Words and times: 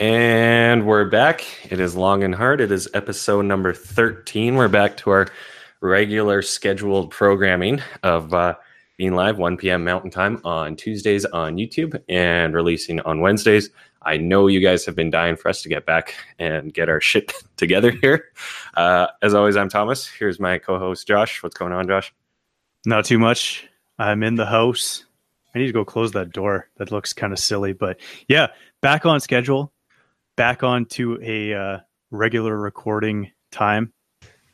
And 0.00 0.88
we're 0.88 1.04
back. 1.04 1.44
It 1.70 1.78
is 1.78 1.94
long 1.94 2.24
and 2.24 2.34
hard. 2.34 2.60
It 2.60 2.72
is 2.72 2.88
episode 2.94 3.44
number 3.44 3.72
13. 3.72 4.56
We're 4.56 4.66
back 4.66 4.96
to 4.96 5.10
our 5.10 5.28
regular 5.80 6.42
scheduled 6.42 7.12
programming 7.12 7.80
of 8.02 8.34
uh, 8.34 8.56
being 8.96 9.14
live 9.14 9.38
1 9.38 9.56
p.m. 9.56 9.84
Mountain 9.84 10.10
Time 10.10 10.40
on 10.44 10.74
Tuesdays 10.74 11.24
on 11.26 11.58
YouTube 11.58 11.96
and 12.08 12.54
releasing 12.54 12.98
on 13.02 13.20
Wednesdays. 13.20 13.70
I 14.02 14.16
know 14.16 14.48
you 14.48 14.58
guys 14.58 14.84
have 14.84 14.96
been 14.96 15.10
dying 15.10 15.36
for 15.36 15.48
us 15.48 15.62
to 15.62 15.68
get 15.68 15.86
back 15.86 16.16
and 16.40 16.74
get 16.74 16.88
our 16.88 17.00
shit 17.00 17.32
together 17.56 17.92
here. 17.92 18.32
Uh, 18.76 19.06
as 19.22 19.32
always, 19.32 19.56
I'm 19.56 19.68
Thomas. 19.68 20.08
Here's 20.08 20.40
my 20.40 20.58
co 20.58 20.76
host, 20.76 21.06
Josh. 21.06 21.40
What's 21.40 21.56
going 21.56 21.72
on, 21.72 21.86
Josh? 21.86 22.12
Not 22.84 23.04
too 23.04 23.20
much. 23.20 23.68
I'm 23.96 24.24
in 24.24 24.34
the 24.34 24.46
house. 24.46 25.04
I 25.54 25.60
need 25.60 25.66
to 25.66 25.72
go 25.72 25.84
close 25.84 26.10
that 26.12 26.32
door. 26.32 26.68
That 26.78 26.90
looks 26.90 27.12
kind 27.12 27.32
of 27.32 27.38
silly, 27.38 27.72
but 27.72 28.00
yeah, 28.26 28.48
back 28.80 29.06
on 29.06 29.20
schedule 29.20 29.72
back 30.36 30.62
on 30.62 30.86
to 30.86 31.18
a 31.22 31.54
uh, 31.54 31.78
regular 32.10 32.56
recording 32.58 33.30
time 33.50 33.92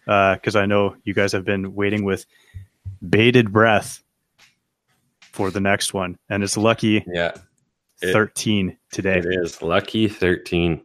because 0.05 0.57
uh, 0.57 0.61
I 0.61 0.67
know 0.67 0.97
you 1.05 1.15
guys 1.15 1.33
have 1.33 1.45
been 1.45 1.75
waiting 1.75 2.05
with 2.05 2.27
bated 3.09 3.53
breath 3.53 4.03
for 5.21 5.51
the 5.51 5.61
next 5.61 5.95
one, 5.95 6.19
and 6.29 6.43
it's 6.43 6.57
lucky. 6.57 7.05
Yeah, 7.07 7.33
it, 8.03 8.13
thirteen 8.13 8.77
today. 8.91 9.19
It 9.19 9.27
is 9.27 9.63
lucky 9.63 10.09
thirteen. 10.09 10.83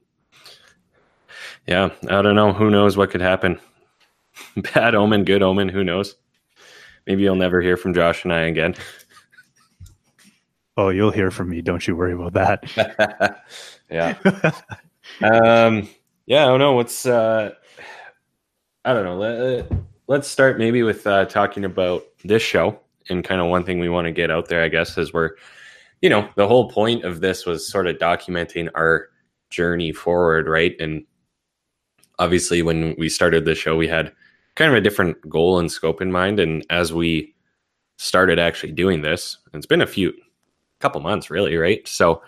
Yeah, 1.68 1.90
I 2.10 2.22
don't 2.22 2.36
know. 2.36 2.54
Who 2.54 2.70
knows 2.70 2.96
what 2.96 3.10
could 3.10 3.22
happen? 3.22 3.60
Bad 4.74 4.96
omen, 4.96 5.24
good 5.24 5.42
omen. 5.42 5.70
Who 5.70 5.84
knows? 5.84 6.16
Maybe 7.08 7.24
you'll 7.24 7.36
never 7.36 7.62
hear 7.62 7.78
from 7.78 7.94
Josh 7.94 8.24
and 8.24 8.34
I 8.34 8.42
again. 8.42 8.76
Oh, 10.78 10.90
you'll 10.90 11.12
hear 11.12 11.32
from 11.32 11.50
me. 11.50 11.62
Don't 11.62 11.88
you 11.88 11.96
worry 11.96 12.14
about 12.14 12.34
that. 12.34 13.44
yeah. 13.90 14.18
um, 15.22 15.90
yeah, 16.26 16.44
I 16.44 16.48
don't 16.48 16.60
know. 16.60 16.74
What's 16.74 17.06
uh, 17.06 17.52
I 18.84 18.94
don't 18.94 19.04
know. 19.04 19.18
Let, 19.18 19.72
let's 20.08 20.28
start 20.28 20.58
maybe 20.58 20.84
with 20.84 21.06
uh, 21.08 21.26
talking 21.26 21.66
about 21.66 22.04
this 22.24 22.44
show 22.44 22.80
and 23.10 23.24
kind 23.24 23.42
of 23.42 23.48
one 23.48 23.64
thing 23.64 23.80
we 23.80 23.90
want 23.90 24.06
to 24.06 24.12
get 24.12 24.32
out 24.32 24.48
there. 24.48 24.64
I 24.64 24.70
guess 24.70 24.98
is 24.98 25.14
we're, 25.14 25.32
you 26.02 26.10
know, 26.10 26.30
the 26.36 26.48
whole 26.48 26.70
point 26.70 27.04
of 27.04 27.22
this 27.22 27.46
was 27.46 27.68
sort 27.68 27.88
of 27.88 27.98
documenting 27.98 28.70
our 28.76 29.10
journey 29.50 29.92
forward, 29.92 30.48
right? 30.48 30.76
And 30.80 31.06
obviously, 32.20 32.62
when 32.62 32.96
we 32.98 33.10
started 33.10 33.46
the 33.46 33.56
show, 33.56 33.76
we 33.76 33.88
had 33.88 34.12
kind 34.56 34.72
of 34.72 34.78
a 34.78 34.82
different 34.82 35.18
goal 35.30 35.60
and 35.60 35.72
scope 35.72 36.02
in 36.02 36.12
mind. 36.12 36.40
And 36.40 36.66
as 36.70 36.94
we 36.94 37.36
started 37.98 38.40
actually 38.40 38.72
doing 38.72 39.02
this, 39.02 39.38
it's 39.54 39.66
been 39.66 39.82
a 39.82 39.88
few, 39.88 40.14
couple 40.80 41.02
months, 41.02 41.30
really, 41.30 41.56
right? 41.56 41.88
So, 41.88 42.22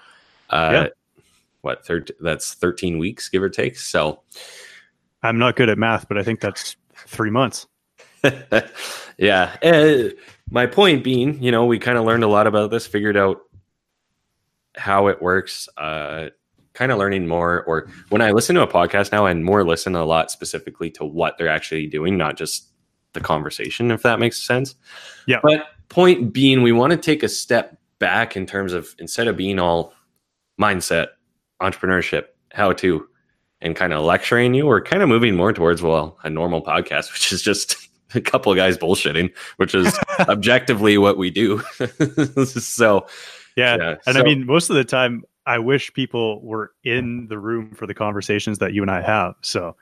uh, 0.50 0.70
yeah 0.74 0.88
what 1.68 1.86
third 1.86 2.12
that's 2.20 2.54
13 2.56 2.98
weeks 2.98 3.30
give 3.30 3.44
or 3.44 3.50
take? 3.50 3.78
So 3.78 4.22
i'm 5.24 5.38
not 5.38 5.56
good 5.56 5.70
at 5.70 5.78
math 5.78 6.08
but 6.08 6.18
i 6.18 6.24
think 6.24 6.40
that's 6.40 6.76
three 7.08 7.32
months. 7.32 7.68
Yeah 9.20 9.56
uh, 9.64 10.10
my 10.52 10.68
point 10.68 11.04
being 11.04 11.42
you 11.42 11.52
know 11.52 11.66
we 11.66 11.80
kind 11.80 11.98
of 11.98 12.06
learned 12.06 12.24
a 12.24 12.28
lot 12.28 12.46
about 12.46 12.70
this 12.70 12.86
figured 12.86 13.18
out 13.18 13.42
how 14.76 15.08
it 15.08 15.24
works 15.24 15.68
uh, 15.78 16.28
kind 16.74 16.92
of 16.92 17.00
learning 17.00 17.26
more 17.26 17.64
or 17.64 17.90
when 18.10 18.22
i 18.22 18.30
listen 18.30 18.54
to 18.54 18.62
a 18.62 18.68
podcast 18.68 19.12
now 19.12 19.26
and 19.26 19.44
more 19.44 19.64
listen 19.66 19.96
a 19.96 20.06
lot 20.06 20.30
specifically 20.30 20.92
to 20.92 21.04
what 21.04 21.36
they're 21.40 21.48
actually 21.48 21.88
doing 21.88 22.16
not 22.16 22.38
just 22.38 22.70
the 23.14 23.22
conversation 23.22 23.92
if 23.92 24.04
that 24.04 24.20
makes 24.20 24.42
sense. 24.42 24.76
Yeah. 25.26 25.40
But 25.44 25.68
point 25.90 26.34
being 26.34 26.62
we 26.62 26.72
want 26.72 26.92
to 26.92 26.98
take 26.98 27.24
a 27.24 27.30
step 27.30 27.78
back 28.00 28.38
in 28.38 28.46
terms 28.46 28.74
of 28.74 28.96
instead 29.00 29.28
of 29.28 29.36
being 29.36 29.60
all 29.60 29.94
mindset 30.60 31.08
entrepreneurship, 31.62 32.26
how 32.54 32.74
to, 32.74 33.08
and 33.62 33.76
kind 33.76 33.94
of 33.94 34.04
lecturing 34.04 34.54
you, 34.54 34.66
we're 34.66 34.82
kind 34.82 35.02
of 35.02 35.10
moving 35.10 35.36
more 35.36 35.54
towards, 35.54 35.82
well, 35.82 36.18
a 36.24 36.30
normal 36.30 36.62
podcast, 36.62 37.12
which 37.14 37.32
is 37.32 37.42
just 37.42 37.90
a 38.16 38.22
couple 38.22 38.52
of 38.52 38.56
guys 38.56 38.78
bullshitting, 38.78 39.34
which 39.58 39.76
is 39.76 39.98
objectively 40.22 40.98
what 40.98 41.18
we 41.18 41.30
do. 41.30 41.60
so, 42.46 43.06
yeah. 43.56 43.78
yeah 43.78 43.96
and 44.06 44.16
so, 44.16 44.20
I 44.20 44.24
mean, 44.24 44.46
most 44.46 44.70
of 44.70 44.76
the 44.76 44.86
time, 44.86 45.24
I 45.46 45.60
wish 45.60 45.94
people 45.94 46.42
were 46.42 46.74
in 46.84 47.28
the 47.28 47.40
room 47.40 47.72
for 47.72 47.88
the 47.88 47.94
conversations 47.94 48.60
that 48.60 48.74
you 48.74 48.82
and 48.82 48.92
I 48.92 49.02
have. 49.02 49.36
So, 49.42 49.76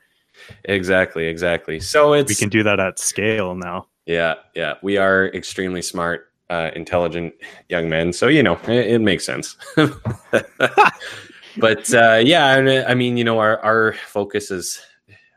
exactly, 0.64 1.26
exactly. 1.26 1.80
So, 1.80 2.14
it's 2.14 2.30
we 2.30 2.36
can 2.36 2.50
do 2.50 2.64
that 2.64 2.80
at 2.80 3.00
scale 3.00 3.56
now. 3.56 3.88
Yeah, 4.06 4.36
yeah. 4.54 4.76
We 4.84 4.98
are 4.98 5.28
extremely 5.28 5.82
smart, 5.82 6.32
uh, 6.52 6.70
intelligent 6.76 7.34
young 7.70 7.90
men. 7.90 8.14
So, 8.14 8.28
you 8.28 8.44
know, 8.44 8.60
it, 8.68 8.88
it 8.88 9.00
makes 9.00 9.26
sense 9.26 9.58
but 11.58 11.94
uh, 11.94 12.22
yeah, 12.24 12.86
I 12.88 12.94
mean, 12.94 13.18
you 13.18 13.24
know, 13.24 13.40
our 13.40 13.60
our 13.64 13.94
focus 13.94 14.52
is, 14.52 14.82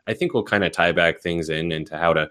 I 0.07 0.15
think 0.15 0.35
we'll 0.35 0.43
kind 0.43 0.65
of 0.65 0.73
tie 0.73 0.93
back 0.93 1.21
things 1.21 1.49
in 1.49 1.73
into 1.73 1.97
how 1.97 2.13
to 2.13 2.31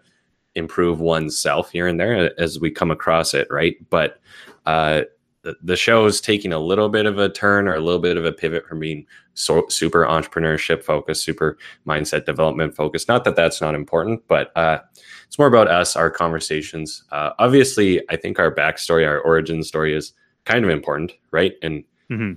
improve 0.55 0.99
oneself 0.99 1.71
here 1.71 1.87
and 1.87 1.99
there 1.99 2.39
as 2.39 2.59
we 2.59 2.71
come 2.71 2.91
across 2.91 3.33
it, 3.33 3.47
right? 3.51 3.75
But 3.89 4.19
uh, 4.65 5.03
the, 5.43 5.55
the 5.61 5.75
show 5.75 6.05
is 6.07 6.19
taking 6.19 6.51
a 6.51 6.59
little 6.59 6.89
bit 6.89 7.05
of 7.05 7.19
a 7.19 7.29
turn 7.29 7.67
or 7.67 7.75
a 7.75 7.79
little 7.79 8.01
bit 8.01 8.17
of 8.17 8.25
a 8.25 8.31
pivot 8.31 8.65
from 8.65 8.79
being 8.79 9.05
so, 9.35 9.65
super 9.69 10.03
entrepreneurship 10.03 10.83
focused, 10.83 11.23
super 11.23 11.57
mindset 11.85 12.25
development 12.25 12.75
focused. 12.75 13.07
Not 13.07 13.23
that 13.25 13.35
that's 13.35 13.61
not 13.61 13.75
important, 13.75 14.27
but 14.27 14.51
uh, 14.57 14.79
it's 15.27 15.37
more 15.37 15.47
about 15.47 15.69
us, 15.69 15.95
our 15.95 16.09
conversations. 16.09 17.03
Uh, 17.11 17.31
obviously, 17.37 18.01
I 18.09 18.15
think 18.15 18.39
our 18.39 18.53
backstory, 18.53 19.07
our 19.07 19.19
origin 19.19 19.63
story 19.63 19.95
is 19.95 20.13
kind 20.45 20.65
of 20.65 20.71
important, 20.71 21.13
right? 21.31 21.53
And 21.61 21.83
mm-hmm 22.09 22.33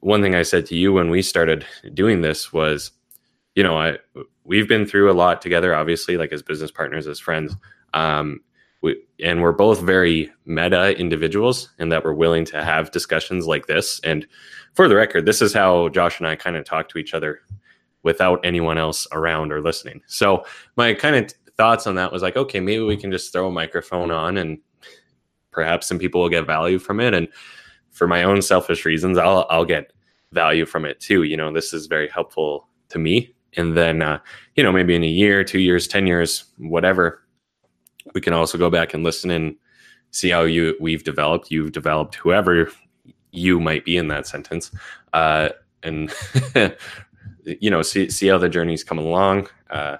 one 0.00 0.22
thing 0.22 0.34
I 0.34 0.42
said 0.42 0.66
to 0.66 0.76
you 0.76 0.92
when 0.92 1.10
we 1.10 1.22
started 1.22 1.66
doing 1.92 2.20
this 2.20 2.52
was, 2.52 2.92
you 3.54 3.62
know, 3.62 3.76
I 3.76 3.98
we've 4.44 4.68
been 4.68 4.86
through 4.86 5.10
a 5.10 5.14
lot 5.14 5.40
together, 5.42 5.74
obviously, 5.74 6.16
like 6.16 6.32
as 6.32 6.42
business 6.42 6.70
partners, 6.70 7.06
as 7.06 7.18
friends. 7.18 7.56
Um, 7.94 8.40
we, 8.82 9.02
and 9.22 9.40
we're 9.40 9.52
both 9.52 9.80
very 9.80 10.30
meta 10.44 10.98
individuals 10.98 11.70
in 11.78 11.88
that 11.88 12.04
we're 12.04 12.12
willing 12.12 12.44
to 12.46 12.62
have 12.62 12.90
discussions 12.90 13.46
like 13.46 13.66
this. 13.66 14.00
And 14.04 14.26
for 14.74 14.88
the 14.88 14.96
record, 14.96 15.24
this 15.24 15.40
is 15.40 15.54
how 15.54 15.88
Josh 15.88 16.18
and 16.18 16.28
I 16.28 16.36
kind 16.36 16.56
of 16.56 16.64
talk 16.64 16.88
to 16.90 16.98
each 16.98 17.14
other 17.14 17.40
without 18.02 18.44
anyone 18.44 18.76
else 18.76 19.06
around 19.12 19.52
or 19.52 19.62
listening. 19.62 20.02
So 20.06 20.44
my 20.76 20.92
kind 20.92 21.16
of 21.16 21.32
thoughts 21.56 21.86
on 21.86 21.94
that 21.94 22.12
was 22.12 22.22
like, 22.22 22.36
okay, 22.36 22.60
maybe 22.60 22.82
we 22.82 22.98
can 22.98 23.10
just 23.10 23.32
throw 23.32 23.48
a 23.48 23.52
microphone 23.52 24.10
on 24.10 24.36
and 24.36 24.58
perhaps 25.50 25.86
some 25.86 25.98
people 25.98 26.20
will 26.20 26.28
get 26.28 26.46
value 26.46 26.78
from 26.78 27.00
it. 27.00 27.14
And 27.14 27.28
for 27.94 28.06
my 28.06 28.24
own 28.24 28.42
selfish 28.42 28.84
reasons, 28.84 29.16
I'll 29.16 29.46
I'll 29.48 29.64
get 29.64 29.92
value 30.32 30.66
from 30.66 30.84
it 30.84 31.00
too. 31.00 31.22
You 31.22 31.36
know, 31.36 31.52
this 31.52 31.72
is 31.72 31.86
very 31.86 32.08
helpful 32.08 32.68
to 32.90 32.98
me. 32.98 33.32
And 33.56 33.76
then, 33.76 34.02
uh, 34.02 34.18
you 34.56 34.62
know, 34.62 34.72
maybe 34.72 34.94
in 34.94 35.04
a 35.04 35.08
year, 35.08 35.44
two 35.44 35.60
years, 35.60 35.88
ten 35.88 36.06
years, 36.06 36.44
whatever, 36.58 37.22
we 38.14 38.20
can 38.20 38.32
also 38.32 38.58
go 38.58 38.68
back 38.68 38.92
and 38.92 39.04
listen 39.04 39.30
and 39.30 39.56
see 40.10 40.28
how 40.28 40.42
you 40.42 40.76
we've 40.80 41.04
developed. 41.04 41.50
You've 41.50 41.72
developed 41.72 42.16
whoever 42.16 42.70
you 43.30 43.60
might 43.60 43.84
be 43.84 43.96
in 43.96 44.08
that 44.08 44.26
sentence, 44.26 44.70
uh, 45.12 45.50
and 45.82 46.12
you 47.44 47.70
know, 47.70 47.82
see 47.82 48.10
see 48.10 48.26
how 48.26 48.38
the 48.38 48.48
journey's 48.48 48.84
coming 48.84 49.06
along. 49.06 49.48
Uh, 49.70 49.96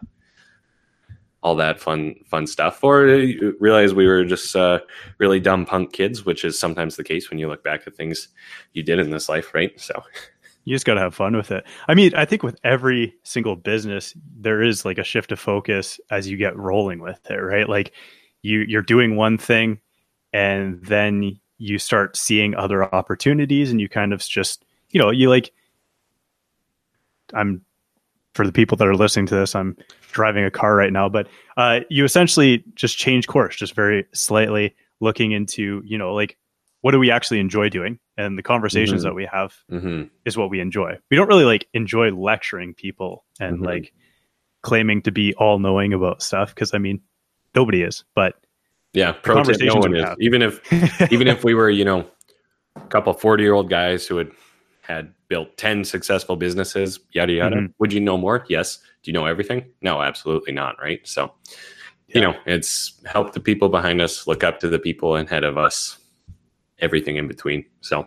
all 1.45 1.55
that 1.57 1.79
fun 1.79 2.17
fun 2.27 2.47
stuff. 2.49 2.83
Or 2.83 3.07
you 3.07 3.57
realize 3.61 3.95
we 3.95 4.09
were 4.09 4.25
just 4.25 4.57
uh, 4.57 4.81
really 5.19 5.39
dumb 5.39 5.67
punk 5.67 5.93
kids 5.93 6.25
which 6.25 6.45
is 6.45 6.59
sometimes 6.59 6.97
the 6.97 7.05
case 7.05 7.31
when 7.31 7.39
you 7.39 7.49
look 7.49 7.63
back 7.63 7.87
at 7.87 7.95
things 7.95 8.29
you 8.73 8.83
did 8.83 8.99
in 8.99 9.11
this 9.11 9.29
life 9.29 9.55
right? 9.55 9.79
So. 9.79 10.03
You 10.67 10.75
just 10.75 10.87
got 10.87 10.95
to 10.95 11.01
have 11.01 11.15
fun 11.15 11.37
with 11.37 11.51
it. 11.51 11.63
I 11.89 11.95
mean 11.95 12.15
i 12.15 12.25
think 12.25 12.43
with 12.43 12.59
every 12.65 13.15
single 13.23 13.55
business 13.55 14.15
there 14.35 14.63
is 14.63 14.87
like 14.87 14.97
a 14.97 15.05
shift 15.05 15.31
of 15.31 15.39
focus 15.39 16.01
as 16.11 16.27
you 16.27 16.39
get 16.39 16.57
rolling 16.57 17.01
with 17.01 17.21
it 17.31 17.35
right? 17.35 17.69
Like 17.69 17.93
you 18.41 18.61
you're 18.67 18.81
doing 18.81 19.15
one 19.15 19.37
thing 19.37 19.79
and 20.33 20.83
then 20.83 21.39
you 21.59 21.79
start 21.79 22.17
seeing 22.17 22.55
other 22.55 22.95
opportunities 22.95 23.71
and 23.71 23.81
you 23.81 23.89
kind 23.89 24.13
of 24.13 24.21
just 24.21 24.65
you 24.91 25.01
know 25.01 25.11
you 25.11 25.29
like 25.29 25.53
i'm 27.33 27.63
for 28.35 28.47
the 28.47 28.53
people 28.53 28.77
that 28.77 28.87
are 28.87 28.97
listening 28.97 29.27
to 29.27 29.35
this, 29.35 29.55
I'm 29.55 29.77
driving 30.13 30.45
a 30.45 30.51
car 30.51 30.75
right 30.75 30.93
now, 30.93 31.09
but 31.09 31.29
uh, 31.57 31.81
you 31.89 32.05
essentially 32.05 32.65
just 32.75 32.99
change 32.99 33.27
course, 33.27 33.57
just 33.57 33.75
very 33.75 34.07
slightly 34.13 34.75
looking 35.01 35.33
into, 35.33 35.83
you 35.85 35.97
know, 35.97 36.15
like 36.15 36.37
what 36.85 36.91
do 36.91 36.99
we 36.99 37.11
actually 37.11 37.41
enjoy 37.41 37.71
doing? 37.71 37.99
And 38.19 38.37
the 38.37 38.43
conversations 38.43 39.01
mm-hmm. 39.01 39.09
that 39.09 39.15
we 39.15 39.27
have 39.33 39.55
mm-hmm. 39.73 40.03
is 40.27 40.37
what 40.37 40.51
we 40.51 40.61
enjoy. 40.61 40.99
We 41.11 41.17
don't 41.17 41.29
really 41.29 41.47
like 41.47 41.67
enjoy 41.73 42.11
lecturing 42.11 42.75
people 42.75 43.25
and 43.41 43.57
mm-hmm. 43.57 43.65
like 43.65 43.95
claiming 44.63 45.01
to 45.03 45.11
be 45.11 45.33
all 45.35 45.59
knowing 45.59 45.95
about 45.95 46.23
stuff 46.23 46.55
because 46.55 46.75
I 46.75 46.79
mean, 46.79 47.01
nobody 47.55 47.83
is, 47.83 48.05
but 48.15 48.35
yeah, 48.93 49.13
pro 49.13 49.43
tip, 49.43 49.57
no 49.63 49.77
one 49.77 49.97
is. 49.97 50.05
Have. 50.05 50.21
Even 50.21 50.43
if, 50.43 50.61
even 51.13 51.27
if 51.27 51.43
we 51.43 51.55
were, 51.55 51.71
you 51.71 51.87
know, 51.87 52.07
a 52.77 52.87
couple 52.89 53.15
40 53.15 53.43
year 53.43 53.55
old 53.55 53.71
guys 53.71 54.07
who 54.07 54.19
had 54.19 54.31
had 54.83 55.14
built 55.29 55.57
10 55.57 55.85
successful 55.85 56.37
businesses, 56.37 57.01
yada, 57.13 57.33
yada. 57.33 57.57
Mm-hmm. 57.57 57.67
Would 57.79 57.93
you 57.93 58.01
know 58.01 58.17
more? 58.17 58.45
Yes. 58.49 58.79
Do 59.03 59.11
you 59.11 59.13
know 59.13 59.27
everything? 59.27 59.65
No, 59.83 60.03
absolutely 60.03 60.53
not. 60.53 60.77
Right. 60.81 61.01
So, 61.07 61.33
yeah. 62.09 62.15
you 62.15 62.21
know, 62.21 62.35
it's 62.47 63.01
help 63.07 63.33
the 63.33 63.41
people 63.41 63.69
behind 63.69 64.01
us 64.01 64.27
look 64.27 64.45
up 64.45 64.61
to 64.61 64.69
the 64.69 64.79
people 64.79 65.17
ahead 65.17 65.45
of 65.45 65.59
us, 65.59 65.99
everything 66.79 67.17
in 67.17 67.29
between. 67.29 67.65
So, 67.81 68.07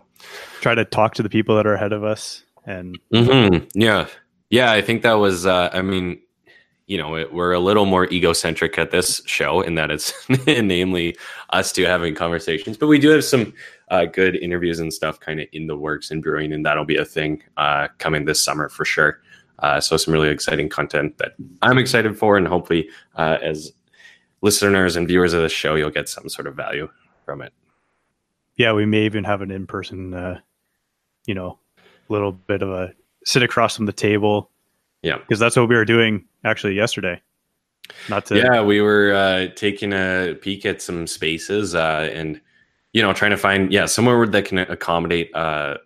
try 0.60 0.74
to 0.74 0.84
talk 0.84 1.14
to 1.14 1.22
the 1.22 1.28
people 1.28 1.56
that 1.56 1.66
are 1.66 1.74
ahead 1.74 1.92
of 1.92 2.04
us 2.04 2.42
And 2.64 2.98
hmm 3.12 3.58
Yeah, 3.74 4.08
yeah. 4.50 4.72
I 4.72 4.82
think 4.82 5.02
that 5.02 5.14
was. 5.14 5.46
Uh, 5.46 5.70
I 5.72 5.82
mean, 5.82 6.20
you 6.88 6.96
know, 6.96 7.14
it, 7.14 7.32
we're 7.34 7.52
a 7.52 7.60
little 7.60 7.84
more 7.84 8.10
egocentric 8.10 8.78
at 8.78 8.90
this 8.90 9.20
show 9.26 9.60
in 9.60 9.74
that 9.74 9.90
it's 9.90 10.12
namely 10.46 11.16
us 11.50 11.70
two 11.70 11.84
having 11.84 12.14
conversations, 12.14 12.78
but 12.78 12.86
we 12.86 12.98
do 12.98 13.10
have 13.10 13.22
some 13.22 13.52
uh, 13.90 14.06
good 14.06 14.36
interviews 14.36 14.80
and 14.80 14.92
stuff 14.92 15.20
kind 15.20 15.38
of 15.38 15.46
in 15.52 15.66
the 15.66 15.76
works 15.76 16.10
and 16.10 16.22
brewing, 16.22 16.50
and 16.50 16.64
that'll 16.64 16.86
be 16.86 16.96
a 16.96 17.04
thing 17.04 17.42
uh, 17.58 17.88
coming 17.98 18.24
this 18.24 18.40
summer 18.40 18.70
for 18.70 18.86
sure. 18.86 19.20
Uh, 19.58 19.80
so 19.80 19.96
some 19.98 20.14
really 20.14 20.30
exciting 20.30 20.68
content 20.68 21.18
that 21.18 21.32
I'm 21.60 21.76
excited 21.76 22.16
for, 22.16 22.38
and 22.38 22.48
hopefully, 22.48 22.88
uh, 23.16 23.36
as 23.42 23.70
listeners 24.40 24.96
and 24.96 25.06
viewers 25.06 25.34
of 25.34 25.42
the 25.42 25.48
show, 25.48 25.74
you'll 25.74 25.90
get 25.90 26.08
some 26.08 26.28
sort 26.30 26.46
of 26.46 26.54
value 26.54 26.88
from 27.26 27.42
it. 27.42 27.52
yeah, 28.56 28.72
we 28.72 28.86
may 28.86 29.04
even 29.04 29.24
have 29.24 29.42
an 29.42 29.50
in 29.50 29.66
person, 29.66 30.14
uh, 30.14 30.40
you 31.26 31.34
know, 31.34 31.58
little 32.08 32.32
bit 32.32 32.62
of 32.62 32.70
a 32.70 32.94
sit 33.26 33.42
across 33.42 33.76
from 33.76 33.84
the 33.84 33.92
table. 33.92 34.50
Yeah. 35.08 35.18
because 35.18 35.38
that's 35.38 35.56
what 35.56 35.68
we 35.68 35.74
were 35.74 35.84
doing 35.84 36.24
actually 36.44 36.74
yesterday. 36.74 37.20
Not 38.08 38.26
to 38.26 38.36
yeah, 38.36 38.62
we 38.62 38.80
were 38.80 39.12
uh, 39.12 39.46
taking 39.54 39.92
a 39.92 40.36
peek 40.40 40.66
at 40.66 40.82
some 40.82 41.06
spaces 41.06 41.74
uh, 41.74 42.10
and 42.12 42.40
you 42.92 43.02
know 43.02 43.12
trying 43.12 43.30
to 43.30 43.36
find 43.36 43.72
yeah 43.72 43.86
somewhere 43.86 44.26
that 44.26 44.44
can 44.44 44.58
accommodate 44.58 45.34
uh, 45.34 45.78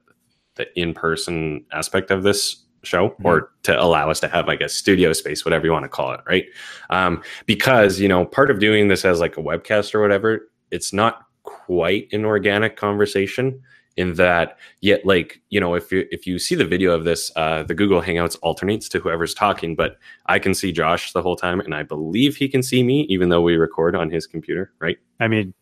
the 0.56 0.66
in-person 0.78 1.64
aspect 1.72 2.10
of 2.10 2.22
this 2.22 2.56
show 2.84 3.14
or 3.22 3.52
to 3.62 3.80
allow 3.80 4.10
us 4.10 4.18
to 4.18 4.26
have 4.26 4.48
like 4.48 4.60
a 4.60 4.68
studio 4.68 5.12
space 5.12 5.44
whatever 5.44 5.64
you 5.64 5.72
want 5.72 5.84
to 5.84 5.88
call 5.88 6.12
it 6.12 6.20
right 6.26 6.46
um, 6.90 7.22
because 7.46 8.00
you 8.00 8.08
know 8.08 8.24
part 8.24 8.50
of 8.50 8.58
doing 8.58 8.88
this 8.88 9.04
as 9.04 9.20
like 9.20 9.36
a 9.36 9.40
webcast 9.40 9.94
or 9.94 10.00
whatever 10.00 10.48
it's 10.72 10.92
not 10.92 11.26
quite 11.44 12.08
an 12.12 12.24
organic 12.24 12.76
conversation 12.76 13.62
in 13.96 14.14
that 14.14 14.58
yet 14.80 15.04
like 15.04 15.40
you 15.50 15.60
know 15.60 15.74
if 15.74 15.92
you 15.92 16.06
if 16.10 16.26
you 16.26 16.38
see 16.38 16.54
the 16.54 16.64
video 16.64 16.92
of 16.92 17.04
this 17.04 17.30
uh 17.36 17.62
the 17.62 17.74
google 17.74 18.00
hangouts 18.00 18.38
alternates 18.38 18.88
to 18.88 18.98
whoever's 18.98 19.34
talking 19.34 19.76
but 19.76 19.98
i 20.26 20.38
can 20.38 20.54
see 20.54 20.72
josh 20.72 21.12
the 21.12 21.22
whole 21.22 21.36
time 21.36 21.60
and 21.60 21.74
i 21.74 21.82
believe 21.82 22.36
he 22.36 22.48
can 22.48 22.62
see 22.62 22.82
me 22.82 23.02
even 23.10 23.28
though 23.28 23.42
we 23.42 23.56
record 23.56 23.94
on 23.94 24.10
his 24.10 24.26
computer 24.26 24.72
right 24.78 24.98
I 25.20 25.28
mean, 25.28 25.54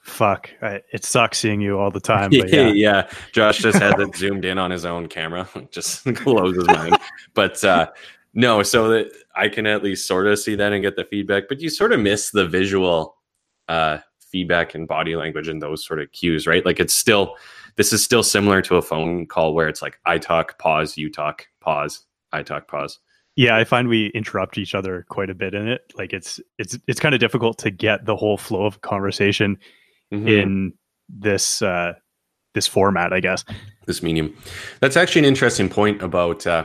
fuck, 0.00 0.50
I, 0.60 0.82
it 0.92 1.02
sucks 1.02 1.38
seeing 1.38 1.62
you 1.62 1.78
all 1.78 1.90
the 1.90 2.00
time. 2.00 2.30
But 2.30 2.48
yeah. 2.52 2.68
yeah, 2.68 3.10
josh 3.32 3.58
just 3.58 3.78
has 3.78 3.94
it 3.98 4.14
zoomed 4.16 4.44
in 4.44 4.58
on 4.58 4.70
his 4.70 4.84
own 4.84 5.08
camera 5.08 5.48
just 5.70 6.04
blows 6.24 6.56
his 6.56 6.66
mind 6.66 6.96
but 7.34 7.62
uh 7.64 7.88
no 8.34 8.62
so 8.62 8.88
that 8.90 9.10
i 9.34 9.48
can 9.48 9.66
at 9.66 9.82
least 9.82 10.06
sort 10.06 10.26
of 10.26 10.38
see 10.38 10.54
that 10.54 10.72
and 10.72 10.82
get 10.82 10.96
the 10.96 11.04
feedback 11.04 11.44
but 11.48 11.60
you 11.60 11.70
sort 11.70 11.92
of 11.92 12.00
miss 12.00 12.30
the 12.30 12.46
visual 12.46 13.16
uh 13.68 13.98
feedback 14.20 14.74
and 14.74 14.86
body 14.86 15.16
language 15.16 15.48
and 15.48 15.62
those 15.62 15.84
sort 15.84 16.00
of 16.00 16.10
cues 16.12 16.46
right 16.46 16.64
like 16.66 16.78
it's 16.78 16.94
still 16.94 17.36
this 17.76 17.92
is 17.92 18.02
still 18.02 18.22
similar 18.22 18.62
to 18.62 18.76
a 18.76 18.82
phone 18.82 19.26
call 19.26 19.54
where 19.54 19.68
it's 19.68 19.82
like 19.82 19.98
i 20.06 20.18
talk 20.18 20.58
pause 20.58 20.96
you 20.96 21.10
talk 21.10 21.46
pause 21.60 22.04
i 22.32 22.42
talk 22.42 22.68
pause 22.68 22.98
yeah, 23.38 23.54
I 23.54 23.64
find 23.64 23.88
we 23.88 24.06
interrupt 24.14 24.56
each 24.56 24.74
other 24.74 25.04
quite 25.10 25.28
a 25.28 25.34
bit 25.34 25.52
in 25.52 25.68
it. 25.68 25.82
Like 25.94 26.14
it's 26.14 26.40
it's 26.58 26.78
it's 26.88 26.98
kind 26.98 27.14
of 27.14 27.20
difficult 27.20 27.58
to 27.58 27.70
get 27.70 28.06
the 28.06 28.16
whole 28.16 28.38
flow 28.38 28.64
of 28.64 28.80
conversation 28.80 29.58
Mhm. 30.10 30.26
in 30.42 30.72
this 31.10 31.60
uh 31.60 31.92
this 32.54 32.66
format, 32.66 33.12
I 33.12 33.20
guess. 33.20 33.44
this 33.86 34.02
medium 34.02 34.34
that's 34.80 34.96
actually 34.96 35.18
an 35.18 35.24
interesting 35.26 35.68
point 35.68 36.00
about 36.00 36.46
uh 36.46 36.64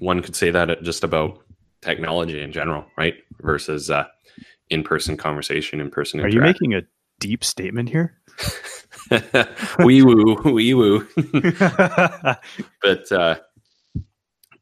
one 0.00 0.20
could 0.20 0.34
say 0.34 0.50
that 0.50 0.82
just 0.82 1.04
about 1.04 1.38
technology 1.82 2.42
in 2.42 2.50
general 2.50 2.84
right 2.96 3.14
versus 3.42 3.88
uh 3.88 4.04
in-person 4.70 5.16
conversation 5.16 5.80
in-person 5.80 6.18
Are 6.18 6.26
you 6.28 6.40
making 6.40 6.74
a 6.74 6.82
deep 7.20 7.44
statement 7.44 7.90
here? 7.90 8.18
wee 9.78 10.02
woo, 10.02 10.36
wee 10.44 10.74
woo. 10.74 11.06
but 12.82 13.12
uh, 13.12 13.36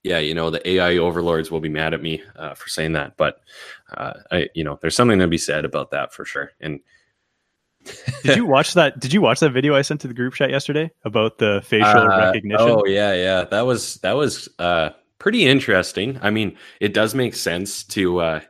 yeah, 0.03 0.19
you 0.19 0.35
know, 0.35 0.51
the 0.51 0.67
AI 0.69 0.99
overlords 0.99 1.51
will 1.51 1.61
be 1.61 1.69
mad 1.69 1.93
at 1.93 2.03
me 2.03 2.23
uh, 2.37 2.55
for 2.55 2.69
saying 2.69 2.93
that. 2.93 3.17
But 3.17 3.41
uh, 3.97 4.15
I, 4.31 4.49
you 4.55 4.63
know, 4.63 4.79
there's 4.81 4.95
something 4.95 5.19
to 5.19 5.27
be 5.27 5.39
said 5.39 5.65
about 5.65 5.91
that 5.91 6.15
for 6.15 6.25
sure. 6.25 6.53
And 6.61 6.81
did 8.23 8.37
you 8.37 8.47
watch 8.47 8.75
that? 8.75 8.99
Did 9.01 9.13
you 9.13 9.21
watch 9.21 9.41
that 9.41 9.51
video 9.51 9.75
I 9.75 9.83
sent 9.83 10.01
to 10.03 10.09
the 10.09 10.15
group 10.15 10.35
chat 10.35 10.51
yesterday 10.51 10.91
about 11.05 11.39
the 11.39 11.61
facial 11.65 11.89
Uh, 11.89 12.19
recognition? 12.19 12.69
Oh 12.69 12.85
yeah, 12.87 13.15
yeah. 13.15 13.45
That 13.45 13.63
was 13.63 13.97
that 13.97 14.13
was 14.13 14.49
uh, 14.59 14.91
pretty 15.19 15.45
interesting. 15.47 16.19
I 16.23 16.31
mean, 16.31 16.57
it 16.81 16.95
does 16.95 17.15
make 17.15 17.35
sense 17.35 17.85
to. 17.85 18.21
Uh, 18.21 18.41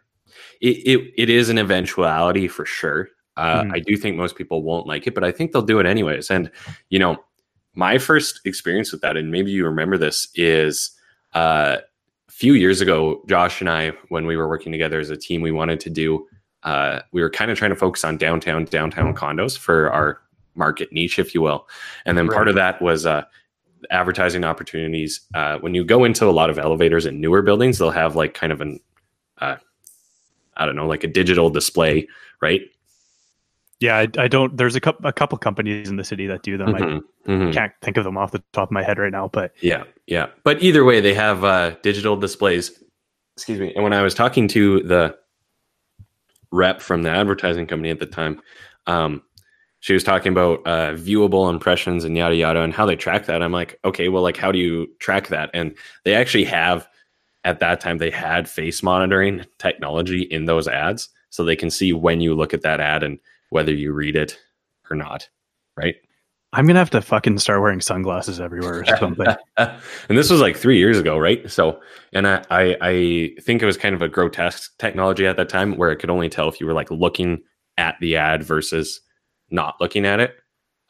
it, 0.60 0.76
it 0.86 1.12
it 1.16 1.30
is 1.30 1.48
an 1.48 1.58
eventuality 1.58 2.48
for 2.48 2.64
sure. 2.64 3.08
Uh, 3.36 3.62
Mhm. 3.62 3.74
I 3.74 3.80
do 3.80 3.96
think 3.96 4.16
most 4.16 4.36
people 4.36 4.62
won't 4.62 4.86
like 4.86 5.06
it, 5.06 5.14
but 5.14 5.24
I 5.24 5.30
think 5.30 5.52
they'll 5.52 5.62
do 5.62 5.78
it 5.78 5.86
anyways. 5.86 6.30
And 6.30 6.50
you 6.90 6.98
know, 6.98 7.22
my 7.74 7.98
first 7.98 8.40
experience 8.44 8.92
with 8.92 9.02
that, 9.02 9.16
and 9.16 9.30
maybe 9.30 9.50
you 9.50 9.64
remember 9.64 9.98
this, 9.98 10.28
is 10.34 10.90
uh, 11.34 11.78
a 12.28 12.32
few 12.32 12.54
years 12.54 12.80
ago. 12.80 13.22
Josh 13.28 13.60
and 13.60 13.68
I, 13.68 13.90
when 14.08 14.26
we 14.26 14.36
were 14.36 14.48
working 14.48 14.72
together 14.72 14.98
as 14.98 15.10
a 15.10 15.16
team, 15.16 15.42
we 15.42 15.52
wanted 15.52 15.80
to 15.80 15.90
do. 15.90 16.26
Uh, 16.62 17.00
we 17.12 17.20
were 17.20 17.30
kind 17.30 17.50
of 17.50 17.58
trying 17.58 17.70
to 17.70 17.76
focus 17.76 18.04
on 18.04 18.16
downtown 18.16 18.64
downtown 18.64 19.14
condos 19.14 19.56
for 19.56 19.92
our 19.92 20.20
market 20.54 20.90
niche, 20.92 21.18
if 21.18 21.34
you 21.34 21.42
will. 21.42 21.68
And 22.06 22.16
then 22.16 22.28
part 22.28 22.48
of 22.48 22.54
that 22.54 22.80
was 22.80 23.04
uh, 23.04 23.24
advertising 23.90 24.42
opportunities. 24.42 25.20
Uh, 25.34 25.58
when 25.58 25.74
you 25.74 25.84
go 25.84 26.04
into 26.04 26.24
a 26.24 26.32
lot 26.32 26.48
of 26.48 26.58
elevators 26.58 27.04
in 27.04 27.20
newer 27.20 27.42
buildings, 27.42 27.78
they'll 27.78 27.90
have 27.90 28.16
like 28.16 28.32
kind 28.32 28.52
of 28.52 28.62
an, 28.62 28.80
uh, 29.38 29.56
I 30.56 30.64
don't 30.64 30.74
know, 30.76 30.86
like 30.86 31.04
a 31.04 31.08
digital 31.08 31.50
display, 31.50 32.08
right? 32.40 32.62
Yeah, 33.80 33.96
I, 33.96 34.08
I 34.18 34.28
don't. 34.28 34.56
There's 34.56 34.74
a 34.74 34.80
couple 34.80 35.06
a 35.06 35.12
couple 35.12 35.36
companies 35.38 35.88
in 35.88 35.96
the 35.96 36.04
city 36.04 36.26
that 36.26 36.42
do 36.42 36.56
them. 36.56 36.68
Mhm, 36.68 37.02
mhm. 37.26 37.50
I 37.50 37.52
can't 37.52 37.72
think 37.82 37.96
of 37.96 38.04
them 38.04 38.16
off 38.16 38.32
the 38.32 38.42
top 38.52 38.68
of 38.68 38.72
my 38.72 38.82
head 38.82 38.98
right 38.98 39.12
now, 39.12 39.28
but 39.28 39.52
Yeah, 39.60 39.84
yeah. 40.06 40.28
But 40.44 40.62
either 40.62 40.84
way, 40.84 41.00
they 41.00 41.14
have 41.14 41.44
uh, 41.44 41.76
digital 41.82 42.16
displays. 42.16 42.82
Excuse 43.36 43.60
me. 43.60 43.74
And 43.74 43.84
when 43.84 43.92
I 43.92 44.02
was 44.02 44.14
talking 44.14 44.48
to 44.48 44.82
the 44.82 45.16
rep 46.50 46.80
from 46.80 47.02
the 47.02 47.10
advertising 47.10 47.66
company 47.66 47.90
at 47.90 48.00
the 48.00 48.06
time, 48.06 48.40
um, 48.86 49.22
she 49.80 49.92
was 49.92 50.02
talking 50.02 50.32
about 50.32 50.66
uh, 50.66 50.92
viewable 50.92 51.50
impressions 51.50 52.04
and 52.04 52.16
yada 52.16 52.34
yada 52.34 52.62
and 52.62 52.72
how 52.72 52.86
they 52.86 52.96
track 52.96 53.26
that. 53.26 53.42
I'm 53.42 53.52
like, 53.52 53.78
okay, 53.84 54.08
well, 54.08 54.22
like, 54.22 54.38
how 54.38 54.50
do 54.50 54.58
you 54.58 54.88
track 55.00 55.28
that? 55.28 55.50
And 55.52 55.76
they 56.04 56.14
actually 56.14 56.44
have 56.44 56.88
at 57.44 57.60
that 57.60 57.80
time 57.80 57.98
they 57.98 58.10
had 58.10 58.48
face 58.48 58.82
monitoring 58.82 59.44
technology 59.58 60.22
in 60.22 60.46
those 60.46 60.66
ads, 60.66 61.10
so 61.28 61.44
they 61.44 61.56
can 61.56 61.70
see 61.70 61.92
when 61.92 62.22
you 62.22 62.34
look 62.34 62.54
at 62.54 62.62
that 62.62 62.80
ad 62.80 63.02
and 63.02 63.18
whether 63.50 63.72
you 63.72 63.92
read 63.92 64.16
it 64.16 64.38
or 64.90 64.96
not. 64.96 65.28
Right. 65.76 65.96
I'm 66.52 66.66
gonna 66.66 66.78
have 66.78 66.90
to 66.90 67.02
fucking 67.02 67.38
start 67.38 67.60
wearing 67.60 67.80
sunglasses 67.80 68.40
everywhere 68.40 68.80
or 68.80 68.96
something. 68.96 69.26
and 69.58 69.78
this 70.08 70.30
was 70.30 70.40
like 70.40 70.56
three 70.56 70.78
years 70.78 70.98
ago, 70.98 71.18
right? 71.18 71.50
So, 71.50 71.80
and 72.12 72.26
I, 72.26 72.44
I, 72.50 72.76
I 72.80 73.30
think 73.42 73.62
it 73.62 73.66
was 73.66 73.76
kind 73.76 73.94
of 73.94 74.00
a 74.00 74.08
grotesque 74.08 74.72
technology 74.78 75.26
at 75.26 75.36
that 75.36 75.48
time 75.48 75.76
where 75.76 75.90
it 75.90 75.96
could 75.96 76.08
only 76.08 76.28
tell 76.28 76.48
if 76.48 76.60
you 76.60 76.66
were 76.66 76.72
like 76.72 76.90
looking 76.90 77.42
at 77.76 77.96
the 78.00 78.16
ad 78.16 78.42
versus 78.42 79.00
not 79.50 79.74
looking 79.80 80.06
at 80.06 80.20
it. 80.20 80.34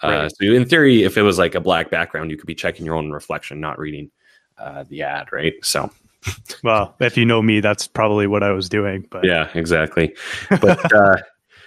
Uh, 0.02 0.28
so, 0.28 0.44
in 0.44 0.66
theory, 0.66 1.04
if 1.04 1.16
it 1.16 1.22
was 1.22 1.38
like 1.38 1.54
a 1.54 1.60
black 1.60 1.90
background, 1.90 2.30
you 2.30 2.36
could 2.36 2.46
be 2.46 2.54
checking 2.54 2.84
your 2.84 2.94
own 2.94 3.10
reflection, 3.10 3.58
not 3.58 3.78
reading 3.78 4.10
uh, 4.58 4.84
the 4.88 5.02
ad, 5.02 5.32
right? 5.32 5.54
So, 5.62 5.90
well, 6.62 6.94
if 7.00 7.16
you 7.16 7.24
know 7.24 7.40
me, 7.42 7.60
that's 7.60 7.86
probably 7.86 8.26
what 8.26 8.42
I 8.42 8.52
was 8.52 8.68
doing. 8.68 9.06
But 9.10 9.24
yeah, 9.24 9.48
exactly. 9.54 10.14
But 10.48 10.92
uh, 10.94 11.16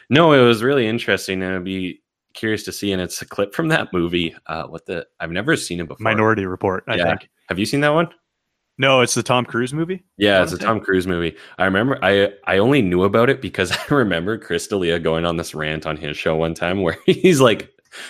no, 0.09 0.33
it 0.33 0.43
was 0.45 0.63
really 0.63 0.87
interesting, 0.87 1.41
and 1.43 1.55
I'd 1.55 1.63
be 1.63 2.01
curious 2.33 2.63
to 2.63 2.71
see. 2.71 2.91
And 2.91 3.01
it's 3.01 3.21
a 3.21 3.25
clip 3.25 3.53
from 3.53 3.67
that 3.69 3.91
movie. 3.93 4.35
Uh, 4.47 4.63
what 4.65 4.85
the? 4.85 5.05
I've 5.19 5.31
never 5.31 5.55
seen 5.55 5.79
it 5.79 5.87
before. 5.87 6.03
Minority 6.03 6.45
Report, 6.45 6.83
I 6.87 6.95
Yeah. 6.95 7.05
think. 7.09 7.29
Have 7.49 7.59
you 7.59 7.65
seen 7.65 7.81
that 7.81 7.89
one? 7.93 8.09
No, 8.77 9.01
it's 9.01 9.13
the 9.13 9.23
Tom 9.23 9.43
Cruise 9.43 9.73
movie. 9.73 10.05
Yeah, 10.17 10.41
it's 10.41 10.53
a 10.53 10.57
Tom 10.57 10.79
Cruise 10.79 11.05
movie. 11.05 11.35
I 11.57 11.65
remember 11.65 11.99
I 12.01 12.31
I 12.45 12.59
only 12.59 12.81
knew 12.81 13.03
about 13.03 13.29
it 13.29 13.41
because 13.41 13.71
I 13.91 13.93
remember 13.93 14.37
Chris 14.37 14.67
D'Elia 14.67 14.99
going 14.99 15.25
on 15.25 15.35
this 15.37 15.53
rant 15.53 15.85
on 15.85 15.97
his 15.97 16.15
show 16.15 16.35
one 16.37 16.53
time 16.53 16.81
where 16.81 16.97
he's 17.05 17.41
like, 17.41 17.69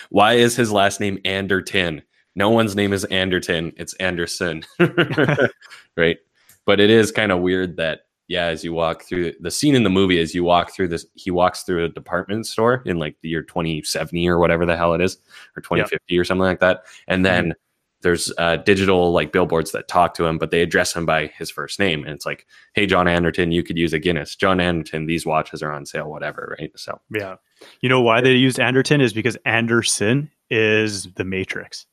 "Why 0.09 0.33
is 0.33 0.55
his 0.55 0.71
last 0.71 0.99
name 0.99 1.17
Anderton? 1.25 2.03
No 2.35 2.51
one's 2.51 2.75
name 2.75 2.93
is 2.93 3.03
Anderton. 3.05 3.73
It's 3.77 3.93
Anderson." 3.95 4.63
right? 5.97 6.17
But 6.65 6.79
it 6.79 6.91
is 6.91 7.11
kind 7.11 7.31
of 7.31 7.39
weird 7.39 7.77
that 7.77 8.01
yeah, 8.29 8.45
as 8.45 8.63
you 8.63 8.71
walk 8.71 9.03
through 9.03 9.33
the 9.41 9.51
scene 9.51 9.75
in 9.75 9.83
the 9.83 9.89
movie, 9.89 10.21
as 10.21 10.33
you 10.33 10.45
walk 10.45 10.71
through 10.71 10.87
this, 10.87 11.05
he 11.15 11.31
walks 11.31 11.63
through 11.63 11.83
a 11.83 11.89
department 11.89 12.47
store 12.47 12.81
in 12.85 12.97
like 12.97 13.17
the 13.21 13.27
year 13.27 13.43
2070 13.43 14.29
or 14.29 14.39
whatever 14.39 14.65
the 14.65 14.77
hell 14.77 14.93
it 14.93 15.01
is, 15.01 15.17
or 15.57 15.61
2050 15.61 16.17
or 16.17 16.23
something 16.23 16.43
like 16.43 16.61
that, 16.61 16.83
and 17.07 17.25
then 17.25 17.53
there's 18.01 18.31
uh, 18.37 18.57
digital 18.57 19.11
like 19.11 19.31
billboards 19.31 19.71
that 19.71 19.87
talk 19.87 20.13
to 20.13 20.25
him, 20.25 20.37
but 20.37 20.51
they 20.51 20.61
address 20.61 20.95
him 20.95 21.05
by 21.05 21.27
his 21.27 21.51
first 21.51 21.79
name. 21.79 22.03
And 22.03 22.13
it's 22.13 22.25
like, 22.25 22.45
hey, 22.73 22.85
John 22.85 23.07
Anderton, 23.07 23.51
you 23.51 23.63
could 23.63 23.77
use 23.77 23.93
a 23.93 23.99
Guinness. 23.99 24.35
John 24.35 24.59
Anderton, 24.59 25.05
these 25.05 25.25
watches 25.25 25.61
are 25.61 25.71
on 25.71 25.85
sale, 25.85 26.09
whatever, 26.09 26.55
right? 26.59 26.71
So, 26.75 26.99
Yeah. 27.09 27.35
You 27.81 27.89
know 27.89 28.01
why 28.01 28.21
they 28.21 28.33
used 28.33 28.59
Anderton 28.59 29.01
is 29.01 29.11
because 29.11 29.37
Anderson 29.45 30.31
is 30.49 31.11
the 31.13 31.25
Matrix. 31.25 31.85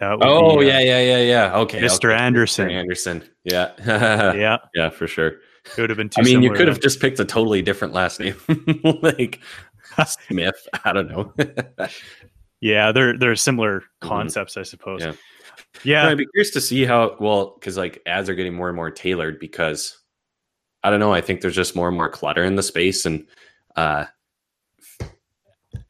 Oh, 0.00 0.58
be, 0.58 0.70
uh, 0.70 0.78
yeah, 0.78 0.80
yeah, 0.80 1.00
yeah, 1.00 1.18
yeah. 1.18 1.58
Okay. 1.58 1.80
Mr. 1.80 2.16
Anderson. 2.16 2.68
Mr. 2.68 2.72
Anderson. 2.72 3.24
Yeah. 3.44 3.72
yeah. 3.86 4.32
Yeah, 4.34 4.56
Yeah, 4.74 4.90
for 4.90 5.06
sure. 5.06 5.28
it 5.28 5.78
would 5.78 5.90
have 5.90 5.96
been 5.96 6.08
too 6.10 6.20
I 6.20 6.24
mean, 6.24 6.42
you 6.42 6.52
could 6.52 6.68
have 6.68 6.80
just 6.80 7.00
picked 7.00 7.20
a 7.20 7.24
totally 7.24 7.62
different 7.62 7.94
last 7.94 8.20
name, 8.20 8.36
like 9.02 9.40
Smith. 10.06 10.68
I 10.84 10.92
don't 10.92 11.08
know. 11.08 11.34
Yeah, 12.60 12.92
they're 12.92 13.18
they're 13.18 13.36
similar 13.36 13.84
concepts, 14.00 14.56
I 14.56 14.62
suppose. 14.62 15.00
Yeah. 15.02 15.12
Yeah. 15.84 16.08
I'd 16.08 16.18
be 16.18 16.26
curious 16.26 16.50
to 16.52 16.60
see 16.60 16.84
how 16.84 17.16
well 17.20 17.54
because 17.58 17.76
like 17.76 18.02
ads 18.06 18.28
are 18.28 18.34
getting 18.34 18.54
more 18.54 18.68
and 18.68 18.76
more 18.76 18.90
tailored 18.90 19.38
because 19.38 19.98
I 20.82 20.90
don't 20.90 21.00
know. 21.00 21.12
I 21.12 21.20
think 21.20 21.40
there's 21.40 21.54
just 21.54 21.76
more 21.76 21.88
and 21.88 21.96
more 21.96 22.08
clutter 22.08 22.44
in 22.44 22.56
the 22.56 22.62
space 22.62 23.06
and 23.06 23.26
uh, 23.76 24.06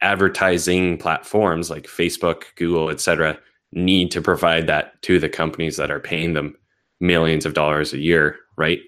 advertising 0.01 0.97
platforms 0.97 1.69
like 1.69 1.87
Facebook, 1.87 2.43
Google, 2.55 2.89
etc. 2.89 3.39
need 3.73 4.11
to 4.11 4.21
provide 4.21 4.67
that 4.67 5.01
to 5.03 5.19
the 5.19 5.29
companies 5.29 5.77
that 5.77 5.91
are 5.91 5.99
paying 5.99 6.33
them 6.33 6.55
millions 6.99 7.45
of 7.45 7.53
dollars 7.53 7.93
a 7.93 7.99
year, 7.99 8.37
right? 8.57 8.79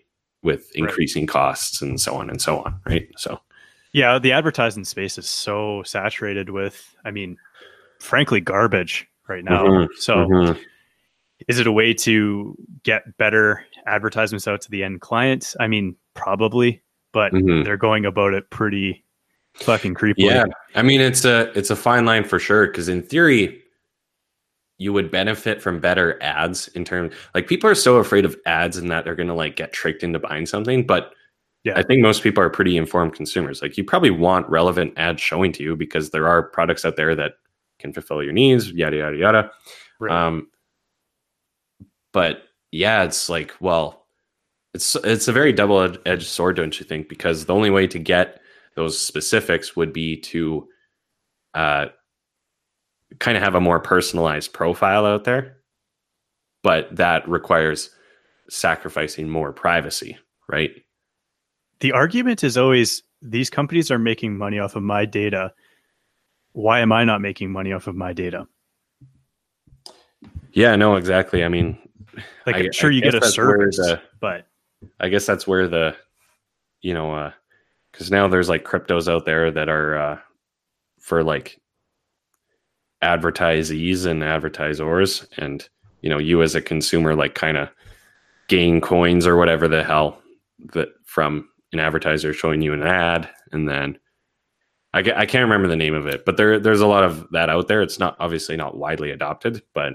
With 0.42 0.72
increasing 0.76 1.24
right. 1.24 1.30
costs 1.30 1.82
and 1.82 2.00
so 2.00 2.16
on 2.16 2.30
and 2.30 2.42
so 2.42 2.60
on, 2.60 2.80
right? 2.86 3.08
So, 3.18 3.40
yeah, 3.94 4.20
the 4.20 4.32
advertising 4.32 4.86
space 4.86 5.18
is 5.18 5.30
so 5.30 5.84
saturated 5.84 6.50
with, 6.50 6.96
I 7.06 7.12
mean, 7.12 7.38
frankly, 8.00 8.42
garbage 8.42 9.08
right 9.28 9.44
now. 9.44 9.66
Mm-hmm. 9.66 9.94
So, 9.98 10.16
mm-hmm. 10.16 10.60
is 11.48 11.60
it 11.60 11.68
a 11.68 11.72
way 11.72 11.94
to 11.94 12.56
get 12.84 13.18
better 13.18 13.66
advertisements 13.86 14.48
out 14.48 14.62
to 14.62 14.72
the 14.72 14.84
end 14.84 15.02
clients? 15.02 15.56
I 15.60 15.68
mean, 15.68 15.96
probably, 16.14 16.84
but 17.14 17.32
mm-hmm. 17.32 17.64
they're 17.64 17.78
going 17.78 18.06
about 18.06 18.34
it 18.34 18.50
pretty 18.50 19.06
fucking 19.54 19.94
creepy. 19.94 20.24
Yeah, 20.24 20.46
I 20.76 20.82
mean, 20.82 21.00
it's 21.00 21.24
a 21.24 21.58
it's 21.58 21.70
a 21.70 21.76
fine 21.76 22.06
line 22.06 22.26
for 22.26 22.40
sure. 22.40 22.68
Because 22.68 22.90
in 22.90 23.02
theory, 23.02 23.63
you 24.78 24.92
would 24.92 25.12
benefit 25.12 25.62
from 25.62 25.80
better 25.80 26.22
ads 26.22 26.68
in 26.70 26.84
terms 26.84 27.14
like 27.36 27.48
people 27.48 27.70
are 27.70 27.76
so 27.76 27.98
afraid 27.98 28.26
of 28.26 28.36
ads 28.46 28.78
and 28.78 28.90
that 28.90 29.06
they're 29.06 29.16
going 29.16 29.28
to 29.28 29.34
like 29.34 29.56
get 29.56 29.74
tricked 29.74 30.04
into 30.04 30.20
buying 30.20 30.46
something 30.46 30.86
but 30.86 31.14
yeah. 31.64 31.78
I 31.78 31.84
think 31.84 32.02
most 32.02 32.24
people 32.24 32.44
are 32.44 32.50
pretty 32.50 32.76
informed 32.76 33.14
consumers. 33.14 33.62
Like 33.62 33.78
you 33.78 33.86
probably 33.86 34.10
want 34.10 34.50
relevant 34.50 34.94
ads 34.98 35.22
showing 35.22 35.54
to 35.54 35.64
you 35.64 35.76
because 35.76 36.10
there 36.10 36.28
are 36.28 36.44
products 36.44 36.84
out 36.84 36.98
there 36.98 37.16
that 37.16 37.34
can 37.80 37.94
fulfill 37.94 38.22
your 38.22 38.34
needs, 38.34 38.72
yada 38.72 38.98
yada 38.98 39.16
yada. 39.16 39.52
Right. 40.00 40.12
Um, 40.12 40.48
but 42.12 42.44
yeah, 42.72 43.04
it's 43.04 43.30
like, 43.30 43.54
well, 43.62 44.06
it's 44.74 44.96
it's 45.04 45.30
a 45.30 45.32
very 45.34 45.54
double 45.54 45.96
edged 46.06 46.28
sword, 46.28 46.58
don't 46.58 46.78
you 46.80 46.86
think? 46.86 47.08
Because 47.08 47.46
the 47.46 47.56
only 47.56 47.70
way 47.70 47.88
to 47.88 48.00
get 48.00 48.42
those 48.76 49.00
specifics 49.00 49.76
would 49.76 49.94
be 49.94 50.20
to 50.20 50.68
uh, 51.54 51.86
kind 53.20 53.38
of 53.38 53.44
have 53.44 53.56
a 53.56 53.62
more 53.62 53.80
personalized 53.80 54.54
profile 54.54 55.06
out 55.06 55.24
there, 55.24 55.58
but 56.62 56.96
that 56.96 57.28
requires 57.28 57.90
sacrificing 58.50 59.30
more 59.30 59.52
privacy, 59.52 60.18
right? 60.48 60.72
The 61.80 61.92
argument 61.92 62.44
is 62.44 62.58
always 62.58 63.04
these 63.22 63.50
companies 63.50 63.92
are 63.92 64.00
making 64.00 64.38
money 64.38 64.60
off 64.60 64.76
of 64.76 64.84
my 64.84 65.06
data. 65.06 65.54
Why 66.54 66.80
am 66.80 66.92
I 66.92 67.04
not 67.04 67.22
making 67.22 67.52
money 67.52 67.74
off 67.74 67.88
of 67.88 67.96
my 67.96 68.14
data? 68.14 68.48
Yeah, 70.52 70.76
no, 70.76 70.96
exactly. 70.96 71.44
I 71.44 71.50
mean, 71.50 71.78
like 72.46 72.56
I'm 72.56 72.72
sure 72.72 72.92
I 72.92 72.94
you 72.94 73.02
get 73.02 73.16
a 73.16 73.26
service, 73.26 73.78
the, 73.78 74.02
but 74.20 74.48
I 75.00 75.10
guess 75.10 75.26
that's 75.26 75.48
where 75.48 75.68
the, 75.68 75.96
you 76.82 76.94
know, 76.94 77.32
because 77.92 78.12
uh, 78.12 78.16
now 78.16 78.28
there's 78.28 78.50
like 78.50 78.64
cryptos 78.64 79.12
out 79.12 79.26
there 79.26 79.50
that 79.52 79.68
are 79.68 79.98
uh, 79.98 80.20
for 81.00 81.24
like 81.24 81.60
advertisees 83.04 84.06
and 84.06 84.24
advertisers 84.24 85.28
and 85.38 85.68
you 86.02 86.10
know 86.10 86.18
you 86.18 86.42
as 86.42 86.56
a 86.56 86.62
consumer 86.62 87.16
like 87.16 87.36
kind 87.36 87.58
of 87.58 87.70
gain 88.48 88.80
coins 88.82 89.28
or 89.28 89.36
whatever 89.36 89.68
the 89.68 89.84
hell 89.84 90.22
that 90.74 90.90
from 91.04 91.48
an 91.74 91.80
advertiser 91.80 92.34
showing 92.34 92.62
you 92.62 92.74
an 92.74 92.84
ad 92.84 93.30
and 93.52 93.68
then 93.68 93.98
I, 94.94 95.00
I 95.00 95.26
can't 95.26 95.44
remember 95.44 95.68
the 95.68 95.76
name 95.76 95.94
of 95.94 96.08
it 96.08 96.24
but 96.26 96.38
there 96.38 96.60
there's 96.60 96.82
a 96.82 96.88
lot 96.88 97.04
of 97.04 97.28
that 97.32 97.50
out 97.50 97.68
there. 97.68 97.82
It's 97.82 98.00
not 98.00 98.16
obviously 98.20 98.56
not 98.56 98.78
widely 98.78 99.12
adopted 99.12 99.62
but 99.74 99.94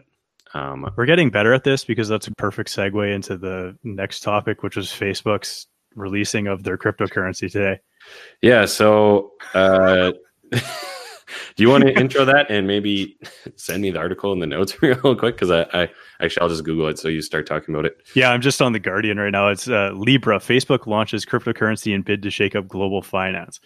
um, 0.54 0.90
we're 0.96 1.06
getting 1.06 1.30
better 1.30 1.52
at 1.52 1.64
this 1.64 1.84
because 1.84 2.08
that's 2.08 2.26
a 2.26 2.34
perfect 2.34 2.70
segue 2.70 3.14
into 3.14 3.36
the 3.36 3.76
next 3.84 4.20
topic 4.20 4.62
which 4.62 4.76
was 4.76 4.88
facebook's 4.88 5.66
releasing 5.94 6.46
of 6.46 6.62
their 6.62 6.76
cryptocurrency 6.76 7.50
today. 7.50 7.80
Yeah 8.42 8.66
so 8.66 9.32
uh 9.54 10.12
Do 11.58 11.64
you 11.64 11.70
want 11.70 11.82
to 11.82 11.98
intro 11.98 12.24
that 12.24 12.48
and 12.52 12.68
maybe 12.68 13.18
send 13.56 13.82
me 13.82 13.90
the 13.90 13.98
article 13.98 14.32
in 14.32 14.38
the 14.38 14.46
notes 14.46 14.80
real 14.82 15.16
quick? 15.16 15.34
Because 15.34 15.50
I, 15.50 15.62
I 15.74 15.90
actually 16.20 16.40
I'll 16.40 16.48
just 16.48 16.62
Google 16.62 16.86
it 16.86 17.00
so 17.00 17.08
you 17.08 17.20
start 17.20 17.48
talking 17.48 17.74
about 17.74 17.84
it. 17.84 17.96
Yeah, 18.14 18.30
I'm 18.30 18.40
just 18.40 18.62
on 18.62 18.72
the 18.72 18.78
Guardian 18.78 19.18
right 19.18 19.32
now. 19.32 19.48
It's 19.48 19.68
uh, 19.68 19.90
Libra. 19.92 20.38
Facebook 20.38 20.86
launches 20.86 21.26
cryptocurrency 21.26 21.92
in 21.92 22.02
bid 22.02 22.22
to 22.22 22.30
shake 22.30 22.54
up 22.54 22.68
global 22.68 23.02
finance. 23.02 23.58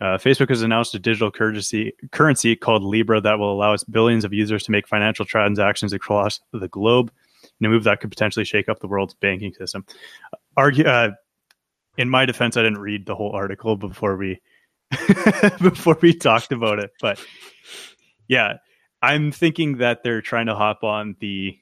Uh, 0.00 0.16
Facebook 0.16 0.48
has 0.48 0.62
announced 0.62 0.94
a 0.94 0.98
digital 0.98 1.30
currency 1.30 1.92
currency 2.12 2.56
called 2.56 2.82
Libra 2.82 3.20
that 3.20 3.38
will 3.38 3.52
allow 3.52 3.74
its 3.74 3.84
billions 3.84 4.24
of 4.24 4.32
users 4.32 4.62
to 4.62 4.70
make 4.70 4.88
financial 4.88 5.26
transactions 5.26 5.92
across 5.92 6.40
the 6.54 6.68
globe 6.68 7.12
in 7.60 7.66
a 7.66 7.68
move 7.68 7.84
that 7.84 8.00
could 8.00 8.08
potentially 8.08 8.46
shake 8.46 8.70
up 8.70 8.80
the 8.80 8.88
world's 8.88 9.12
banking 9.12 9.52
system. 9.52 9.84
Argue, 10.56 10.84
uh, 10.84 11.10
in 11.98 12.08
my 12.08 12.24
defense, 12.24 12.56
I 12.56 12.62
didn't 12.62 12.78
read 12.78 13.04
the 13.04 13.14
whole 13.14 13.32
article 13.32 13.76
before 13.76 14.16
we 14.16 14.40
before 15.62 15.98
we 16.00 16.14
talked 16.14 16.52
about 16.52 16.78
it. 16.78 16.90
But 17.00 17.24
yeah, 18.28 18.54
I'm 19.02 19.32
thinking 19.32 19.78
that 19.78 20.02
they're 20.02 20.22
trying 20.22 20.46
to 20.46 20.54
hop 20.54 20.84
on 20.84 21.16
the 21.20 21.58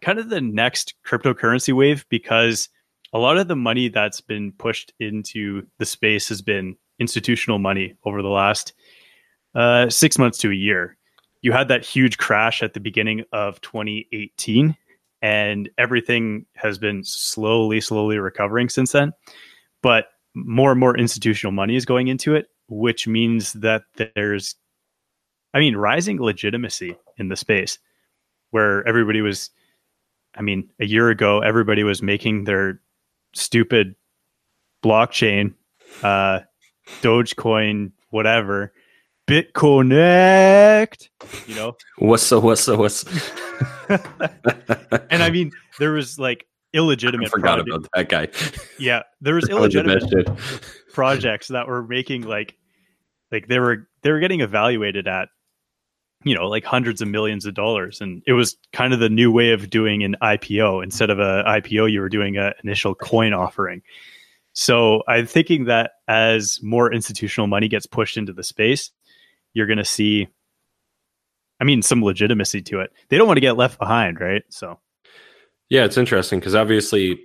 kind 0.00 0.18
of 0.18 0.28
the 0.28 0.40
next 0.40 0.94
cryptocurrency 1.06 1.74
wave 1.74 2.04
because 2.08 2.68
a 3.12 3.18
lot 3.18 3.38
of 3.38 3.48
the 3.48 3.56
money 3.56 3.88
that's 3.88 4.20
been 4.20 4.52
pushed 4.52 4.92
into 5.00 5.66
the 5.78 5.86
space 5.86 6.28
has 6.28 6.42
been 6.42 6.76
institutional 6.98 7.58
money 7.58 7.96
over 8.04 8.22
the 8.22 8.28
last 8.28 8.74
uh, 9.54 9.88
six 9.88 10.18
months 10.18 10.38
to 10.38 10.50
a 10.50 10.54
year. 10.54 10.96
You 11.42 11.52
had 11.52 11.68
that 11.68 11.84
huge 11.84 12.18
crash 12.18 12.62
at 12.62 12.74
the 12.74 12.80
beginning 12.80 13.24
of 13.32 13.60
2018, 13.60 14.76
and 15.22 15.70
everything 15.78 16.46
has 16.54 16.78
been 16.78 17.04
slowly, 17.04 17.80
slowly 17.80 18.18
recovering 18.18 18.68
since 18.68 18.92
then. 18.92 19.12
But 19.82 20.06
more 20.34 20.70
and 20.70 20.80
more 20.80 20.96
institutional 20.96 21.52
money 21.52 21.76
is 21.76 21.84
going 21.84 22.08
into 22.08 22.34
it, 22.34 22.48
which 22.68 23.06
means 23.06 23.52
that 23.54 23.82
there's, 23.96 24.56
I 25.52 25.60
mean, 25.60 25.76
rising 25.76 26.20
legitimacy 26.20 26.96
in 27.16 27.28
the 27.28 27.36
space 27.36 27.78
where 28.50 28.86
everybody 28.86 29.20
was, 29.20 29.50
I 30.34 30.42
mean, 30.42 30.70
a 30.80 30.86
year 30.86 31.10
ago, 31.10 31.40
everybody 31.40 31.84
was 31.84 32.02
making 32.02 32.44
their 32.44 32.80
stupid 33.32 33.94
blockchain, 34.84 35.54
uh, 36.02 36.40
Dogecoin, 37.02 37.92
whatever, 38.10 38.72
BitConnect, 39.26 41.08
you 41.46 41.54
know? 41.54 41.76
What's 41.98 42.24
so, 42.24 42.40
what's 42.40 42.62
so, 42.62 42.76
what's. 42.76 43.04
and 43.88 45.22
I 45.22 45.30
mean, 45.30 45.52
there 45.78 45.92
was 45.92 46.18
like 46.18 46.46
illegitimate. 46.74 47.28
I 47.28 47.30
forgot 47.30 47.64
project. 47.64 47.68
about 47.68 47.88
that 47.94 48.08
guy. 48.08 48.28
Yeah, 48.78 49.02
there 49.20 49.34
was 49.34 49.48
illegitimate 49.48 50.04
projects 50.92 51.48
that 51.48 51.66
were 51.66 51.82
making 51.82 52.22
like, 52.22 52.56
like 53.32 53.48
they 53.48 53.58
were 53.58 53.88
they 54.02 54.10
were 54.12 54.20
getting 54.20 54.40
evaluated 54.40 55.08
at, 55.08 55.28
you 56.24 56.34
know, 56.34 56.48
like 56.48 56.64
hundreds 56.64 57.00
of 57.00 57.08
millions 57.08 57.46
of 57.46 57.54
dollars, 57.54 58.00
and 58.00 58.22
it 58.26 58.32
was 58.32 58.56
kind 58.72 58.92
of 58.92 59.00
the 59.00 59.08
new 59.08 59.32
way 59.32 59.52
of 59.52 59.70
doing 59.70 60.04
an 60.04 60.16
IPO. 60.22 60.82
Instead 60.82 61.10
of 61.10 61.18
a 61.18 61.44
IPO, 61.46 61.90
you 61.90 62.00
were 62.00 62.08
doing 62.08 62.36
an 62.36 62.52
initial 62.62 62.94
coin 62.94 63.32
offering. 63.32 63.82
So 64.52 65.02
I'm 65.08 65.26
thinking 65.26 65.64
that 65.64 65.92
as 66.06 66.60
more 66.62 66.92
institutional 66.92 67.48
money 67.48 67.66
gets 67.66 67.86
pushed 67.86 68.16
into 68.16 68.32
the 68.32 68.44
space, 68.44 68.90
you're 69.52 69.66
going 69.66 69.78
to 69.78 69.84
see 69.84 70.28
I 71.60 71.64
mean, 71.64 71.82
some 71.82 72.02
legitimacy 72.02 72.62
to 72.62 72.80
it. 72.80 72.92
They 73.08 73.16
don't 73.16 73.26
want 73.26 73.36
to 73.36 73.42
get 73.42 73.56
left 73.56 73.78
behind, 73.78 74.20
right? 74.20 74.42
So 74.48 74.78
yeah, 75.68 75.84
it's 75.84 75.96
interesting 75.96 76.38
because 76.38 76.54
obviously, 76.54 77.20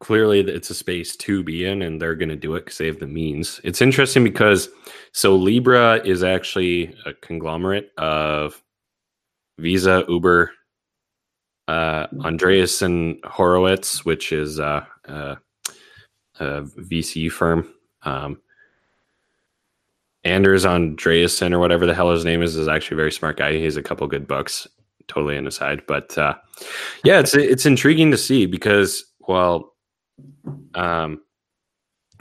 clearly, 0.00 0.40
it's 0.40 0.70
a 0.70 0.74
space 0.74 1.16
to 1.16 1.42
be 1.42 1.64
in, 1.64 1.82
and 1.82 2.00
they're 2.00 2.14
going 2.14 2.28
to 2.28 2.36
do 2.36 2.54
it 2.54 2.64
because 2.64 2.78
they 2.78 2.86
have 2.86 3.00
the 3.00 3.06
means. 3.06 3.60
It's 3.64 3.82
interesting 3.82 4.24
because 4.24 4.68
so 5.12 5.34
Libra 5.36 6.00
is 6.04 6.22
actually 6.22 6.94
a 7.06 7.14
conglomerate 7.14 7.90
of 7.96 8.62
Visa, 9.58 10.04
Uber, 10.08 10.52
uh, 11.68 12.06
and 12.24 13.18
Horowitz, 13.24 14.04
which 14.04 14.32
is 14.32 14.58
uh, 14.58 14.84
uh, 15.08 15.36
a 16.38 16.62
VC 16.62 17.30
firm. 17.30 17.72
Um, 18.02 18.40
Anders 20.24 20.64
Andreessen 20.66 21.52
or 21.52 21.58
whatever 21.58 21.86
the 21.86 21.94
hell 21.94 22.10
his 22.10 22.26
name 22.26 22.42
is 22.42 22.56
is 22.56 22.68
actually 22.68 22.96
a 22.96 23.02
very 23.02 23.12
smart 23.12 23.38
guy. 23.38 23.52
He 23.52 23.64
has 23.64 23.76
a 23.76 23.82
couple 23.82 24.06
good 24.06 24.26
books 24.26 24.66
totally 25.10 25.36
an 25.36 25.46
aside, 25.46 25.82
but 25.86 26.16
uh, 26.16 26.34
yeah, 27.04 27.18
it's 27.18 27.34
it's 27.34 27.66
intriguing 27.66 28.10
to 28.12 28.16
see 28.16 28.46
because 28.46 29.04
well, 29.26 29.74
um, 30.74 31.20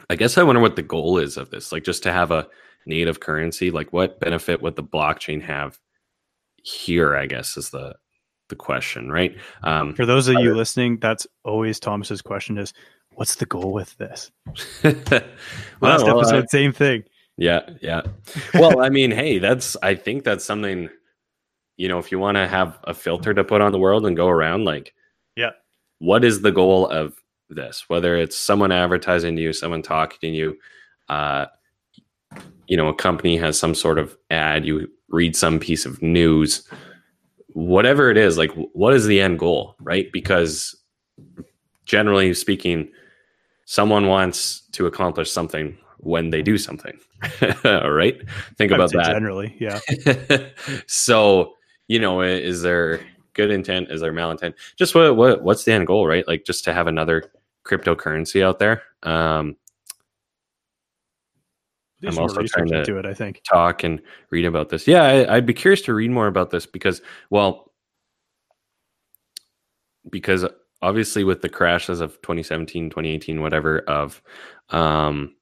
I 0.09 0.15
guess 0.15 0.37
I 0.37 0.43
wonder 0.43 0.61
what 0.61 0.75
the 0.75 0.81
goal 0.81 1.19
is 1.19 1.37
of 1.37 1.51
this. 1.51 1.71
Like, 1.71 1.83
just 1.83 2.03
to 2.03 2.11
have 2.11 2.31
a 2.31 2.47
native 2.85 3.19
currency, 3.19 3.69
like 3.69 3.93
what 3.93 4.19
benefit 4.19 4.61
would 4.61 4.75
the 4.75 4.83
blockchain 4.83 5.41
have 5.43 5.79
here? 6.63 7.15
I 7.15 7.27
guess 7.27 7.55
is 7.55 7.69
the 7.69 7.95
the 8.49 8.55
question, 8.55 9.11
right? 9.11 9.37
Um, 9.63 9.93
For 9.93 10.07
those 10.07 10.27
of 10.27 10.39
you 10.39 10.55
listening, 10.55 10.97
that's 10.97 11.27
always 11.45 11.79
Thomas's 11.79 12.23
question: 12.23 12.57
is 12.57 12.73
what's 13.13 13.35
the 13.35 13.45
goal 13.45 13.71
with 13.71 13.95
this? 13.97 14.31
well, 14.83 14.93
Last 15.81 16.07
episode, 16.07 16.45
uh, 16.45 16.47
same 16.47 16.73
thing. 16.73 17.03
Yeah, 17.37 17.69
yeah. 17.81 18.01
Well, 18.55 18.81
I 18.81 18.89
mean, 18.89 19.11
hey, 19.11 19.37
that's 19.37 19.77
I 19.83 19.95
think 19.95 20.23
that's 20.23 20.43
something 20.43 20.89
you 21.79 21.87
know, 21.87 21.97
if 21.97 22.11
you 22.11 22.19
want 22.19 22.35
to 22.35 22.45
have 22.45 22.77
a 22.83 22.93
filter 22.93 23.33
to 23.33 23.41
put 23.41 23.61
on 23.61 23.71
the 23.71 23.79
world 23.79 24.05
and 24.05 24.17
go 24.17 24.27
around 24.27 24.65
like 24.65 24.93
yeah. 25.35 25.51
What 25.99 26.25
is 26.25 26.41
the 26.41 26.51
goal 26.51 26.87
of 26.87 27.13
this? 27.49 27.85
Whether 27.87 28.17
it's 28.17 28.37
someone 28.37 28.71
advertising 28.71 29.37
to 29.37 29.41
you, 29.41 29.53
someone 29.53 29.81
talking 29.81 30.19
to 30.21 30.27
you, 30.27 30.57
uh 31.07 31.45
you 32.67 32.77
know, 32.77 32.89
a 32.89 32.93
company 32.93 33.37
has 33.37 33.57
some 33.57 33.73
sort 33.73 33.97
of 33.97 34.15
ad, 34.29 34.65
you 34.65 34.87
read 35.07 35.35
some 35.35 35.57
piece 35.57 35.85
of 35.85 36.01
news, 36.01 36.67
whatever 37.53 38.11
it 38.11 38.17
is, 38.17 38.37
like 38.37 38.51
what 38.73 38.93
is 38.93 39.07
the 39.07 39.21
end 39.21 39.39
goal, 39.39 39.75
right? 39.79 40.11
Because 40.11 40.75
generally 41.85 42.33
speaking, 42.33 42.91
someone 43.65 44.07
wants 44.07 44.61
to 44.73 44.85
accomplish 44.85 45.31
something 45.31 45.77
when 45.99 46.29
they 46.29 46.41
do 46.41 46.57
something. 46.57 46.99
right? 47.63 48.21
Think 48.57 48.71
about 48.73 48.91
that. 48.91 49.13
Generally, 49.13 49.55
yeah. 49.59 49.79
so, 50.87 51.53
you 51.89 51.99
know, 51.99 52.21
is 52.21 52.61
there 52.61 53.01
good 53.33 53.51
intent? 53.51 53.91
Is 53.91 53.99
there 53.99 54.13
malintent? 54.13 54.53
Just 54.77 54.95
what 54.95 55.17
what 55.17 55.43
what's 55.43 55.65
the 55.65 55.73
end 55.73 55.87
goal, 55.87 56.07
right? 56.07 56.25
Like 56.25 56.45
just 56.45 56.63
to 56.63 56.73
have 56.73 56.87
another 56.87 57.31
cryptocurrency 57.65 58.41
out 58.41 58.59
there. 58.59 58.83
Um 59.03 59.57
I'm 62.05 62.17
also 62.17 62.41
trying 62.43 62.67
to 62.67 62.97
it, 62.97 63.05
I 63.05 63.13
think. 63.13 63.41
talk 63.43 63.83
and 63.83 64.01
read 64.29 64.45
about 64.45 64.69
this. 64.69 64.87
Yeah, 64.87 65.03
I, 65.03 65.35
I'd 65.35 65.45
be 65.45 65.53
curious 65.53 65.81
to 65.81 65.93
read 65.93 66.11
more 66.11 66.27
about 66.27 66.49
this 66.49 66.65
because, 66.65 67.01
well, 67.29 67.73
because 70.09 70.45
obviously 70.81 71.25
with 71.25 71.41
the 71.41 71.49
crashes 71.49 71.99
of 71.99 72.13
2017 72.21 72.89
2018 72.89 73.41
whatever 73.41 73.79
of 73.79 74.21
um 74.69 75.35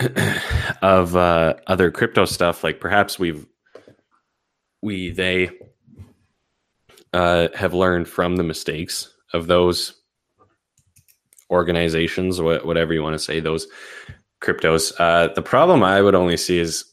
of 0.82 1.16
uh 1.16 1.54
other 1.66 1.90
crypto 1.90 2.24
stuff 2.24 2.64
like 2.64 2.80
perhaps 2.80 3.18
we've 3.18 3.46
we 4.82 5.10
they 5.10 5.50
uh 7.12 7.48
have 7.54 7.74
learned 7.74 8.08
from 8.08 8.36
the 8.36 8.44
mistakes 8.44 9.12
of 9.32 9.46
those 9.46 9.94
organizations 11.50 12.40
whatever 12.40 12.94
you 12.94 13.02
want 13.02 13.14
to 13.14 13.18
say 13.18 13.40
those 13.40 13.66
cryptos 14.40 14.92
uh 14.98 15.32
the 15.34 15.42
problem 15.42 15.82
i 15.82 16.00
would 16.00 16.14
only 16.14 16.36
see 16.36 16.58
is 16.58 16.90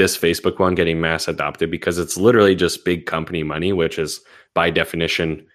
this 0.00 0.16
Facebook 0.16 0.58
one 0.58 0.74
getting 0.74 1.00
mass 1.00 1.28
adopted 1.28 1.70
because 1.70 1.98
it's 1.98 2.16
literally 2.16 2.54
just 2.54 2.86
big 2.86 3.04
company 3.04 3.42
money, 3.42 3.72
which 3.72 3.98
is 3.98 4.20
by 4.54 4.70
definition 4.70 5.46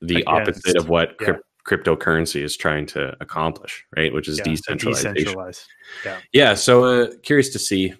the 0.00 0.22
Against, 0.22 0.28
opposite 0.28 0.76
of 0.76 0.88
what 0.88 1.14
yeah. 1.20 1.34
Cryptocurrency 1.66 2.42
is 2.42 2.56
trying 2.56 2.86
to 2.86 3.16
accomplish, 3.20 3.84
right? 3.96 4.12
Which 4.12 4.28
is 4.28 4.38
yeah, 4.38 4.44
decentralization. 4.44 5.34
Yeah. 6.04 6.18
Yeah. 6.32 6.54
So 6.54 6.84
uh, 6.84 7.10
curious 7.22 7.50
to 7.50 7.58
see. 7.58 7.94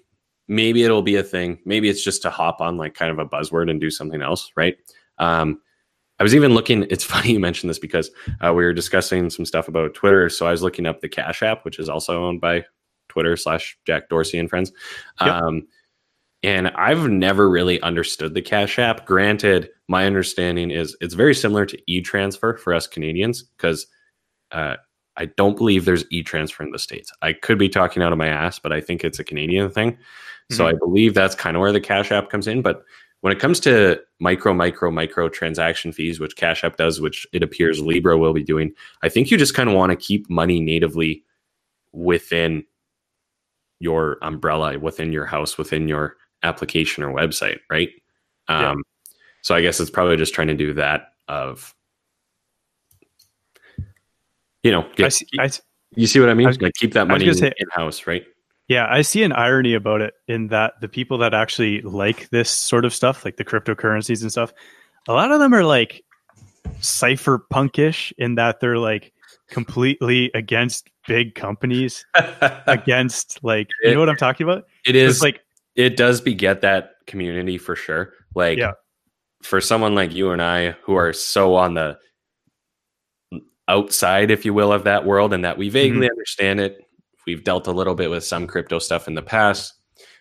Maybe 0.49 0.83
it'll 0.83 1.01
be 1.01 1.15
a 1.15 1.23
thing. 1.23 1.59
Maybe 1.63 1.87
it's 1.87 2.03
just 2.03 2.21
to 2.23 2.29
hop 2.29 2.59
on 2.59 2.75
like 2.75 2.93
kind 2.95 3.09
of 3.09 3.17
a 3.17 3.25
buzzword 3.25 3.69
and 3.69 3.79
do 3.79 3.89
something 3.89 4.21
else, 4.21 4.51
right? 4.57 4.75
Um, 5.17 5.61
I 6.19 6.23
was 6.23 6.35
even 6.35 6.53
looking. 6.53 6.83
It's 6.89 7.03
funny 7.03 7.31
you 7.31 7.39
mentioned 7.39 7.69
this 7.69 7.79
because 7.79 8.11
uh, 8.41 8.53
we 8.53 8.63
were 8.63 8.73
discussing 8.73 9.29
some 9.29 9.45
stuff 9.45 9.69
about 9.69 9.93
Twitter. 9.93 10.29
So 10.29 10.45
I 10.45 10.51
was 10.51 10.61
looking 10.61 10.85
up 10.85 10.99
the 10.99 11.09
Cash 11.09 11.41
App, 11.43 11.63
which 11.63 11.79
is 11.79 11.87
also 11.87 12.25
owned 12.25 12.41
by 12.41 12.65
Twitter 13.07 13.37
slash 13.37 13.77
Jack 13.85 14.09
Dorsey 14.09 14.37
and 14.37 14.49
friends. 14.49 14.71
Yep. 15.21 15.29
Um, 15.29 15.67
and 16.43 16.67
I've 16.69 17.09
never 17.09 17.49
really 17.49 17.81
understood 17.81 18.33
the 18.33 18.41
Cash 18.41 18.77
App. 18.77 19.05
Granted, 19.05 19.69
my 19.87 20.05
understanding 20.05 20.71
is 20.71 20.95
it's 20.99 21.13
very 21.13 21.33
similar 21.33 21.65
to 21.65 21.79
e 21.87 22.01
transfer 22.01 22.57
for 22.57 22.73
us 22.73 22.85
Canadians 22.85 23.43
because 23.43 23.87
uh, 24.51 24.75
I 25.15 25.25
don't 25.25 25.57
believe 25.57 25.85
there's 25.85 26.05
e 26.11 26.21
transfer 26.21 26.63
in 26.63 26.71
the 26.71 26.79
States. 26.79 27.11
I 27.21 27.33
could 27.33 27.57
be 27.57 27.69
talking 27.69 28.03
out 28.03 28.11
of 28.11 28.17
my 28.17 28.27
ass, 28.27 28.59
but 28.59 28.73
I 28.73 28.81
think 28.81 29.03
it's 29.03 29.19
a 29.19 29.23
Canadian 29.23 29.69
thing. 29.69 29.93
Mm-hmm. 29.93 30.55
So 30.55 30.67
I 30.67 30.73
believe 30.73 31.13
that's 31.13 31.35
kind 31.35 31.55
of 31.55 31.61
where 31.61 31.71
the 31.71 31.81
Cash 31.81 32.11
App 32.11 32.29
comes 32.29 32.47
in. 32.47 32.61
But 32.61 32.83
when 33.21 33.31
it 33.31 33.39
comes 33.39 33.61
to 33.61 34.01
micro, 34.19 34.53
micro, 34.53 34.91
micro 34.91 35.29
transaction 35.29 35.93
fees, 35.93 36.19
which 36.19 36.35
Cash 36.35 36.65
App 36.65 36.75
does, 36.75 36.99
which 36.99 37.25
it 37.31 37.41
appears 37.41 37.79
Libra 37.79 38.17
will 38.17 38.33
be 38.33 38.43
doing, 38.43 38.73
I 39.01 39.07
think 39.07 39.31
you 39.31 39.37
just 39.37 39.53
kind 39.53 39.69
of 39.69 39.75
want 39.75 39.91
to 39.91 39.95
keep 39.95 40.29
money 40.29 40.59
natively 40.59 41.23
within 41.93 42.65
your 43.79 44.17
umbrella, 44.21 44.77
within 44.77 45.13
your 45.13 45.25
house, 45.25 45.57
within 45.57 45.87
your 45.87 46.17
application 46.43 47.03
or 47.03 47.13
website, 47.13 47.59
right? 47.69 47.89
Um, 48.47 48.61
yeah. 48.61 48.75
So 49.41 49.55
I 49.55 49.61
guess 49.61 49.79
it's 49.79 49.89
probably 49.89 50.17
just 50.17 50.33
trying 50.33 50.47
to 50.47 50.53
do 50.53 50.73
that 50.73 51.13
of, 51.27 51.73
you 54.63 54.71
know, 54.71 54.87
get, 54.95 55.07
I 55.07 55.09
see, 55.09 55.27
I, 55.39 55.49
you 55.95 56.07
see 56.07 56.19
what 56.19 56.29
I 56.29 56.33
mean? 56.33 56.47
I 56.47 56.49
was, 56.49 56.61
like 56.61 56.73
keep 56.75 56.93
that 56.93 57.07
money 57.07 57.27
in, 57.27 57.43
in 57.43 57.53
house, 57.71 58.07
right? 58.07 58.23
Yeah, 58.67 58.87
I 58.89 59.01
see 59.01 59.23
an 59.23 59.33
irony 59.33 59.73
about 59.73 60.01
it 60.01 60.13
in 60.27 60.47
that 60.47 60.79
the 60.79 60.87
people 60.87 61.17
that 61.19 61.33
actually 61.33 61.81
like 61.81 62.29
this 62.29 62.49
sort 62.49 62.85
of 62.85 62.93
stuff, 62.93 63.25
like 63.25 63.35
the 63.35 63.43
cryptocurrencies 63.43 64.21
and 64.21 64.31
stuff, 64.31 64.53
a 65.07 65.13
lot 65.13 65.31
of 65.31 65.39
them 65.39 65.53
are 65.53 65.65
like 65.65 66.03
cypherpunkish 66.79 68.13
in 68.17 68.35
that 68.35 68.61
they're 68.61 68.77
like 68.77 69.11
completely 69.49 70.31
against 70.33 70.89
big 71.07 71.35
companies, 71.35 72.05
against 72.67 73.43
like 73.43 73.67
you 73.83 73.93
know 73.93 73.99
what 73.99 74.09
I'm 74.09 74.15
talking 74.15 74.45
about? 74.45 74.65
It 74.85 74.95
is 74.95 75.15
it's 75.15 75.23
like 75.23 75.42
it 75.75 75.97
does 75.97 76.21
beget 76.21 76.61
that 76.61 76.91
community 77.07 77.57
for 77.57 77.75
sure. 77.75 78.13
Like 78.35 78.57
yeah. 78.57 78.71
for 79.41 79.61
someone 79.61 79.95
like 79.95 80.13
you 80.13 80.31
and 80.31 80.41
I 80.41 80.71
who 80.83 80.95
are 80.95 81.13
so 81.13 81.55
on 81.55 81.73
the 81.73 81.97
outside, 83.67 84.31
if 84.31 84.45
you 84.45 84.53
will, 84.53 84.71
of 84.71 84.83
that 84.83 85.05
world 85.05 85.33
and 85.33 85.43
that 85.45 85.57
we 85.57 85.69
vaguely 85.69 86.07
mm-hmm. 86.07 86.11
understand 86.11 86.59
it. 86.59 86.77
We've 87.25 87.43
dealt 87.43 87.67
a 87.67 87.71
little 87.71 87.95
bit 87.95 88.09
with 88.09 88.23
some 88.23 88.47
crypto 88.47 88.79
stuff 88.79 89.07
in 89.07 89.15
the 89.15 89.21
past. 89.21 89.73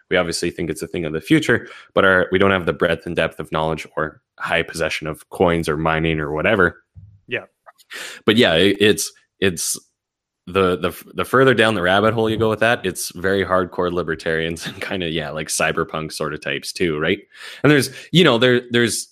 We 0.08 0.16
obviously 0.16 0.50
think 0.50 0.70
it's 0.70 0.82
a 0.82 0.86
thing 0.86 1.04
of 1.04 1.12
the 1.12 1.20
future, 1.20 1.68
but 1.94 2.04
our, 2.04 2.28
we 2.30 2.38
don't 2.38 2.50
have 2.50 2.66
the 2.66 2.72
breadth 2.72 3.06
and 3.06 3.16
depth 3.16 3.40
of 3.40 3.50
knowledge 3.50 3.86
or 3.96 4.20
high 4.38 4.62
possession 4.62 5.06
of 5.06 5.28
coins 5.30 5.68
or 5.68 5.76
mining 5.76 6.20
or 6.20 6.32
whatever. 6.32 6.84
Yeah. 7.26 7.46
But 8.26 8.36
yeah, 8.36 8.54
it, 8.54 8.76
it's 8.78 9.12
it's 9.40 9.78
the 10.46 10.76
the 10.76 11.12
the 11.14 11.24
further 11.24 11.54
down 11.54 11.74
the 11.74 11.82
rabbit 11.82 12.14
hole 12.14 12.28
you 12.28 12.36
go 12.36 12.50
with 12.50 12.60
that, 12.60 12.84
it's 12.84 13.10
very 13.10 13.44
hardcore 13.44 13.92
libertarians 13.92 14.66
and 14.66 14.80
kind 14.80 15.02
of 15.02 15.12
yeah, 15.12 15.30
like 15.30 15.48
cyberpunk 15.48 16.12
sort 16.12 16.34
of 16.34 16.40
types 16.40 16.72
too, 16.72 16.98
right? 16.98 17.20
And 17.62 17.70
there's 17.70 17.90
you 18.12 18.24
know 18.24 18.38
there 18.38 18.62
there's 18.70 19.08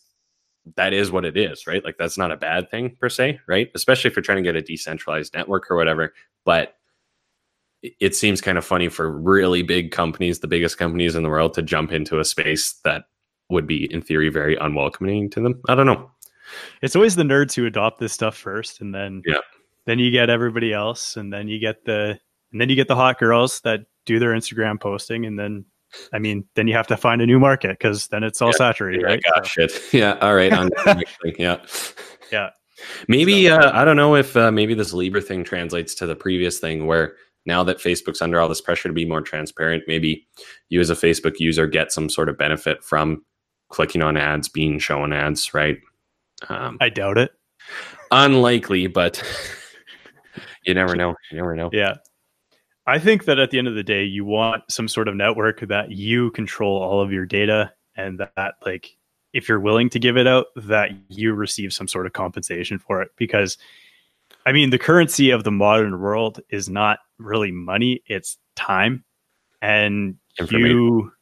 that 0.76 0.92
is 0.92 1.10
what 1.10 1.24
it 1.24 1.36
is, 1.36 1.66
right? 1.66 1.84
Like 1.84 1.96
that's 1.98 2.18
not 2.18 2.32
a 2.32 2.36
bad 2.36 2.70
thing 2.70 2.96
per 3.00 3.08
se, 3.08 3.40
right? 3.46 3.70
Especially 3.74 4.10
if 4.10 4.16
you're 4.16 4.22
trying 4.22 4.42
to 4.42 4.42
get 4.42 4.56
a 4.56 4.62
decentralized 4.62 5.34
network 5.34 5.70
or 5.70 5.76
whatever. 5.76 6.12
But 6.44 6.76
it 7.82 8.14
seems 8.14 8.40
kind 8.40 8.58
of 8.58 8.64
funny 8.64 8.88
for 8.88 9.10
really 9.10 9.62
big 9.62 9.90
companies, 9.90 10.40
the 10.40 10.46
biggest 10.46 10.78
companies 10.78 11.14
in 11.14 11.22
the 11.22 11.30
world, 11.30 11.54
to 11.54 11.62
jump 11.62 11.92
into 11.92 12.20
a 12.20 12.24
space 12.24 12.74
that 12.84 13.04
would 13.48 13.66
be, 13.66 13.92
in 13.92 14.02
theory, 14.02 14.28
very 14.28 14.56
unwelcoming 14.56 15.30
to 15.30 15.40
them. 15.40 15.60
I 15.68 15.74
don't 15.74 15.86
know. 15.86 16.10
It's 16.82 16.94
always 16.94 17.16
the 17.16 17.22
nerds 17.22 17.54
who 17.54 17.64
adopt 17.66 17.98
this 17.98 18.12
stuff 18.12 18.36
first, 18.36 18.80
and 18.80 18.94
then 18.94 19.22
yeah, 19.24 19.38
then 19.86 19.98
you 19.98 20.10
get 20.10 20.30
everybody 20.30 20.72
else 20.72 21.16
and 21.16 21.32
then 21.32 21.48
you 21.48 21.58
get 21.58 21.84
the 21.84 22.18
and 22.52 22.60
then 22.60 22.68
you 22.68 22.76
get 22.76 22.88
the 22.88 22.96
hot 22.96 23.18
girls 23.18 23.60
that 23.62 23.80
do 24.06 24.18
their 24.18 24.30
instagram 24.30 24.80
posting 24.80 25.26
and 25.26 25.38
then 25.38 25.64
i 26.12 26.18
mean 26.18 26.44
then 26.54 26.68
you 26.68 26.74
have 26.74 26.86
to 26.86 26.96
find 26.96 27.20
a 27.22 27.26
new 27.26 27.38
market 27.38 27.70
because 27.70 28.08
then 28.08 28.22
it's 28.22 28.40
all 28.40 28.48
yeah, 28.48 28.56
saturated 28.56 29.02
yeah, 29.02 29.06
right 29.06 29.22
gosh 29.34 29.54
so. 29.54 29.66
shit 29.66 29.82
yeah 29.92 30.18
all 30.20 30.34
right 30.34 30.52
yeah 31.38 31.56
yeah 32.32 32.50
maybe 33.08 33.46
so. 33.46 33.56
uh, 33.56 33.70
i 33.74 33.84
don't 33.84 33.96
know 33.96 34.14
if 34.14 34.36
uh, 34.36 34.50
maybe 34.50 34.74
this 34.74 34.92
libra 34.92 35.20
thing 35.20 35.44
translates 35.44 35.94
to 35.94 36.06
the 36.06 36.16
previous 36.16 36.58
thing 36.58 36.86
where 36.86 37.14
now 37.46 37.62
that 37.62 37.78
facebook's 37.78 38.22
under 38.22 38.40
all 38.40 38.48
this 38.48 38.60
pressure 38.60 38.88
to 38.88 38.94
be 38.94 39.04
more 39.04 39.20
transparent 39.20 39.82
maybe 39.86 40.26
you 40.68 40.80
as 40.80 40.90
a 40.90 40.94
facebook 40.94 41.38
user 41.38 41.66
get 41.66 41.92
some 41.92 42.08
sort 42.08 42.28
of 42.28 42.38
benefit 42.38 42.82
from 42.82 43.24
clicking 43.68 44.02
on 44.02 44.16
ads 44.16 44.48
being 44.48 44.78
shown 44.78 45.12
ads 45.12 45.52
right 45.54 45.78
um, 46.48 46.76
i 46.80 46.88
doubt 46.88 47.18
it 47.18 47.32
unlikely 48.10 48.86
but 48.86 49.22
you 50.70 50.74
never 50.74 50.96
know. 50.96 51.14
You 51.30 51.36
never 51.36 51.54
know. 51.54 51.70
Yeah. 51.72 51.96
I 52.86 52.98
think 52.98 53.26
that 53.26 53.38
at 53.38 53.50
the 53.50 53.58
end 53.58 53.68
of 53.68 53.74
the 53.74 53.82
day, 53.82 54.04
you 54.04 54.24
want 54.24 54.64
some 54.68 54.88
sort 54.88 55.06
of 55.06 55.14
network 55.14 55.60
that 55.60 55.90
you 55.90 56.30
control 56.30 56.82
all 56.82 57.00
of 57.00 57.12
your 57.12 57.26
data 57.26 57.72
and 57.94 58.18
that, 58.18 58.54
like, 58.64 58.96
if 59.32 59.48
you're 59.48 59.60
willing 59.60 59.90
to 59.90 59.98
give 59.98 60.16
it 60.16 60.26
out, 60.26 60.46
that 60.56 60.90
you 61.08 61.34
receive 61.34 61.72
some 61.72 61.86
sort 61.86 62.06
of 62.06 62.12
compensation 62.14 62.78
for 62.78 63.02
it. 63.02 63.10
Because, 63.16 63.58
I 64.46 64.52
mean, 64.52 64.70
the 64.70 64.78
currency 64.78 65.30
of 65.30 65.44
the 65.44 65.52
modern 65.52 66.00
world 66.00 66.40
is 66.48 66.68
not 66.68 66.98
really 67.18 67.52
money, 67.52 68.02
it's 68.06 68.38
time. 68.56 69.04
And 69.62 70.16
you, 70.50 71.12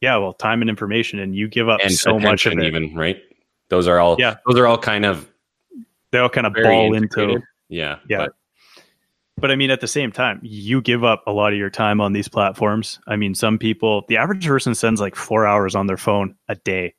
yeah, 0.00 0.16
well, 0.16 0.32
time 0.32 0.62
and 0.62 0.70
information, 0.70 1.18
and 1.18 1.34
you 1.34 1.48
give 1.48 1.68
up 1.68 1.80
and 1.82 1.92
so 1.92 2.18
much 2.18 2.46
of 2.46 2.52
it. 2.54 2.62
Even, 2.62 2.94
right? 2.94 3.20
Those 3.68 3.88
are 3.88 3.98
all, 3.98 4.16
yeah, 4.18 4.36
those 4.46 4.56
are 4.56 4.66
all 4.66 4.78
kind 4.78 5.04
of, 5.04 5.28
they 6.10 6.18
all 6.18 6.30
kind 6.30 6.46
of 6.46 6.54
ball 6.54 6.94
into, 6.94 7.42
yeah, 7.68 7.98
yeah. 8.08 8.18
But 8.18 8.32
but 9.40 9.50
I 9.50 9.56
mean, 9.56 9.70
at 9.70 9.80
the 9.80 9.88
same 9.88 10.12
time, 10.12 10.40
you 10.42 10.80
give 10.80 11.04
up 11.04 11.22
a 11.26 11.32
lot 11.32 11.52
of 11.52 11.58
your 11.58 11.70
time 11.70 12.00
on 12.00 12.12
these 12.12 12.28
platforms. 12.28 13.00
I 13.06 13.16
mean, 13.16 13.34
some 13.34 13.58
people, 13.58 14.04
the 14.08 14.16
average 14.16 14.46
person 14.46 14.74
spends 14.74 15.00
like 15.00 15.16
four 15.16 15.46
hours 15.46 15.74
on 15.74 15.86
their 15.86 15.96
phone 15.96 16.34
a 16.48 16.54
day. 16.56 16.94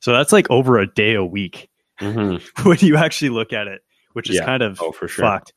So 0.00 0.12
that's 0.12 0.32
like 0.32 0.50
over 0.50 0.78
a 0.78 0.86
day 0.86 1.14
a 1.14 1.24
week 1.24 1.68
mm-hmm. 2.00 2.62
when 2.68 2.78
you 2.80 2.96
actually 2.96 3.30
look 3.30 3.52
at 3.52 3.66
it, 3.66 3.82
which 4.12 4.30
is 4.30 4.36
yeah. 4.36 4.44
kind 4.44 4.62
of 4.62 4.80
oh, 4.80 4.92
for 4.92 5.08
sure. 5.08 5.24
fucked. 5.24 5.52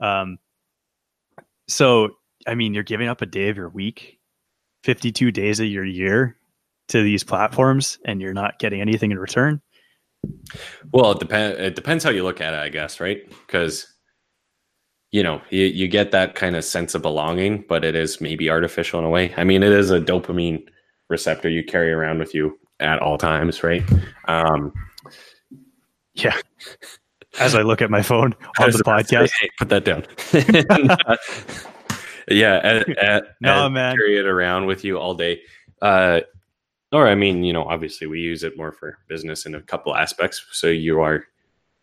Um, 0.00 0.38
So, 1.68 2.10
I 2.46 2.54
mean, 2.54 2.72
you're 2.72 2.82
giving 2.82 3.08
up 3.08 3.20
a 3.20 3.26
day 3.26 3.48
of 3.48 3.56
your 3.56 3.68
week, 3.68 4.18
52 4.84 5.30
days 5.30 5.60
of 5.60 5.66
your 5.66 5.84
year 5.84 6.36
to 6.88 7.02
these 7.02 7.24
platforms, 7.24 7.98
and 8.04 8.20
you're 8.20 8.32
not 8.32 8.58
getting 8.58 8.80
anything 8.80 9.10
in 9.10 9.18
return. 9.18 9.60
Well, 10.92 11.12
it 11.12 11.18
depends. 11.20 11.58
It 11.58 11.74
depends 11.74 12.04
how 12.04 12.10
you 12.10 12.24
look 12.24 12.40
at 12.40 12.54
it, 12.54 12.58
I 12.58 12.70
guess, 12.70 13.00
right? 13.00 13.28
Because 13.46 13.86
you 15.10 15.22
know 15.22 15.40
you, 15.50 15.64
you 15.64 15.88
get 15.88 16.10
that 16.12 16.34
kind 16.34 16.56
of 16.56 16.64
sense 16.64 16.94
of 16.94 17.02
belonging, 17.02 17.64
but 17.68 17.84
it 17.84 17.94
is 17.94 18.20
maybe 18.20 18.50
artificial 18.50 18.98
in 18.98 19.04
a 19.04 19.10
way. 19.10 19.34
I 19.36 19.44
mean, 19.44 19.62
it 19.62 19.72
is 19.72 19.90
a 19.90 20.00
dopamine 20.00 20.64
receptor 21.08 21.48
you 21.48 21.64
carry 21.64 21.92
around 21.92 22.18
with 22.18 22.34
you 22.34 22.58
at 22.80 22.98
all 23.00 23.18
times, 23.18 23.62
right? 23.62 23.82
Um, 24.26 24.72
yeah. 26.14 26.36
As 27.38 27.54
I 27.54 27.62
look 27.62 27.82
at 27.82 27.90
my 27.90 28.02
phone 28.02 28.34
on 28.60 28.70
the 28.70 28.84
podcast, 28.84 29.30
hey, 29.40 29.48
put 29.58 29.68
that 29.68 29.84
down. 29.84 30.04
yeah, 32.28 32.56
at, 32.62 32.88
at, 32.98 33.24
no, 33.40 33.68
man. 33.68 33.96
carry 33.96 34.18
it 34.18 34.26
around 34.26 34.66
with 34.66 34.84
you 34.84 34.98
all 34.98 35.14
day. 35.14 35.40
Uh, 35.80 36.20
or 36.92 37.06
I 37.06 37.14
mean, 37.14 37.44
you 37.44 37.52
know, 37.52 37.64
obviously 37.64 38.06
we 38.06 38.20
use 38.20 38.42
it 38.42 38.56
more 38.56 38.72
for 38.72 38.98
business 39.08 39.46
in 39.46 39.54
a 39.54 39.62
couple 39.62 39.94
aspects. 39.94 40.44
So 40.52 40.68
you 40.68 41.00
are 41.00 41.24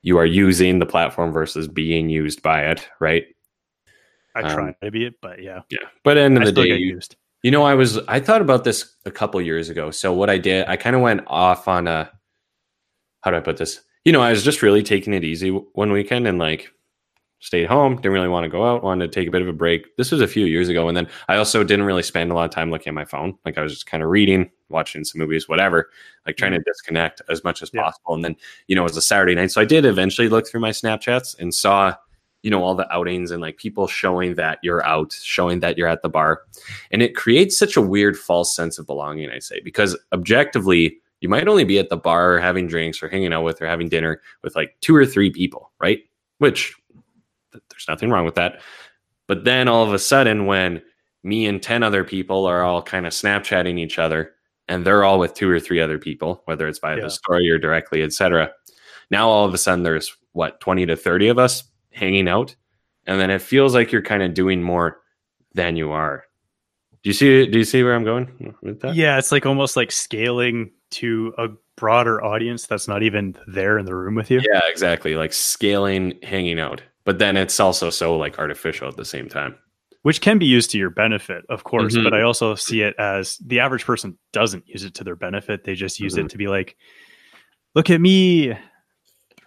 you 0.06 0.20
are 0.20 0.26
using 0.26 0.78
the 0.78 0.86
platform 0.86 1.32
versus 1.32 1.68
being 1.68 2.10
used 2.10 2.44
by 2.44 2.62
it, 2.66 2.88
right? 3.00 3.26
I 4.36 4.42
try 4.42 4.68
um, 4.68 4.76
to 4.84 4.92
be 4.92 5.06
it, 5.06 5.16
but 5.20 5.42
yeah, 5.42 5.62
yeah. 5.72 5.80
But 6.04 6.20
end 6.20 6.38
of 6.38 6.44
I 6.44 6.46
the 6.46 6.52
day, 6.52 6.68
you, 6.68 6.94
used. 6.94 7.16
you 7.42 7.50
know, 7.50 7.64
I 7.64 7.74
was 7.74 7.98
I 8.08 8.20
thought 8.20 8.42
about 8.42 8.64
this 8.64 8.98
a 9.06 9.12
couple 9.12 9.42
years 9.42 9.68
ago. 9.68 9.90
So 9.90 10.14
what 10.14 10.30
I 10.30 10.38
did, 10.38 10.68
I 10.68 10.76
kind 10.76 10.96
of 10.96 11.02
went 11.02 11.22
off 11.26 11.68
on 11.68 11.88
a 11.88 12.12
how 13.22 13.32
do 13.32 13.38
I 13.38 13.40
put 13.40 13.58
this? 13.58 13.82
You 14.04 14.12
know, 14.12 14.22
I 14.22 14.30
was 14.30 14.44
just 14.44 14.62
really 14.62 14.84
taking 14.84 15.16
it 15.16 15.24
easy 15.24 15.50
one 15.50 15.92
weekend 15.92 16.28
and 16.28 16.38
like 16.38 16.72
stayed 17.40 17.66
home, 17.66 17.96
didn't 17.96 18.12
really 18.12 18.28
want 18.28 18.44
to 18.44 18.50
go 18.50 18.64
out, 18.64 18.84
wanted 18.84 19.12
to 19.12 19.20
take 19.20 19.28
a 19.28 19.32
bit 19.32 19.42
of 19.42 19.48
a 19.48 19.54
break. 19.54 19.98
This 19.98 20.12
was 20.12 20.22
a 20.22 20.28
few 20.28 20.46
years 20.46 20.70
ago. 20.70 20.88
And 20.88 20.96
then 20.96 21.08
I 21.28 21.38
also 21.38 21.64
didn't 21.64 21.86
really 21.86 22.04
spend 22.04 22.32
a 22.32 22.36
lot 22.36 22.46
of 22.46 22.52
time 22.52 22.70
looking 22.70 22.92
at 22.92 22.94
my 22.94 23.06
phone. 23.06 23.40
Like 23.44 23.58
I 23.58 23.64
was 23.64 23.74
just 23.74 23.88
kind 23.88 24.04
of 24.04 24.10
reading, 24.10 24.52
watching 24.70 25.04
some 25.04 25.20
movies, 25.20 25.48
whatever, 25.48 25.90
like 26.26 26.38
trying 26.38 26.52
to 26.52 26.58
mm-hmm. 26.58 26.70
disconnect 26.70 27.22
as 27.30 27.44
much 27.44 27.62
as 27.62 27.72
yeah. 27.74 27.84
possible. 27.84 28.14
And 28.14 28.24
then, 28.24 28.36
you 28.68 28.76
know, 28.76 28.82
it 28.82 28.90
was 28.90 28.98
a 28.98 29.02
Saturday 29.02 29.36
night. 29.36 29.52
So 29.52 29.62
I 29.62 29.66
did 29.66 29.86
eventually 29.86 30.30
look 30.30 30.48
through 30.48 30.62
my 30.62 30.72
Snapchats 30.72 31.38
and 31.40 31.54
saw, 31.54 31.96
you 32.44 32.52
know, 32.52 32.64
all 32.64 32.76
the 32.76 32.92
outings 32.94 33.32
and 33.32 33.42
like 33.42 33.58
people 33.58 33.88
showing 33.88 34.36
that 34.36 34.60
you're 34.62 34.86
out, 34.86 35.14
showing 35.14 35.60
that 35.62 35.78
you're 35.78 35.88
at 35.88 36.02
the 36.02 36.10
bar. 36.10 36.42
And 36.92 37.02
it 37.02 37.16
creates 37.16 37.58
such 37.58 37.76
a 37.76 37.82
weird 37.82 38.18
false 38.18 38.56
sense 38.56 38.78
of 38.80 38.86
belonging, 38.86 39.30
I 39.30 39.40
say, 39.40 39.60
because 39.62 39.98
objectively, 40.14 40.98
you 41.22 41.30
might 41.30 41.48
only 41.48 41.64
be 41.64 41.80
at 41.80 41.90
the 41.90 41.98
bar 41.98 42.40
having 42.40 42.68
drinks 42.68 43.02
or 43.02 43.10
hanging 43.10 43.34
out 43.34 43.44
with 43.44 43.62
or 43.62 43.68
having 43.68 43.90
dinner 43.90 44.22
with 44.44 44.56
like 44.56 44.76
two 44.82 44.96
or 44.96 45.06
three 45.06 45.32
people, 45.32 45.72
right? 45.80 46.02
Which 46.38 46.76
there's 47.52 47.88
nothing 47.88 48.10
wrong 48.10 48.26
with 48.26 48.36
that. 48.36 48.62
But 49.28 49.44
then 49.44 49.68
all 49.68 49.84
of 49.84 49.94
a 49.94 50.00
sudden, 50.00 50.46
when 50.46 50.82
me 51.24 51.48
and 51.48 51.62
10 51.62 51.82
other 51.82 52.04
people 52.04 52.46
are 52.46 52.62
all 52.64 52.84
kind 52.84 53.08
of 53.08 53.14
Snapchatting 53.14 53.80
each 53.80 53.98
other, 53.98 54.35
and 54.68 54.86
they're 54.86 55.04
all 55.04 55.20
with 55.20 55.34
two 55.34 55.50
or 55.50 55.60
three 55.60 55.80
other 55.80 55.98
people, 55.98 56.42
whether 56.46 56.68
it's 56.68 56.80
via 56.80 56.98
yeah. 56.98 57.04
the 57.04 57.10
story 57.10 57.50
or 57.50 57.58
directly, 57.58 58.02
etc. 58.02 58.52
Now 59.12 59.30
all 59.30 59.46
of 59.46 59.54
a 59.54 59.58
sudden 59.58 59.84
there's 59.84 60.16
what 60.34 60.60
20 60.60 60.86
to 60.88 60.96
30 60.96 61.30
of 61.30 61.40
us 61.40 61.64
hanging 61.92 62.28
out, 62.28 62.56
and 63.06 63.20
then 63.20 63.30
it 63.30 63.42
feels 63.42 63.74
like 63.74 63.92
you're 63.92 64.02
kind 64.02 64.24
of 64.24 64.34
doing 64.34 64.62
more 64.62 65.02
than 65.54 65.76
you 65.76 65.92
are. 65.92 66.26
Do 67.04 67.10
you 67.10 67.14
see? 67.14 67.46
Do 67.46 67.58
you 67.60 67.66
see 67.66 67.84
where 67.84 67.96
I'm 67.96 68.04
going 68.04 68.56
with 68.62 68.82
that? 68.82 68.96
Yeah, 68.96 69.18
it's 69.18 69.32
like 69.32 69.46
almost 69.46 69.76
like 69.76 69.92
scaling 69.92 70.72
to 70.92 71.34
a 71.38 71.50
broader 71.76 72.24
audience 72.24 72.66
that's 72.66 72.88
not 72.88 73.04
even 73.04 73.36
there 73.48 73.78
in 73.78 73.86
the 73.86 73.94
room 73.96 74.16
with 74.16 74.32
you. 74.32 74.42
Yeah, 74.42 74.62
exactly. 74.68 75.16
Like 75.16 75.34
scaling, 75.34 76.18
hanging 76.24 76.60
out 76.60 76.82
but 77.06 77.20
then 77.20 77.38
it's 77.38 77.60
also 77.60 77.90
so 77.90 78.18
like 78.18 78.38
artificial 78.38 78.90
at 78.90 78.98
the 78.98 79.06
same 79.06 79.30
time 79.30 79.56
which 80.06 80.22
can 80.22 80.38
be 80.38 80.46
used 80.46 80.70
to 80.70 80.78
your 80.78 80.92
benefit 80.92 81.44
of 81.50 81.64
course 81.64 81.96
mm-hmm. 81.96 82.04
but 82.04 82.14
i 82.14 82.22
also 82.22 82.54
see 82.54 82.82
it 82.82 82.94
as 83.00 83.38
the 83.38 83.60
average 83.60 83.84
person 83.84 84.16
doesn't 84.34 84.68
use 84.68 84.84
it 84.84 84.94
to 84.94 85.04
their 85.04 85.16
benefit 85.16 85.64
they 85.64 85.74
just 85.74 86.00
use 86.00 86.14
mm-hmm. 86.14 86.28
it 86.28 86.30
to 86.30 86.38
be 86.38 86.48
like 86.48 86.78
look 87.74 87.90
at 87.90 88.00
me 88.00 88.56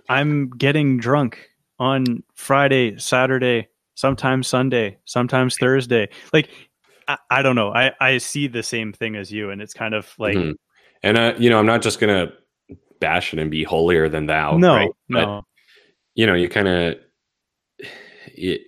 i'm 0.09 0.51
getting 0.51 0.99
drunk 0.99 1.49
on 1.79 2.25
friday 2.35 2.99
saturday 2.99 3.69
sometimes 3.95 4.49
sunday 4.49 4.99
sometimes 5.05 5.57
thursday 5.59 6.09
like 6.33 6.51
i, 7.07 7.17
I 7.31 7.43
don't 7.43 7.55
know 7.55 7.73
I, 7.73 7.93
I 8.01 8.19
see 8.19 8.49
the 8.49 8.65
same 8.65 8.93
thing 8.93 9.15
as 9.15 9.31
you 9.31 9.51
and 9.51 9.63
it's 9.63 9.75
kind 9.75 9.95
of 9.95 10.13
like 10.19 10.35
mm-hmm. 10.35 10.53
and 11.05 11.17
uh, 11.17 11.35
you 11.39 11.51
know 11.51 11.61
i'm 11.61 11.67
not 11.67 11.83
just 11.83 12.01
gonna 12.01 12.33
bash 12.99 13.33
it 13.33 13.39
and 13.39 13.49
be 13.49 13.63
holier 13.63 14.09
than 14.09 14.27
thou 14.27 14.57
no 14.57 14.75
right? 14.75 14.91
no 15.09 15.25
but, 15.25 15.45
you 16.17 16.27
know 16.27 16.35
you 16.35 16.49
kind 16.49 16.67
of 16.67 16.97
it, 18.27 18.63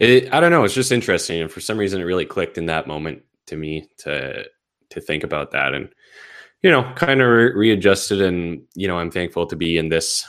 it, 0.00 0.32
I 0.32 0.40
don't 0.40 0.50
know. 0.50 0.64
It's 0.64 0.74
just 0.74 0.92
interesting, 0.92 1.40
and 1.40 1.50
for 1.50 1.60
some 1.60 1.78
reason, 1.78 2.00
it 2.00 2.04
really 2.04 2.26
clicked 2.26 2.58
in 2.58 2.66
that 2.66 2.86
moment 2.86 3.22
to 3.46 3.56
me 3.56 3.88
to 3.98 4.44
to 4.90 5.00
think 5.00 5.24
about 5.24 5.52
that, 5.52 5.74
and 5.74 5.88
you 6.62 6.70
know, 6.70 6.90
kind 6.96 7.20
of 7.20 7.28
re- 7.28 7.52
readjusted. 7.52 8.20
And 8.20 8.62
you 8.74 8.88
know, 8.88 8.98
I'm 8.98 9.10
thankful 9.10 9.46
to 9.46 9.56
be 9.56 9.78
in 9.78 9.88
this 9.88 10.26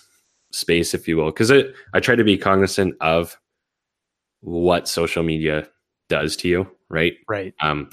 space, 0.51 0.93
if 0.93 1.07
you 1.07 1.17
will, 1.17 1.27
because 1.27 1.51
I 1.51 1.99
try 1.99 2.15
to 2.15 2.23
be 2.23 2.37
cognizant 2.37 2.95
of 3.01 3.37
what 4.41 4.87
social 4.87 5.23
media 5.23 5.67
does 6.09 6.35
to 6.37 6.47
you, 6.47 6.69
right? 6.89 7.13
Right. 7.27 7.53
Um, 7.61 7.89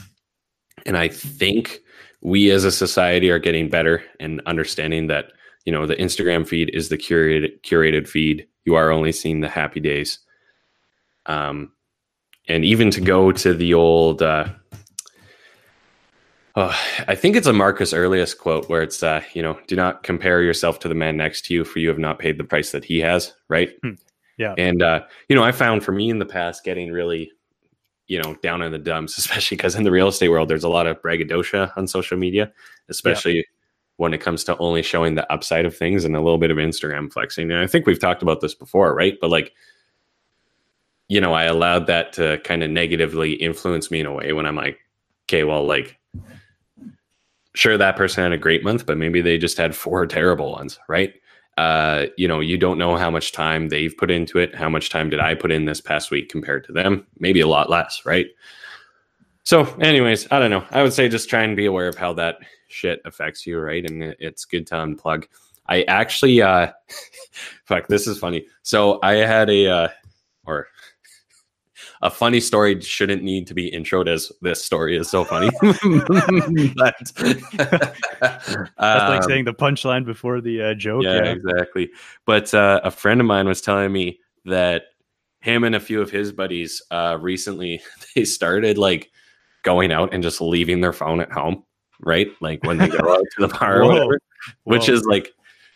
and 0.85 0.96
I 0.96 1.08
think 1.08 1.80
we 2.20 2.50
as 2.50 2.64
a 2.64 2.72
society 2.72 3.30
are 3.30 3.38
getting 3.38 3.68
better 3.68 4.02
and 4.20 4.40
understanding 4.46 5.08
that 5.08 5.32
you 5.64 5.72
know 5.72 5.87
the 5.87 5.96
Instagram 5.96 6.46
feed 6.46 6.70
is 6.74 6.88
the 6.88 6.98
curated 6.98 7.61
curated 7.62 8.08
feed. 8.08 8.46
You 8.64 8.74
are 8.74 8.90
only 8.90 9.12
seeing 9.12 9.40
the 9.40 9.48
happy 9.48 9.80
days 9.80 10.18
um, 11.26 11.72
and 12.48 12.64
even 12.64 12.90
to 12.90 13.00
go 13.00 13.32
to 13.32 13.54
the 13.54 13.74
old, 13.74 14.22
uh, 14.22 14.48
oh, 16.56 16.78
I 17.06 17.14
think 17.14 17.37
it's 17.37 17.46
a 17.46 17.52
Marcus 17.52 17.94
Aurelius 17.94 18.35
quote 18.35 18.68
where 18.68 18.82
it's, 18.82 19.02
uh, 19.02 19.22
you 19.32 19.42
know, 19.42 19.58
do 19.66 19.76
not 19.76 20.02
compare 20.02 20.42
yourself 20.42 20.78
to 20.80 20.88
the 20.88 20.94
man 20.94 21.16
next 21.16 21.44
to 21.46 21.54
you, 21.54 21.64
for 21.64 21.78
you 21.78 21.88
have 21.88 21.98
not 21.98 22.18
paid 22.18 22.38
the 22.38 22.44
price 22.44 22.72
that 22.72 22.85
he 22.85 22.98
has, 23.00 23.32
right? 23.48 23.70
Hmm. 23.82 23.92
Yeah. 24.38 24.54
And, 24.58 24.82
uh, 24.82 25.02
you 25.28 25.37
know, 25.37 25.44
I 25.44 25.52
found 25.52 25.85
for 25.85 25.92
me 25.92 26.11
in 26.11 26.18
the 26.18 26.26
past 26.26 26.64
getting 26.64 26.90
really, 26.90 27.30
you 28.08 28.20
know, 28.20 28.35
down 28.42 28.62
in 28.62 28.72
the 28.72 28.78
dumps, 28.78 29.18
especially 29.18 29.56
because 29.56 29.74
in 29.76 29.85
the 29.85 29.92
real 29.92 30.08
estate 30.08 30.28
world, 30.28 30.48
there's 30.48 30.64
a 30.64 30.68
lot 30.68 30.87
of 30.87 31.00
braggadocio 31.00 31.70
on 31.76 31.87
social 31.87 32.18
media, 32.18 32.52
especially. 32.88 33.37
Yeah. 33.37 33.42
When 33.98 34.14
it 34.14 34.22
comes 34.22 34.42
to 34.44 34.56
only 34.56 34.82
showing 34.82 35.14
the 35.14 35.30
upside 35.30 35.64
of 35.64 35.76
things 35.76 36.04
and 36.04 36.16
a 36.16 36.20
little 36.20 36.38
bit 36.38 36.50
of 36.50 36.56
Instagram 36.56 37.12
flexing. 37.12 37.52
And 37.52 37.61
I 37.61 37.68
think 37.68 37.87
we've 37.87 38.00
talked 38.00 38.22
about 38.22 38.40
this 38.40 38.54
before, 38.54 38.94
right? 38.94 39.16
But 39.20 39.30
like, 39.30 39.52
you 41.12 41.20
know, 41.20 41.35
I 41.35 41.44
allowed 41.44 41.88
that 41.88 42.14
to 42.14 42.38
kind 42.38 42.62
of 42.62 42.70
negatively 42.70 43.35
influence 43.35 43.90
me 43.90 44.01
in 44.01 44.07
a 44.07 44.12
way 44.14 44.33
when 44.33 44.46
I'm 44.46 44.57
like, 44.57 44.79
okay, 45.29 45.44
well, 45.44 45.66
like, 45.66 45.98
sure, 47.55 47.77
that 47.77 47.96
person 47.96 48.22
had 48.22 48.33
a 48.33 48.38
great 48.38 48.64
month, 48.64 48.87
but 48.87 48.96
maybe 48.96 49.20
they 49.20 49.37
just 49.37 49.59
had 49.59 49.77
four 49.77 50.07
terrible 50.07 50.53
ones, 50.53 50.79
right? 50.88 51.12
Uh, 51.59 52.07
you 52.16 52.27
know, 52.27 52.40
you 52.40 52.57
don't 52.57 52.79
know 52.79 52.96
how 52.96 53.11
much 53.11 53.33
time 53.33 53.68
they've 53.68 53.94
put 53.94 54.11
into 54.11 54.38
it. 54.38 54.55
How 54.55 54.70
much 54.70 54.88
time 54.88 55.11
did 55.11 55.20
I 55.20 55.35
put 55.35 55.53
in 55.53 55.66
this 55.66 55.83
past 55.83 56.11
week 56.11 56.31
compared 56.31 56.64
to 56.64 56.72
them? 56.72 57.07
Maybe 57.18 57.40
a 57.40 57.46
lot 57.46 57.68
less, 57.68 58.07
right? 58.07 58.29
So, 59.42 59.64
anyways, 59.83 60.33
I 60.33 60.38
don't 60.38 60.51
know. 60.51 60.64
I 60.70 60.83
would 60.83 60.94
say 60.94 61.11
just 61.11 61.29
try 61.29 61.42
and 61.42 61.55
be 61.55 61.66
aware 61.66 61.88
of 61.88 61.98
how 61.98 62.14
that 62.14 62.38
shit 62.68 63.03
affects 63.05 63.46
you, 63.46 63.61
right? 63.61 63.85
And 63.85 64.16
it's 64.18 64.46
good 64.46 64.66
to 64.68 64.77
unplug. 64.77 65.27
I 65.66 65.83
actually, 65.83 66.40
uh, 66.40 66.72
fuck, 67.66 67.88
this 67.88 68.07
is 68.07 68.18
funny. 68.18 68.46
So 68.62 68.98
I 69.03 69.16
had 69.16 69.51
a, 69.51 69.66
uh, 69.66 69.88
a 72.02 72.10
funny 72.10 72.40
story 72.40 72.80
shouldn't 72.80 73.22
need 73.22 73.46
to 73.46 73.54
be 73.54 73.70
introed 73.70 74.08
as 74.08 74.32
this 74.42 74.64
story 74.64 74.96
is 74.96 75.08
so 75.08 75.24
funny. 75.24 75.50
but, 76.76 76.96
That's 78.18 78.56
like 78.76 79.22
um, 79.22 79.22
saying 79.22 79.44
the 79.44 79.54
punchline 79.54 80.04
before 80.04 80.40
the 80.40 80.62
uh, 80.62 80.74
joke. 80.74 81.04
Yeah, 81.04 81.24
yeah. 81.24 81.30
exactly. 81.30 81.90
But 82.26 82.52
uh, 82.52 82.80
a 82.82 82.90
friend 82.90 83.20
of 83.20 83.26
mine 83.26 83.46
was 83.46 83.60
telling 83.60 83.92
me 83.92 84.18
that 84.46 84.86
him 85.40 85.62
and 85.62 85.76
a 85.76 85.80
few 85.80 86.02
of 86.02 86.10
his 86.10 86.32
buddies 86.32 86.82
uh, 86.90 87.18
recently 87.20 87.80
they 88.14 88.24
started 88.24 88.78
like 88.78 89.10
going 89.62 89.92
out 89.92 90.12
and 90.12 90.24
just 90.24 90.40
leaving 90.40 90.80
their 90.80 90.92
phone 90.92 91.20
at 91.20 91.30
home, 91.30 91.62
right? 92.00 92.28
Like 92.40 92.64
when 92.64 92.78
they 92.78 92.88
go 92.88 93.12
out 93.12 93.24
to 93.36 93.46
the 93.46 93.48
bar 93.48 93.82
or 93.82 93.86
whatever, 93.86 94.20
which 94.64 94.88
is 94.88 95.04
like 95.04 95.32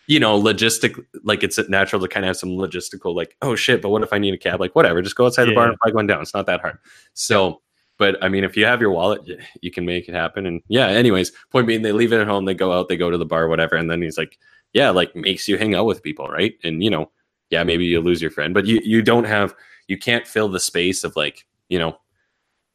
you 0.06 0.20
know, 0.20 0.40
logistic, 0.40 1.04
like 1.24 1.42
it's 1.42 1.58
natural 1.68 2.00
to 2.00 2.08
kind 2.08 2.24
of 2.24 2.28
have 2.28 2.36
some 2.36 2.50
logistical, 2.50 3.14
like, 3.14 3.36
oh 3.42 3.56
shit, 3.56 3.82
but 3.82 3.88
what 3.88 4.02
if 4.02 4.12
I 4.12 4.18
need 4.18 4.34
a 4.34 4.38
cab? 4.38 4.60
Like, 4.60 4.74
whatever, 4.74 5.02
just 5.02 5.16
go 5.16 5.26
outside 5.26 5.44
yeah. 5.44 5.50
the 5.50 5.54
bar 5.54 5.68
and 5.68 5.78
flag 5.82 5.94
one 5.94 6.06
down. 6.06 6.22
It's 6.22 6.34
not 6.34 6.46
that 6.46 6.60
hard. 6.60 6.78
So, 7.14 7.60
but 7.98 8.22
I 8.22 8.28
mean, 8.28 8.44
if 8.44 8.56
you 8.56 8.66
have 8.66 8.80
your 8.80 8.90
wallet, 8.90 9.22
you 9.62 9.70
can 9.70 9.84
make 9.84 10.08
it 10.08 10.14
happen. 10.14 10.46
And 10.46 10.62
yeah, 10.68 10.88
anyways, 10.88 11.32
point 11.50 11.66
being, 11.66 11.82
they 11.82 11.92
leave 11.92 12.12
it 12.12 12.20
at 12.20 12.26
home, 12.26 12.44
they 12.44 12.54
go 12.54 12.72
out, 12.72 12.88
they 12.88 12.96
go 12.96 13.10
to 13.10 13.18
the 13.18 13.26
bar, 13.26 13.48
whatever. 13.48 13.74
And 13.74 13.90
then 13.90 14.02
he's 14.02 14.18
like, 14.18 14.38
yeah, 14.72 14.90
like 14.90 15.16
makes 15.16 15.48
you 15.48 15.56
hang 15.56 15.74
out 15.74 15.86
with 15.86 16.02
people, 16.02 16.28
right? 16.28 16.54
And, 16.62 16.84
you 16.84 16.90
know, 16.90 17.10
yeah, 17.50 17.64
maybe 17.64 17.86
you 17.86 18.00
lose 18.00 18.20
your 18.20 18.30
friend, 18.30 18.52
but 18.52 18.66
you, 18.66 18.80
you 18.84 19.02
don't 19.02 19.24
have, 19.24 19.54
you 19.88 19.96
can't 19.96 20.26
fill 20.26 20.48
the 20.48 20.60
space 20.60 21.04
of 21.04 21.16
like, 21.16 21.46
you 21.68 21.78
know, 21.78 21.96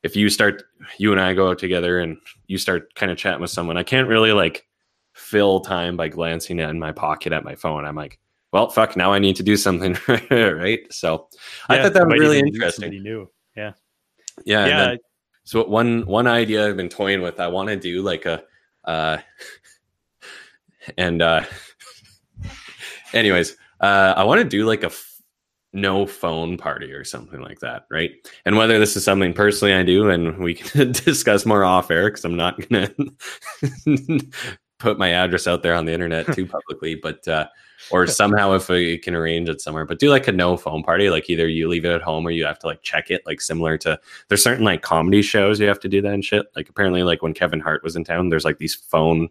if 0.02 0.16
you 0.16 0.30
start, 0.30 0.64
you 0.98 1.12
and 1.12 1.22
I 1.22 1.34
go 1.34 1.50
out 1.50 1.60
together 1.60 2.00
and 2.00 2.18
you 2.48 2.58
start 2.58 2.96
kind 2.96 3.12
of 3.12 3.18
chatting 3.18 3.42
with 3.42 3.52
someone, 3.52 3.78
I 3.78 3.84
can't 3.84 4.08
really 4.08 4.32
like, 4.32 4.66
fill 5.14 5.60
time 5.60 5.98
by 5.98 6.08
glancing 6.08 6.60
in 6.60 6.80
my 6.80 6.92
pocket 6.92 7.34
at 7.34 7.44
my 7.44 7.56
phone. 7.56 7.86
I'm 7.86 7.96
like, 7.96 8.20
well, 8.52 8.70
fuck, 8.70 8.98
now 8.98 9.14
I 9.14 9.20
need 9.20 9.36
to 9.38 9.44
do 9.44 9.56
something, 9.56 9.98
right? 10.30 10.82
So 10.92 11.28
yeah, 11.70 11.76
I 11.76 11.82
thought 11.82 11.94
that 11.94 12.08
was 12.08 12.20
really 12.20 12.40
interesting. 12.40 12.92
New. 13.02 13.30
Yeah. 13.56 13.74
Yeah. 14.46 14.66
yeah. 14.66 14.78
Then, 14.78 14.98
so 15.44 15.66
one 15.66 16.06
one 16.06 16.28
idea 16.28 16.68
I've 16.68 16.78
been 16.78 16.90
toying 16.90 17.22
with, 17.22 17.40
I 17.40 17.48
want 17.48 17.70
to 17.70 17.76
do 17.76 18.02
like 18.02 18.26
a, 18.26 18.44
uh, 18.86 19.18
and 20.98 21.22
uh, 21.22 21.44
anyways, 23.14 23.56
uh, 23.80 24.14
I 24.16 24.24
want 24.24 24.42
to 24.42 24.48
do 24.48 24.66
like 24.66 24.84
a 24.84 24.88
f- 24.88 25.22
no 25.74 26.06
phone 26.06 26.58
party 26.58 26.92
or 26.92 27.06
something 27.06 27.40
like 27.40 27.60
that, 27.62 27.86
right? 27.90 28.12
And 28.46 28.58
whether 28.58 28.78
this 28.78 28.98
is 28.98 29.06
something 29.06 29.34
personally 29.34 29.74
I 29.74 29.84
do, 29.84 30.10
and 30.10 30.38
we 30.40 30.54
can 30.56 30.92
discuss 30.92 31.46
more 31.46 31.64
off 31.64 31.90
air 31.90 32.10
because 32.10 32.26
I'm 32.26 32.36
not 32.36 32.60
gonna 32.70 32.92
put 34.82 34.98
my 35.00 35.10
address 35.10 35.48
out 35.48 35.64
there 35.64 35.74
on 35.76 35.86
the 35.86 35.94
internet 35.94 36.26
too 36.34 36.46
publicly, 36.58 36.96
but 36.96 37.28
uh, 37.28 37.48
or 37.92 38.06
somehow 38.08 38.54
if 38.54 38.70
we 38.70 38.98
can 38.98 39.16
arrange 39.16 39.50
it 39.50 39.60
somewhere, 39.62 39.86
but 39.86 40.00
do 40.00 40.10
like 40.10 40.28
a 40.28 40.32
no 40.32 40.56
phone 40.58 40.84
party, 40.84 41.10
like 41.10 41.30
either 41.30 41.48
you 41.48 41.68
leave 41.68 41.86
it 41.86 41.92
at 41.92 42.02
home 42.02 42.26
or 42.28 42.32
you 42.32 42.46
have 42.46 42.60
to 42.60 42.68
like 42.68 42.82
check 42.84 43.10
it, 43.10 43.22
like 43.26 43.42
similar 43.42 43.78
to 43.80 44.00
there's 44.28 44.44
certain 44.44 44.66
like 44.66 44.82
comedy 44.82 45.22
shows 45.22 45.60
you 45.60 45.68
have 45.68 45.80
to 45.80 45.90
do 45.90 46.02
that 46.02 46.14
and 46.14 46.24
shit. 46.26 46.46
Like 46.56 46.70
apparently, 46.70 47.04
like 47.04 47.22
when 47.22 47.34
Kevin 47.34 47.60
Hart 47.60 47.84
was 47.84 47.96
in 47.96 48.04
town, 48.04 48.30
there's 48.30 48.46
like 48.46 48.60
these 48.60 48.76
phone 48.76 49.30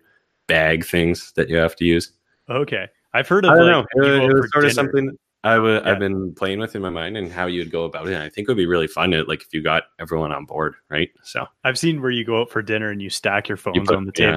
bag 0.48 0.84
things 0.84 1.32
that 1.36 1.48
you 1.48 1.56
have 1.56 1.76
to 1.76 1.84
use. 1.84 2.10
Okay. 2.48 2.88
I've 3.14 3.28
heard 3.28 3.44
of 3.44 3.52
I 3.52 3.56
don't 3.56 3.66
like, 3.66 3.86
know. 3.96 4.04
It, 4.04 4.22
was- 4.22 4.30
it 4.30 4.34
was 4.34 4.50
sort 4.52 4.64
of 4.64 4.72
something 4.72 5.16
I 5.42 5.54
w- 5.54 5.74
Yeah. 5.76 5.90
I've 5.90 5.98
been 5.98 6.34
playing 6.34 6.58
with 6.58 6.74
in 6.76 6.82
my 6.82 6.90
mind 6.90 7.16
and 7.16 7.32
how 7.32 7.46
you'd 7.46 7.70
go 7.70 7.84
about 7.84 8.06
it. 8.08 8.12
And 8.12 8.22
I 8.22 8.28
think 8.28 8.46
it 8.46 8.50
would 8.50 8.58
be 8.58 8.66
really 8.66 8.86
fun 8.88 9.12
to 9.12 9.22
like 9.24 9.40
if 9.42 9.54
you 9.54 9.62
got 9.62 9.84
everyone 9.98 10.32
on 10.32 10.44
board, 10.44 10.74
right? 10.90 11.08
So 11.22 11.46
I've 11.64 11.78
seen 11.78 12.02
where 12.02 12.10
you 12.10 12.24
go 12.26 12.40
out 12.42 12.50
for 12.50 12.60
dinner 12.62 12.90
and 12.90 13.00
you 13.00 13.08
stack 13.08 13.48
your 13.48 13.56
phones 13.56 13.86
put- 13.88 13.96
on 13.96 14.04
the 14.04 14.12
yeah. 14.18 14.36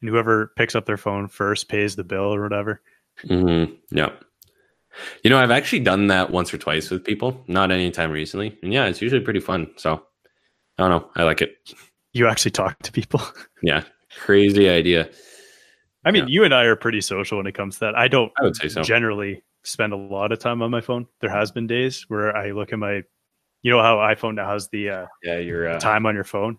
And 0.00 0.10
whoever 0.10 0.52
picks 0.56 0.74
up 0.74 0.86
their 0.86 0.96
phone 0.96 1.28
first 1.28 1.68
pays 1.68 1.96
the 1.96 2.04
bill 2.04 2.34
or 2.34 2.42
whatever. 2.42 2.80
hmm 3.26 3.64
yeah. 3.90 4.10
You 5.22 5.28
know, 5.30 5.38
I've 5.38 5.50
actually 5.50 5.80
done 5.80 6.06
that 6.06 6.30
once 6.30 6.52
or 6.54 6.58
twice 6.58 6.90
with 6.90 7.04
people, 7.04 7.44
not 7.48 7.70
anytime 7.70 8.10
recently. 8.10 8.58
And 8.62 8.72
yeah, 8.72 8.86
it's 8.86 9.02
usually 9.02 9.20
pretty 9.20 9.40
fun. 9.40 9.70
So 9.76 10.02
I 10.78 10.88
don't 10.88 10.90
know. 10.90 11.10
I 11.16 11.24
like 11.24 11.42
it. 11.42 11.54
You 12.12 12.28
actually 12.28 12.52
talk 12.52 12.78
to 12.82 12.92
people. 12.92 13.20
Yeah. 13.62 13.84
Crazy 14.18 14.68
idea. 14.68 15.08
I 16.04 16.10
mean, 16.12 16.24
Yeah. 16.24 16.28
you 16.32 16.44
and 16.44 16.54
I 16.54 16.64
are 16.64 16.76
pretty 16.76 17.00
social 17.00 17.38
when 17.38 17.46
it 17.46 17.52
comes 17.54 17.74
to 17.76 17.80
that. 17.80 17.94
I 17.96 18.06
don't 18.08 18.30
I 18.38 18.44
would 18.44 18.54
say 18.56 18.68
so. 18.68 18.82
generally 18.82 19.42
spend 19.64 19.92
a 19.92 19.96
lot 19.96 20.30
of 20.32 20.38
time 20.38 20.62
on 20.62 20.70
my 20.70 20.80
phone. 20.80 21.06
There 21.20 21.30
has 21.30 21.50
been 21.50 21.66
days 21.66 22.04
where 22.08 22.34
I 22.36 22.52
look 22.52 22.72
at 22.72 22.78
my, 22.78 23.02
you 23.62 23.70
know 23.70 23.82
how 23.82 23.96
iPhone 23.96 24.34
now 24.36 24.48
has 24.50 24.68
the 24.68 24.90
uh, 24.90 25.06
Yeah, 25.24 25.38
you're 25.38 25.68
uh, 25.68 25.78
time 25.80 26.06
on 26.06 26.14
your 26.14 26.24
phone. 26.24 26.58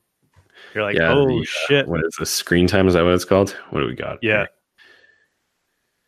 You're 0.73 0.83
like, 0.83 0.97
yeah, 0.97 1.11
oh 1.13 1.25
the, 1.27 1.39
uh, 1.39 1.43
shit, 1.67 1.87
What 1.87 2.03
is 2.05 2.15
this? 2.19 2.29
Screen 2.29 2.67
time? 2.67 2.87
Is 2.87 2.93
that 2.93 3.03
what 3.03 3.13
it's 3.13 3.25
called? 3.25 3.51
What 3.71 3.81
do 3.81 3.87
we 3.87 3.95
got? 3.95 4.19
yeah. 4.21 4.45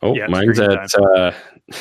Oh, 0.01 0.15
Yeah, 0.15 0.27
mine's 0.27 0.59
at 0.59 0.88
uh 0.95 1.31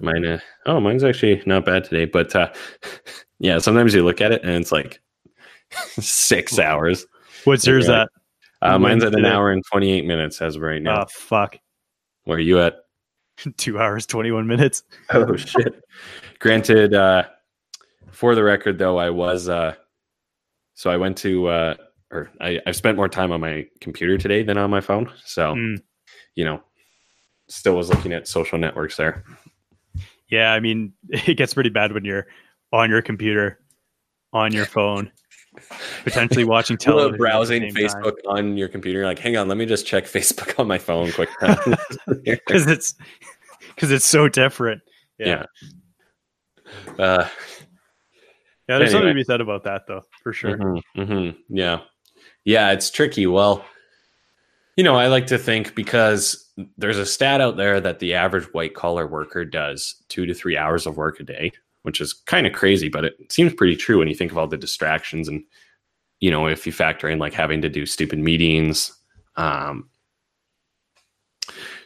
mine 0.00 0.24
uh, 0.26 0.38
oh 0.66 0.80
mine's 0.80 1.02
actually 1.04 1.42
not 1.46 1.64
bad 1.64 1.84
today, 1.84 2.04
but 2.04 2.34
uh 2.36 2.52
yeah, 3.38 3.58
sometimes 3.58 3.94
you 3.94 4.04
look 4.04 4.20
at 4.20 4.32
it 4.32 4.42
and 4.42 4.52
it's 4.52 4.72
like 4.72 5.00
six 6.00 6.58
hours. 6.58 7.06
What's 7.44 7.66
yours 7.66 7.88
at? 7.88 8.08
Uh, 8.62 8.78
mine's 8.78 9.02
at 9.04 9.14
an 9.14 9.24
hour 9.24 9.50
and 9.50 9.62
twenty 9.70 9.92
eight 9.92 10.04
minutes 10.04 10.42
as 10.42 10.56
of 10.56 10.62
right 10.62 10.82
now. 10.82 11.02
Oh 11.02 11.06
fuck, 11.08 11.56
Where 12.24 12.36
are 12.36 12.40
you 12.40 12.60
at? 12.60 12.76
two 13.56 13.78
hours 13.78 14.04
twenty 14.04 14.30
one 14.30 14.46
minutes. 14.46 14.82
Oh 15.08 15.34
shit. 15.36 15.82
Granted, 16.38 16.92
uh 16.92 17.24
for 18.10 18.34
the 18.34 18.42
record 18.44 18.76
though, 18.76 18.98
I 18.98 19.08
was 19.08 19.48
uh 19.48 19.74
so 20.80 20.90
I 20.90 20.96
went 20.96 21.18
to 21.18 21.46
uh 21.48 21.74
or 22.10 22.30
I, 22.40 22.58
I've 22.66 22.74
spent 22.74 22.96
more 22.96 23.08
time 23.08 23.32
on 23.32 23.40
my 23.42 23.66
computer 23.82 24.16
today 24.16 24.42
than 24.42 24.56
on 24.56 24.70
my 24.70 24.80
phone. 24.80 25.10
So, 25.26 25.54
Mm. 25.54 25.82
you 26.36 26.44
know, 26.46 26.62
still 27.48 27.74
was 27.76 27.90
looking 27.90 28.14
at 28.14 28.26
social 28.26 28.58
networks 28.58 28.96
there. 28.96 29.22
Yeah, 30.30 30.52
I 30.54 30.60
mean, 30.60 30.94
it 31.10 31.36
gets 31.36 31.52
pretty 31.52 31.68
bad 31.70 31.92
when 31.92 32.04
you're 32.06 32.26
on 32.72 32.88
your 32.88 33.02
computer, 33.02 33.60
on 34.32 34.52
your 34.52 34.64
phone, 34.64 35.12
potentially 36.04 36.44
watching 36.54 36.78
television, 36.78 37.18
browsing 37.18 37.62
same 37.62 37.74
time. 37.88 38.02
Facebook 38.02 38.16
on 38.26 38.56
your 38.56 38.68
computer. 38.68 39.04
Like, 39.04 39.18
hang 39.18 39.36
on, 39.36 39.48
let 39.48 39.58
me 39.58 39.66
just 39.66 39.86
check 39.86 40.04
Facebook 40.16 40.58
on 40.58 40.66
my 40.66 40.78
phone 40.78 41.12
quick. 41.12 41.28
because 42.24 42.66
it's 42.66 42.94
because 43.74 43.90
it's 43.92 44.06
so 44.06 44.28
different. 44.28 44.80
yeah. 45.18 45.44
Uh, 46.98 47.28
Yeah, 48.70 48.78
there's 48.78 48.92
something 48.92 49.08
to 49.08 49.14
be 49.14 49.24
said 49.24 49.40
about 49.40 49.64
that, 49.64 49.88
though, 49.88 50.02
for 50.22 50.32
sure. 50.32 50.56
mhm, 50.56 50.80
mhm, 50.96 51.36
Yeah. 51.48 51.80
Yeah, 52.44 52.70
it's 52.70 52.88
tricky. 52.88 53.26
Well, 53.26 53.64
you 54.76 54.84
know, 54.84 54.94
I 54.94 55.08
like 55.08 55.26
to 55.26 55.38
think 55.38 55.74
because 55.74 56.48
there's 56.78 56.96
a 56.96 57.04
stat 57.04 57.40
out 57.40 57.56
there 57.56 57.80
that 57.80 57.98
the 57.98 58.14
average 58.14 58.44
white 58.54 58.74
collar 58.74 59.08
worker 59.08 59.44
does 59.44 60.00
two 60.08 60.24
to 60.24 60.32
three 60.34 60.56
hours 60.56 60.86
of 60.86 60.96
work 60.96 61.18
a 61.18 61.24
day, 61.24 61.50
which 61.82 62.00
is 62.00 62.12
kind 62.12 62.46
of 62.46 62.52
crazy, 62.52 62.88
but 62.88 63.04
it 63.04 63.16
seems 63.32 63.52
pretty 63.52 63.74
true 63.74 63.98
when 63.98 64.06
you 64.06 64.14
think 64.14 64.30
of 64.30 64.38
all 64.38 64.46
the 64.46 64.56
distractions 64.56 65.26
and, 65.26 65.42
you 66.20 66.30
know, 66.30 66.46
if 66.46 66.64
you 66.64 66.70
factor 66.70 67.08
in 67.08 67.18
like 67.18 67.34
having 67.34 67.60
to 67.62 67.68
do 67.68 67.86
stupid 67.86 68.20
meetings, 68.20 68.96
um, 69.34 69.90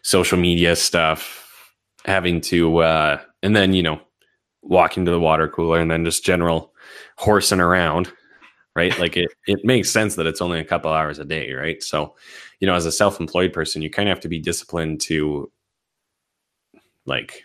social 0.03 0.37
media 0.39 0.77
stuff, 0.77 1.73
having 2.05 2.43
to, 2.43 2.77
uh, 2.79 3.21
and 3.43 3.57
then, 3.57 3.73
you 3.73 3.83
know, 3.83 4.03
walking 4.61 5.07
to 5.07 5.11
the 5.11 5.21
water 5.21 5.49
cooler 5.49 5.81
and 5.81 5.91
then 5.91 6.05
just 6.05 6.25
general 6.25 6.74
horsing 7.17 7.61
around 7.61 8.13
right? 8.77 8.99
Like 8.99 9.17
it 9.17 9.33
it 9.47 9.65
makes 9.65 9.91
sense 9.91 10.17
that 10.17 10.27
it's 10.27 10.41
only 10.41 10.59
a 10.59 10.65
couple 10.65 10.91
hours 10.91 11.19
a 11.19 11.25
day 11.25 11.53
right? 11.53 11.83
So 11.83 12.15
you 12.61 12.67
know 12.67 12.75
as 12.75 12.87
a 12.87 12.93
self-employed 12.93 13.53
person 13.53 13.83
you 13.83 13.91
kind 13.91 14.09
of 14.09 14.17
have 14.17 14.23
to 14.23 14.29
be 14.29 14.39
disciplined 14.39 15.01
to 15.03 15.51
like 17.07 17.43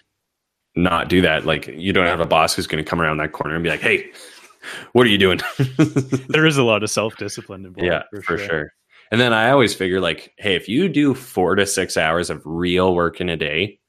not 0.75 1.09
do 1.09 1.21
that. 1.21 1.45
Like 1.45 1.67
you 1.67 1.93
don't 1.93 2.05
have 2.05 2.19
a 2.19 2.25
boss 2.25 2.55
who's 2.55 2.67
going 2.67 2.83
to 2.83 2.89
come 2.89 3.01
around 3.01 3.17
that 3.17 3.31
corner 3.31 3.55
and 3.55 3.63
be 3.63 3.69
like 3.69 3.81
hey 3.81 4.11
what 4.91 5.05
are 5.05 5.09
you 5.09 5.17
doing? 5.17 5.39
There 6.27 6.45
is 6.45 6.57
a 6.57 6.63
lot 6.63 6.83
of 6.83 6.89
self 6.89 7.15
discipline 7.17 7.65
involved. 7.65 7.85
yeah 7.85 8.03
for, 8.23 8.37
sure. 8.37 8.73
and 9.11 9.19
then 9.19 9.31
i 9.33 9.49
always 9.49 9.73
figure 9.73 10.01
like 10.01 10.33
hey 10.37 10.55
if 10.55 10.67
you 10.67 10.89
do 10.89 11.13
four 11.13 11.55
to 11.55 11.65
six 11.65 11.95
hours 11.95 12.29
of 12.29 12.41
real 12.45 12.93
work 12.93 13.21
in 13.21 13.29
a 13.29 13.37
day 13.37 13.79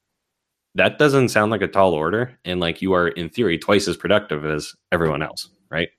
that 0.75 0.97
doesn't 0.97 1.29
sound 1.29 1.51
like 1.51 1.61
a 1.61 1.67
tall 1.67 1.93
order 1.93 2.39
and 2.45 2.61
like 2.61 2.81
you 2.81 2.93
are 2.93 3.09
in 3.09 3.29
theory 3.29 3.57
twice 3.57 3.87
as 3.89 3.97
productive 3.97 4.45
as 4.45 4.73
everyone 4.93 5.21
else 5.21 5.49
right 5.71 5.89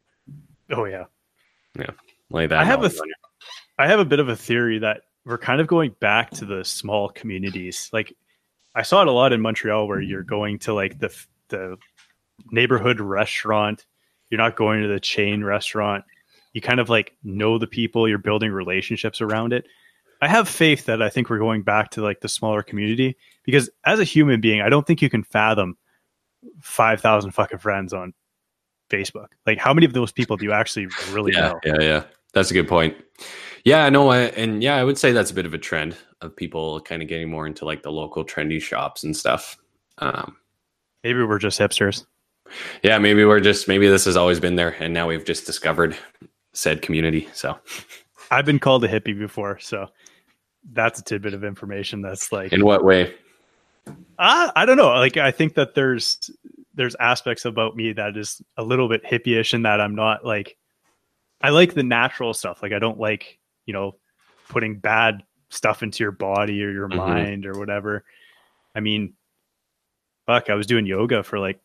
Oh 0.73 0.85
yeah, 0.85 1.05
yeah. 1.79 1.91
like 2.31 2.49
that 2.49 2.59
I 2.59 2.65
have 2.65 2.83
a 2.83 2.89
th- 2.89 3.01
I 3.79 3.87
have 3.87 4.01
a 4.01 4.05
bit 4.05 4.21
of 4.21 4.29
a 4.29 4.37
theory 4.37 4.79
that 4.79 5.03
we're 5.25 5.39
kind 5.39 5.61
of 5.61 5.67
going 5.67 5.95
back 6.01 6.31
to 6.33 6.45
the 6.45 6.65
small 6.65 7.09
communities. 7.09 7.91
Like 7.93 8.15
I 8.75 8.83
saw 8.83 9.03
it 9.03 9.09
a 9.09 9.13
lot 9.13 9.33
in 9.33 9.41
Montreal, 9.41 9.87
where 9.87 10.01
you're 10.01 10.23
going 10.23 10.59
to 10.61 10.75
like 10.75 10.99
the 10.99 11.15
the 11.49 11.77
neighborhood 12.51 13.01
restaurant. 13.01 13.85
You're 14.31 14.41
not 14.41 14.57
going 14.57 14.83
to 14.83 14.89
the 14.89 15.01
chain 15.01 15.45
restaurant. 15.45 16.05
You 16.55 16.63
kind 16.63 16.81
of 16.81 16.89
like 16.89 17.15
know 17.23 17.59
the 17.59 17.67
people. 17.67 18.09
You're 18.09 18.19
building 18.19 18.51
relationships 18.51 19.21
around 19.21 19.53
it. 19.53 19.67
I 20.23 20.29
have 20.29 20.49
faith 20.49 20.87
that 20.87 21.03
I 21.03 21.11
think 21.11 21.29
we're 21.29 21.39
going 21.39 21.63
back 21.63 21.91
to 21.91 22.03
like 22.03 22.21
the 22.21 22.29
smaller 22.29 22.63
community 22.63 23.17
because 23.45 23.69
as 23.85 24.01
a 24.01 24.05
human 24.05 24.41
being, 24.41 24.63
I 24.63 24.69
don't 24.69 24.87
think 24.87 25.03
you 25.03 25.11
can 25.11 25.25
fathom 25.25 25.77
five 26.61 27.01
thousand 27.01 27.33
fucking 27.33 27.59
friends 27.59 27.93
on 27.93 28.15
Facebook. 28.93 29.29
Like, 29.47 29.59
how 29.59 29.73
many 29.73 29.87
of 29.87 29.93
those 29.93 30.13
people 30.13 30.37
do 30.37 30.45
you 30.45 30.53
actually 30.53 30.89
really 31.11 31.33
yeah, 31.33 31.41
know? 31.41 31.61
yeah, 31.65 31.81
yeah. 31.81 32.03
That's 32.35 32.51
a 32.51 32.55
good 32.55 32.69
point. 32.69 32.97
Yeah, 33.65 33.89
no, 33.89 34.09
I, 34.09 34.23
and 34.23 34.63
yeah, 34.63 34.77
I 34.77 34.85
would 34.85 34.99
say 34.99 35.13
that's 35.13 35.31
a 35.31 35.35
bit 35.35 35.47
of 35.47 35.55
a 35.55 35.59
trend 35.59 35.97
of 36.21 36.35
people 36.35 36.81
kind 36.81 37.03
of 37.03 37.09
getting 37.09 37.31
more 37.31 37.47
into 37.47 37.65
like 37.65 37.83
the 37.83 37.93
local 37.93 38.25
trendy 38.25 38.61
shops 38.61 39.05
and 39.05 39.17
stuff. 39.17 39.57
Um, 39.99 40.37
Maybe 41.05 41.23
we're 41.23 41.39
just 41.39 41.59
hipsters. 41.59 42.05
yeah, 42.83 42.99
maybe 42.99 43.25
we're 43.25 43.41
just 43.41 43.67
maybe 43.69 43.89
this 43.89 44.05
has 44.05 44.17
always 44.17 44.41
been 44.41 44.57
there, 44.57 44.77
and 44.79 44.95
now 44.95 45.09
we've 45.09 45.25
just 45.25 45.47
discovered 45.47 45.97
said 46.53 46.83
community. 46.83 47.29
So, 47.33 47.59
I've 48.31 48.45
been 48.45 48.59
called 48.59 48.85
a 48.85 48.89
hippie 48.89 49.19
before, 49.19 49.59
so 49.59 49.89
that's 50.73 51.01
a 51.01 51.03
tidbit 51.03 51.35
of 51.35 51.45
information 51.45 52.03
that's 52.03 52.31
like 52.31 52.53
in 52.53 52.65
what 52.65 52.85
way? 52.85 53.15
I, 54.19 54.53
I 54.55 54.65
don't 54.65 54.77
know. 54.77 54.89
Like 54.89 55.17
I 55.17 55.33
think 55.33 55.55
that 55.55 55.75
there's 55.75 56.31
there's 56.75 56.95
aspects 56.97 57.45
about 57.45 57.77
me 57.77 57.93
that 57.93 58.17
is 58.17 58.41
a 58.57 58.63
little 58.63 58.89
bit 58.89 59.05
hippie-ish 59.05 59.55
in 59.55 59.63
that 59.63 59.81
I'm 59.81 59.95
not 59.95 60.25
like 60.25 60.57
I 61.41 61.51
like 61.51 61.75
the 61.75 61.83
natural 61.83 62.33
stuff. 62.35 62.63
Like 62.63 62.73
I 62.73 62.79
don't 62.79 62.99
like, 62.99 63.39
you 63.67 63.73
know, 63.75 63.97
putting 64.49 64.79
bad 64.79 65.23
stuff 65.51 65.83
into 65.83 66.03
your 66.05 66.13
body 66.13 66.63
or 66.63 66.71
your 66.71 66.89
Mhm. 66.89 66.97
mind 66.97 67.47
or 67.47 67.59
whatever. 67.59 68.05
I 68.75 68.81
mean, 68.81 69.15
fuck, 70.27 70.49
I 70.51 70.55
was 70.55 70.67
doing 70.67 70.87
yoga 70.87 71.23
for 71.23 71.39
like 71.39 71.61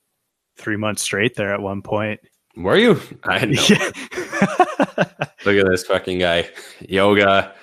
three 0.57 0.77
months 0.77 1.03
straight 1.03 1.35
there 1.35 1.53
at 1.53 1.61
one 1.61 1.81
point. 1.81 2.19
Were 2.55 2.75
you? 2.77 2.99
I 3.23 3.45
know. 3.45 3.61
Yeah. 3.69 3.91
Look 5.45 5.55
at 5.57 5.67
this 5.69 5.85
fucking 5.85 6.19
guy. 6.19 6.49
Yoga, 6.89 7.53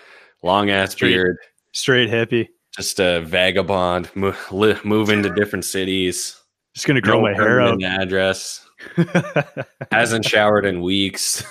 long 0.42 0.70
ass 0.70 0.92
Straight- 0.92 1.10
beard, 1.14 1.36
Straight 1.72 2.08
hippie. 2.08 2.48
just 2.76 3.00
a 3.00 3.20
vagabond, 3.22 4.08
mo- 4.14 4.34
li- 4.52 4.78
moving 4.84 5.22
to 5.24 5.30
different 5.30 5.64
cities. 5.64 6.40
Just 6.74 6.86
gonna 6.86 7.00
grow 7.00 7.16
no 7.16 7.22
my 7.22 7.34
hair 7.34 7.60
out. 7.60 7.82
address. 7.82 8.66
Hasn't 9.92 10.24
showered 10.24 10.66
in 10.66 10.82
weeks. 10.82 11.44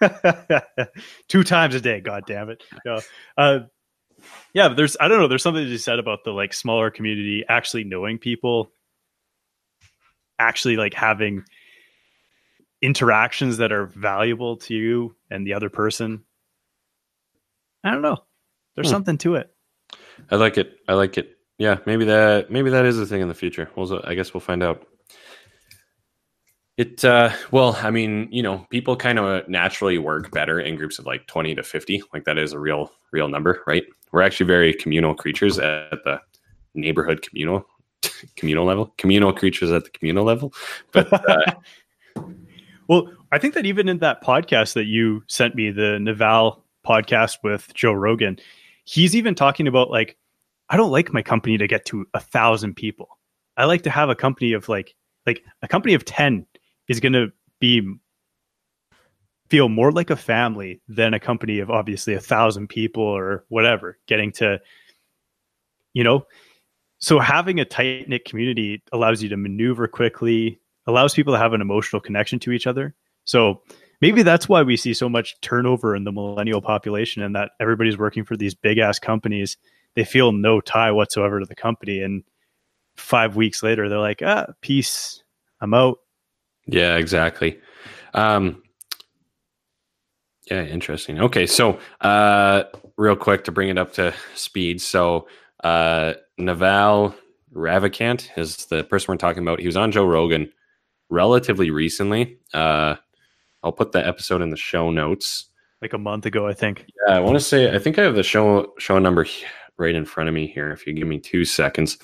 two 1.28 1.42
times 1.42 1.74
a 1.74 1.80
day 1.80 2.00
god 2.00 2.24
damn 2.26 2.50
it 2.50 2.62
no. 2.84 3.00
uh, 3.38 3.60
yeah 4.52 4.68
but 4.68 4.76
there's 4.76 4.96
i 5.00 5.08
don't 5.08 5.18
know 5.18 5.26
there's 5.26 5.42
something 5.42 5.64
to 5.64 5.70
be 5.70 5.78
said 5.78 5.98
about 5.98 6.22
the 6.24 6.30
like 6.30 6.52
smaller 6.52 6.90
community 6.90 7.42
actually 7.48 7.84
knowing 7.84 8.18
people 8.18 8.70
actually 10.38 10.76
like 10.76 10.94
having 10.94 11.44
interactions 12.82 13.56
that 13.58 13.72
are 13.72 13.86
valuable 13.86 14.58
to 14.58 14.74
you 14.74 15.16
and 15.30 15.46
the 15.46 15.54
other 15.54 15.70
person. 15.70 16.22
I 17.82 17.90
don't 17.90 18.02
know. 18.02 18.18
There's 18.74 18.88
hmm. 18.88 18.92
something 18.92 19.18
to 19.18 19.36
it. 19.36 19.50
I 20.30 20.36
like 20.36 20.58
it. 20.58 20.78
I 20.88 20.92
like 20.94 21.16
it. 21.18 21.38
Yeah, 21.58 21.78
maybe 21.86 22.04
that 22.06 22.50
maybe 22.50 22.70
that 22.70 22.84
is 22.84 22.98
a 22.98 23.06
thing 23.06 23.20
in 23.20 23.28
the 23.28 23.34
future. 23.34 23.70
We'll, 23.76 24.00
I 24.04 24.14
guess 24.14 24.34
we'll 24.34 24.40
find 24.40 24.62
out. 24.62 24.86
It 26.76 27.04
uh, 27.04 27.30
well, 27.52 27.78
I 27.80 27.90
mean, 27.90 28.28
you 28.32 28.42
know, 28.42 28.66
people 28.70 28.96
kind 28.96 29.18
of 29.18 29.48
naturally 29.48 29.98
work 29.98 30.32
better 30.32 30.58
in 30.58 30.76
groups 30.76 30.98
of 30.98 31.06
like 31.06 31.26
twenty 31.28 31.54
to 31.54 31.62
fifty. 31.62 32.02
Like 32.12 32.24
that 32.24 32.38
is 32.38 32.52
a 32.52 32.58
real 32.58 32.90
real 33.12 33.28
number, 33.28 33.62
right? 33.66 33.84
We're 34.10 34.22
actually 34.22 34.46
very 34.46 34.74
communal 34.74 35.14
creatures 35.14 35.58
at 35.58 36.02
the 36.04 36.20
neighborhood 36.74 37.22
communal 37.22 37.64
communal 38.36 38.64
level, 38.64 38.92
communal 38.98 39.32
creatures 39.32 39.70
at 39.70 39.84
the 39.84 39.90
communal 39.90 40.24
level. 40.24 40.52
But 40.90 41.12
uh, 41.12 41.54
well, 42.88 43.08
I 43.30 43.38
think 43.38 43.54
that 43.54 43.66
even 43.66 43.88
in 43.88 43.98
that 43.98 44.22
podcast 44.22 44.74
that 44.74 44.86
you 44.86 45.22
sent 45.28 45.54
me, 45.54 45.70
the 45.70 45.98
Naval 46.00 46.64
podcast 46.84 47.38
with 47.42 47.72
Joe 47.74 47.92
Rogan, 47.92 48.38
he's 48.84 49.14
even 49.16 49.34
talking 49.34 49.66
about 49.66 49.90
like, 49.90 50.16
I 50.68 50.76
don't 50.76 50.90
like 50.90 51.12
my 51.12 51.22
company 51.22 51.58
to 51.58 51.66
get 51.66 51.84
to 51.86 52.06
a 52.14 52.20
thousand 52.20 52.74
people. 52.74 53.18
I 53.56 53.66
like 53.66 53.82
to 53.82 53.90
have 53.90 54.08
a 54.08 54.14
company 54.14 54.52
of 54.52 54.68
like, 54.68 54.94
like 55.26 55.42
a 55.62 55.68
company 55.68 55.94
of 55.94 56.04
10 56.04 56.46
is 56.88 57.00
going 57.00 57.12
to 57.12 57.32
be 57.60 57.98
feel 59.50 59.68
more 59.68 59.92
like 59.92 60.10
a 60.10 60.16
family 60.16 60.80
than 60.88 61.14
a 61.14 61.20
company 61.20 61.58
of 61.58 61.70
obviously 61.70 62.14
a 62.14 62.20
thousand 62.20 62.68
people 62.68 63.02
or 63.02 63.44
whatever 63.48 63.98
getting 64.06 64.32
to 64.32 64.60
you 65.92 66.02
know 66.02 66.26
so 66.98 67.18
having 67.18 67.60
a 67.60 67.64
tight 67.64 68.08
knit 68.08 68.24
community 68.24 68.82
allows 68.92 69.22
you 69.22 69.28
to 69.28 69.36
maneuver 69.36 69.86
quickly 69.86 70.58
allows 70.86 71.14
people 71.14 71.32
to 71.32 71.38
have 71.38 71.52
an 71.52 71.60
emotional 71.60 72.00
connection 72.00 72.38
to 72.38 72.52
each 72.52 72.66
other 72.66 72.94
so 73.24 73.62
maybe 74.00 74.22
that's 74.22 74.48
why 74.48 74.62
we 74.62 74.76
see 74.76 74.94
so 74.94 75.08
much 75.08 75.40
turnover 75.40 75.94
in 75.94 76.04
the 76.04 76.12
millennial 76.12 76.60
population 76.60 77.22
and 77.22 77.36
that 77.36 77.52
everybody's 77.60 77.98
working 77.98 78.24
for 78.24 78.36
these 78.36 78.54
big 78.54 78.78
ass 78.78 78.98
companies 78.98 79.56
they 79.94 80.04
feel 80.04 80.32
no 80.32 80.60
tie 80.60 80.90
whatsoever 80.90 81.40
to 81.40 81.46
the 81.46 81.54
company 81.54 82.00
and 82.00 82.22
five 82.96 83.36
weeks 83.36 83.62
later 83.62 83.88
they're 83.88 83.98
like 83.98 84.22
ah 84.22 84.46
peace 84.60 85.22
i'm 85.60 85.74
out 85.74 85.98
yeah, 86.66 86.96
exactly. 86.96 87.58
Um, 88.14 88.62
yeah, 90.50 90.62
interesting. 90.62 91.20
Okay, 91.20 91.46
so 91.46 91.78
uh, 92.00 92.64
real 92.96 93.16
quick 93.16 93.44
to 93.44 93.52
bring 93.52 93.68
it 93.68 93.78
up 93.78 93.92
to 93.94 94.14
speed. 94.34 94.80
So 94.80 95.28
uh, 95.62 96.14
Naval 96.38 97.14
Ravikant 97.54 98.28
is 98.36 98.66
the 98.66 98.84
person 98.84 99.12
we're 99.12 99.18
talking 99.18 99.42
about. 99.42 99.60
He 99.60 99.66
was 99.66 99.76
on 99.76 99.92
Joe 99.92 100.06
Rogan 100.06 100.50
relatively 101.10 101.70
recently. 101.70 102.38
Uh, 102.52 102.96
I'll 103.62 103.72
put 103.72 103.92
the 103.92 104.06
episode 104.06 104.42
in 104.42 104.50
the 104.50 104.56
show 104.56 104.90
notes. 104.90 105.46
Like 105.80 105.92
a 105.92 105.98
month 105.98 106.26
ago, 106.26 106.46
I 106.46 106.54
think. 106.54 106.86
Yeah, 107.06 107.16
I 107.16 107.20
want 107.20 107.36
to 107.36 107.40
say 107.40 107.74
I 107.74 107.78
think 107.78 107.98
I 107.98 108.02
have 108.02 108.14
the 108.14 108.22
show 108.22 108.72
show 108.78 108.98
number 108.98 109.26
right 109.76 109.94
in 109.94 110.04
front 110.04 110.28
of 110.28 110.34
me 110.34 110.46
here. 110.46 110.70
If 110.70 110.86
you 110.86 110.92
give 110.92 111.08
me 111.08 111.18
two 111.18 111.44
seconds, 111.44 111.98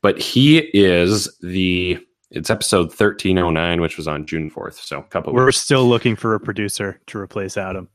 but 0.00 0.18
he 0.18 0.58
is 0.74 1.28
the 1.40 1.98
it's 2.30 2.48
episode 2.48 2.86
1309, 2.86 3.80
which 3.82 3.98
was 3.98 4.08
on 4.08 4.24
June 4.24 4.50
4th. 4.50 4.74
So 4.74 5.00
a 5.00 5.02
couple 5.02 5.34
We're 5.34 5.46
weeks. 5.46 5.58
still 5.58 5.86
looking 5.86 6.16
for 6.16 6.34
a 6.34 6.40
producer 6.40 6.98
to 7.08 7.18
replace 7.18 7.58
Adam. 7.58 7.88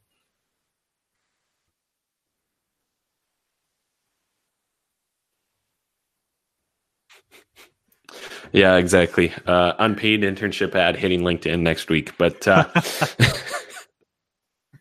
Yeah, 8.53 8.75
exactly. 8.75 9.33
Uh, 9.45 9.73
unpaid 9.79 10.21
internship 10.21 10.75
ad 10.75 10.95
hitting 10.95 11.21
LinkedIn 11.21 11.61
next 11.61 11.89
week. 11.89 12.17
But 12.17 12.47
uh, 12.47 12.65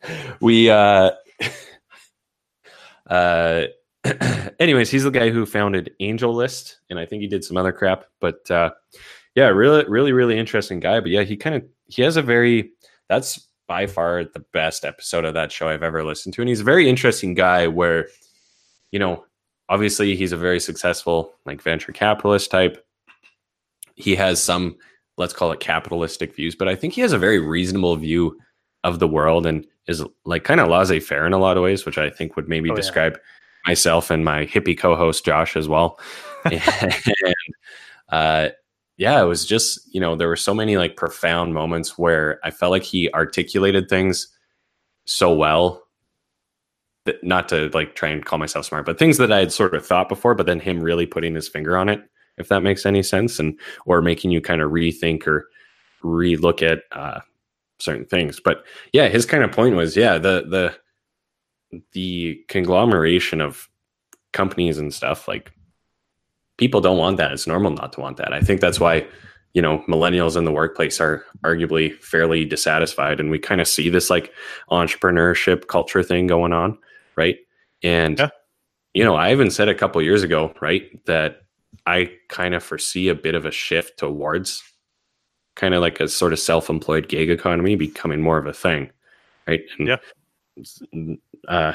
we, 0.40 0.70
uh, 0.70 1.10
uh, 3.10 3.62
anyways, 4.60 4.90
he's 4.90 5.04
the 5.04 5.10
guy 5.10 5.30
who 5.30 5.46
founded 5.46 5.94
AngelList, 6.00 6.76
and 6.90 6.98
I 6.98 7.06
think 7.06 7.22
he 7.22 7.28
did 7.28 7.44
some 7.44 7.56
other 7.56 7.72
crap. 7.72 8.04
But 8.20 8.50
uh, 8.50 8.70
yeah, 9.34 9.48
really, 9.48 9.84
really, 9.88 10.12
really 10.12 10.38
interesting 10.38 10.80
guy. 10.80 11.00
But 11.00 11.10
yeah, 11.10 11.22
he 11.22 11.36
kind 11.36 11.56
of 11.56 11.64
he 11.88 12.02
has 12.02 12.16
a 12.16 12.22
very 12.22 12.70
that's 13.08 13.48
by 13.68 13.86
far 13.86 14.24
the 14.24 14.44
best 14.52 14.84
episode 14.84 15.24
of 15.24 15.34
that 15.34 15.52
show 15.52 15.68
I've 15.68 15.82
ever 15.82 16.04
listened 16.04 16.34
to, 16.34 16.42
and 16.42 16.48
he's 16.48 16.60
a 16.60 16.64
very 16.64 16.88
interesting 16.88 17.34
guy. 17.34 17.66
Where 17.66 18.08
you 18.92 18.98
know, 18.98 19.24
obviously, 19.68 20.16
he's 20.16 20.32
a 20.32 20.36
very 20.36 20.60
successful 20.60 21.32
like 21.44 21.62
venture 21.62 21.92
capitalist 21.92 22.50
type. 22.50 22.84
He 23.94 24.14
has 24.16 24.42
some 24.42 24.76
let's 25.18 25.32
call 25.32 25.50
it 25.52 25.60
capitalistic 25.60 26.34
views, 26.34 26.54
but 26.54 26.68
I 26.68 26.74
think 26.74 26.92
he 26.92 27.00
has 27.00 27.12
a 27.12 27.18
very 27.18 27.38
reasonable 27.38 27.96
view 27.96 28.38
of 28.84 28.98
the 28.98 29.08
world 29.08 29.46
and 29.46 29.66
is 29.88 30.04
like 30.24 30.44
kind 30.44 30.60
of 30.60 30.68
laissez 30.68 31.00
faire 31.00 31.26
in 31.26 31.32
a 31.32 31.38
lot 31.38 31.56
of 31.56 31.62
ways, 31.62 31.86
which 31.86 31.98
I 31.98 32.10
think 32.10 32.36
would 32.36 32.48
maybe 32.48 32.70
oh, 32.70 32.74
describe 32.74 33.14
yeah. 33.14 33.20
Myself 33.66 34.10
and 34.10 34.24
my 34.24 34.46
hippie 34.46 34.78
co-host 34.78 35.24
Josh 35.24 35.56
as 35.56 35.68
well. 35.68 35.98
and 36.44 36.94
uh, 38.10 38.48
yeah, 38.96 39.20
it 39.20 39.26
was 39.26 39.44
just, 39.44 39.92
you 39.92 40.00
know, 40.00 40.16
there 40.16 40.28
were 40.28 40.36
so 40.36 40.54
many 40.54 40.76
like 40.76 40.96
profound 40.96 41.52
moments 41.52 41.98
where 41.98 42.40
I 42.44 42.50
felt 42.50 42.70
like 42.70 42.82
he 42.82 43.12
articulated 43.12 43.88
things 43.88 44.28
so 45.04 45.34
well 45.34 45.82
that 47.04 47.22
not 47.22 47.48
to 47.48 47.68
like 47.74 47.94
try 47.94 48.08
and 48.08 48.24
call 48.24 48.38
myself 48.38 48.66
smart, 48.66 48.86
but 48.86 48.98
things 48.98 49.18
that 49.18 49.32
I 49.32 49.40
had 49.40 49.52
sort 49.52 49.74
of 49.74 49.86
thought 49.86 50.08
before, 50.08 50.34
but 50.34 50.46
then 50.46 50.60
him 50.60 50.80
really 50.80 51.06
putting 51.06 51.34
his 51.34 51.48
finger 51.48 51.76
on 51.76 51.88
it, 51.88 52.00
if 52.38 52.48
that 52.48 52.62
makes 52.62 52.86
any 52.86 53.02
sense, 53.02 53.38
and 53.38 53.58
or 53.84 54.02
making 54.02 54.30
you 54.30 54.40
kind 54.40 54.60
of 54.60 54.70
rethink 54.70 55.26
or 55.26 55.48
relook 56.02 56.62
at 56.62 56.82
uh, 56.92 57.20
certain 57.78 58.06
things. 58.06 58.40
But 58.40 58.64
yeah, 58.92 59.08
his 59.08 59.26
kind 59.26 59.44
of 59.44 59.52
point 59.52 59.76
was, 59.76 59.96
yeah, 59.96 60.18
the 60.18 60.46
the 60.48 60.76
the 61.92 62.40
conglomeration 62.48 63.40
of 63.40 63.68
companies 64.32 64.78
and 64.78 64.92
stuff 64.92 65.26
like 65.26 65.52
people 66.58 66.80
don't 66.80 66.98
want 66.98 67.16
that. 67.16 67.32
It's 67.32 67.46
normal 67.46 67.72
not 67.72 67.92
to 67.94 68.00
want 68.00 68.16
that. 68.18 68.32
I 68.32 68.40
think 68.40 68.60
that's 68.60 68.80
why, 68.80 69.06
you 69.54 69.62
know, 69.62 69.82
millennials 69.88 70.36
in 70.36 70.44
the 70.44 70.52
workplace 70.52 71.00
are 71.00 71.24
arguably 71.44 71.94
fairly 72.00 72.44
dissatisfied. 72.44 73.20
And 73.20 73.30
we 73.30 73.38
kind 73.38 73.60
of 73.60 73.68
see 73.68 73.88
this 73.88 74.10
like 74.10 74.32
entrepreneurship 74.70 75.66
culture 75.68 76.02
thing 76.02 76.26
going 76.26 76.52
on, 76.52 76.78
right? 77.16 77.36
And, 77.82 78.18
yeah. 78.18 78.28
you 78.94 79.04
know, 79.04 79.16
I 79.16 79.32
even 79.32 79.50
said 79.50 79.68
a 79.68 79.74
couple 79.74 80.00
years 80.02 80.22
ago, 80.22 80.54
right, 80.60 81.04
that 81.06 81.42
I 81.86 82.12
kind 82.28 82.54
of 82.54 82.62
foresee 82.62 83.08
a 83.08 83.14
bit 83.14 83.34
of 83.34 83.44
a 83.44 83.50
shift 83.50 83.98
towards 83.98 84.62
kind 85.54 85.74
of 85.74 85.80
like 85.80 86.00
a 86.00 86.08
sort 86.08 86.32
of 86.32 86.38
self 86.38 86.68
employed 86.68 87.08
gig 87.08 87.30
economy 87.30 87.76
becoming 87.76 88.20
more 88.20 88.38
of 88.38 88.46
a 88.46 88.52
thing, 88.52 88.90
right? 89.46 89.62
And, 89.78 89.88
yeah. 89.88 89.96
Uh, 91.48 91.74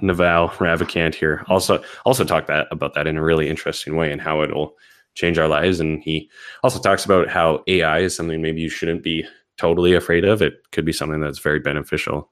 Naval 0.00 0.48
Ravikant 0.50 1.14
here 1.14 1.44
also 1.48 1.82
also 2.04 2.24
talked 2.24 2.46
that 2.46 2.68
about 2.70 2.94
that 2.94 3.06
in 3.06 3.16
a 3.16 3.22
really 3.22 3.48
interesting 3.48 3.96
way 3.96 4.12
and 4.12 4.20
how 4.20 4.42
it'll 4.42 4.76
change 5.14 5.38
our 5.38 5.48
lives. 5.48 5.80
And 5.80 6.02
he 6.02 6.30
also 6.62 6.78
talks 6.78 7.04
about 7.04 7.28
how 7.28 7.62
AI 7.66 8.00
is 8.00 8.14
something 8.14 8.40
maybe 8.40 8.60
you 8.60 8.68
shouldn't 8.68 9.02
be 9.02 9.26
totally 9.58 9.94
afraid 9.94 10.24
of. 10.24 10.42
It 10.42 10.54
could 10.70 10.84
be 10.84 10.92
something 10.92 11.20
that's 11.20 11.38
very 11.38 11.58
beneficial 11.58 12.30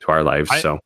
to 0.00 0.08
our 0.08 0.22
lives. 0.22 0.50
I, 0.50 0.60
so 0.60 0.78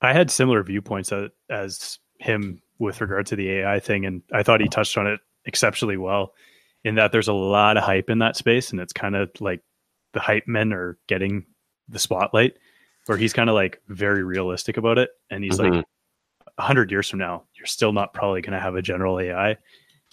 I 0.00 0.12
had 0.12 0.30
similar 0.30 0.62
viewpoints 0.62 1.12
as, 1.12 1.30
as 1.48 1.98
him 2.18 2.60
with 2.78 3.00
regard 3.00 3.26
to 3.26 3.36
the 3.36 3.50
AI 3.50 3.80
thing, 3.80 4.04
and 4.04 4.22
I 4.32 4.42
thought 4.42 4.60
he 4.60 4.68
touched 4.68 4.98
on 4.98 5.06
it 5.06 5.20
exceptionally 5.44 5.96
well. 5.96 6.34
In 6.84 6.96
that 6.96 7.12
there's 7.12 7.28
a 7.28 7.32
lot 7.32 7.76
of 7.76 7.84
hype 7.84 8.10
in 8.10 8.18
that 8.18 8.36
space, 8.36 8.70
and 8.70 8.80
it's 8.80 8.92
kind 8.92 9.14
of 9.14 9.30
like 9.40 9.60
the 10.12 10.20
hype 10.20 10.48
men 10.48 10.72
are 10.72 10.98
getting 11.06 11.46
the 11.88 11.98
spotlight 11.98 12.54
where 13.06 13.18
he's 13.18 13.32
kind 13.32 13.48
of 13.48 13.54
like 13.54 13.80
very 13.88 14.22
realistic 14.22 14.76
about 14.76 14.98
it. 14.98 15.10
And 15.30 15.42
he's 15.42 15.58
mm-hmm. 15.58 15.76
like, 15.76 15.86
a 16.58 16.62
hundred 16.62 16.90
years 16.90 17.08
from 17.08 17.18
now, 17.18 17.44
you're 17.56 17.66
still 17.66 17.92
not 17.92 18.12
probably 18.12 18.42
going 18.42 18.52
to 18.52 18.60
have 18.60 18.74
a 18.74 18.82
general 18.82 19.18
AI. 19.18 19.56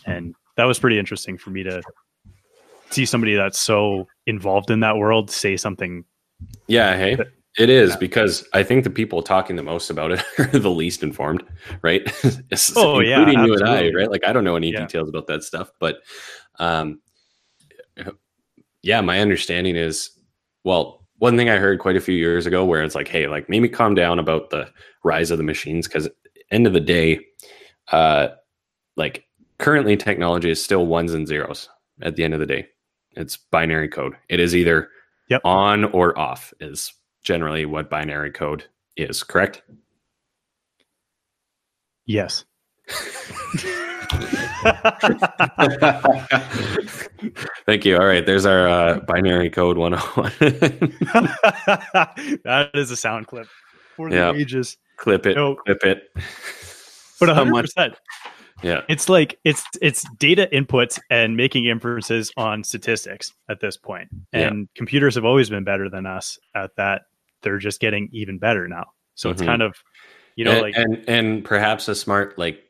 And 0.05 0.33
that 0.55 0.65
was 0.65 0.79
pretty 0.79 0.97
interesting 0.97 1.37
for 1.37 1.49
me 1.49 1.63
to 1.63 1.81
see 2.89 3.05
somebody 3.05 3.35
that's 3.35 3.59
so 3.59 4.07
involved 4.25 4.71
in 4.71 4.79
that 4.79 4.97
world 4.97 5.29
say 5.29 5.57
something. 5.57 6.05
Yeah. 6.67 6.97
Hey, 6.97 7.15
that, 7.15 7.27
it 7.57 7.69
is 7.69 7.91
yeah. 7.91 7.97
because 7.97 8.47
I 8.53 8.63
think 8.63 8.83
the 8.83 8.89
people 8.89 9.21
talking 9.21 9.55
the 9.55 9.63
most 9.63 9.89
about 9.89 10.11
it 10.11 10.23
are 10.39 10.59
the 10.59 10.71
least 10.71 11.03
informed, 11.03 11.43
right? 11.81 12.01
oh, 12.75 12.99
yeah. 13.01 13.19
Including 13.19 13.45
you 13.45 13.53
and 13.55 13.67
I, 13.67 13.91
right? 13.91 14.09
Like, 14.09 14.25
I 14.25 14.33
don't 14.33 14.43
know 14.43 14.55
any 14.55 14.71
yeah. 14.71 14.81
details 14.81 15.09
about 15.09 15.27
that 15.27 15.43
stuff, 15.43 15.71
but, 15.79 15.97
um, 16.57 17.01
yeah, 18.81 19.01
my 19.01 19.19
understanding 19.19 19.75
is, 19.75 20.11
well, 20.63 20.98
one 21.19 21.37
thing 21.37 21.49
I 21.49 21.57
heard 21.57 21.79
quite 21.79 21.97
a 21.97 22.01
few 22.01 22.15
years 22.15 22.45
ago 22.45 22.65
where 22.65 22.81
it's 22.81 22.95
like, 22.95 23.07
hey, 23.07 23.27
like 23.27 23.49
maybe 23.49 23.69
calm 23.69 23.93
down 23.93 24.19
about 24.19 24.49
the 24.49 24.69
rise 25.03 25.31
of 25.31 25.37
the 25.37 25.43
machines 25.43 25.87
because 25.87 26.09
end 26.49 26.65
of 26.65 26.73
the 26.73 26.79
day, 26.79 27.19
uh, 27.91 28.29
like 28.95 29.25
currently 29.57 29.95
technology 29.95 30.49
is 30.49 30.63
still 30.63 30.87
ones 30.87 31.13
and 31.13 31.27
zeros 31.27 31.69
at 32.01 32.15
the 32.15 32.23
end 32.23 32.33
of 32.33 32.39
the 32.39 32.45
day. 32.45 32.67
It's 33.11 33.37
binary 33.37 33.89
code. 33.89 34.13
It 34.29 34.39
is 34.39 34.55
either 34.55 34.89
yep. 35.29 35.41
on 35.43 35.85
or 35.85 36.17
off 36.17 36.53
is 36.59 36.93
generally 37.21 37.65
what 37.65 37.89
binary 37.89 38.31
code 38.31 38.63
is, 38.95 39.23
correct? 39.23 39.61
Yes. 42.05 42.45
Thank 47.65 47.85
you. 47.85 47.97
All 47.97 48.05
right, 48.05 48.25
there's 48.25 48.45
our 48.45 48.67
uh, 48.67 48.99
binary 49.01 49.49
code 49.49 49.77
101. 49.77 50.31
that 52.43 52.69
is 52.73 52.91
a 52.91 52.95
sound 52.95 53.27
clip 53.27 53.47
for 53.95 54.09
the 54.09 54.15
Yeah. 54.15 54.33
ages. 54.33 54.77
clip 54.97 55.25
it, 55.25 55.35
No. 55.35 55.55
clip 55.55 55.83
it. 55.83 56.03
But 56.15 57.27
So 57.27 57.27
100 57.27 57.51
much- 57.51 57.65
percent. 57.65 57.95
Yeah. 58.61 58.81
It's 58.89 59.07
like 59.07 59.39
it's 59.45 59.63
it's 59.81 60.05
data 60.17 60.49
inputs 60.51 60.99
and 61.09 61.37
making 61.37 61.65
inferences 61.65 62.29
on 62.35 62.65
statistics 62.65 63.31
at 63.49 63.61
this 63.61 63.77
point. 63.77 64.09
Yeah. 64.33 64.47
And 64.47 64.67
computers 64.75 65.15
have 65.15 65.23
always 65.23 65.49
been 65.49 65.63
better 65.63 65.89
than 65.89 66.05
us 66.05 66.37
at 66.53 66.71
that. 66.75 67.03
They're 67.41 67.57
just 67.59 67.79
getting 67.79 68.09
even 68.11 68.37
better 68.37 68.67
now. 68.67 68.87
So 69.15 69.29
Mhm. 69.29 69.33
it's 69.33 69.41
kind 69.43 69.61
of 69.61 69.75
you 70.35 70.43
know 70.43 70.51
and, 70.51 70.61
like 70.61 70.75
and 70.77 71.03
and 71.07 71.45
perhaps 71.45 71.87
a 71.87 71.95
smart 71.95 72.37
like 72.37 72.61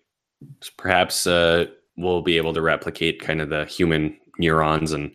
perhaps 0.77 1.27
uh 1.27 1.65
we'll 1.97 2.21
be 2.21 2.37
able 2.37 2.53
to 2.53 2.61
replicate 2.61 3.21
kind 3.21 3.41
of 3.41 3.49
the 3.49 3.65
human 3.65 4.17
neurons 4.37 4.91
and 4.91 5.11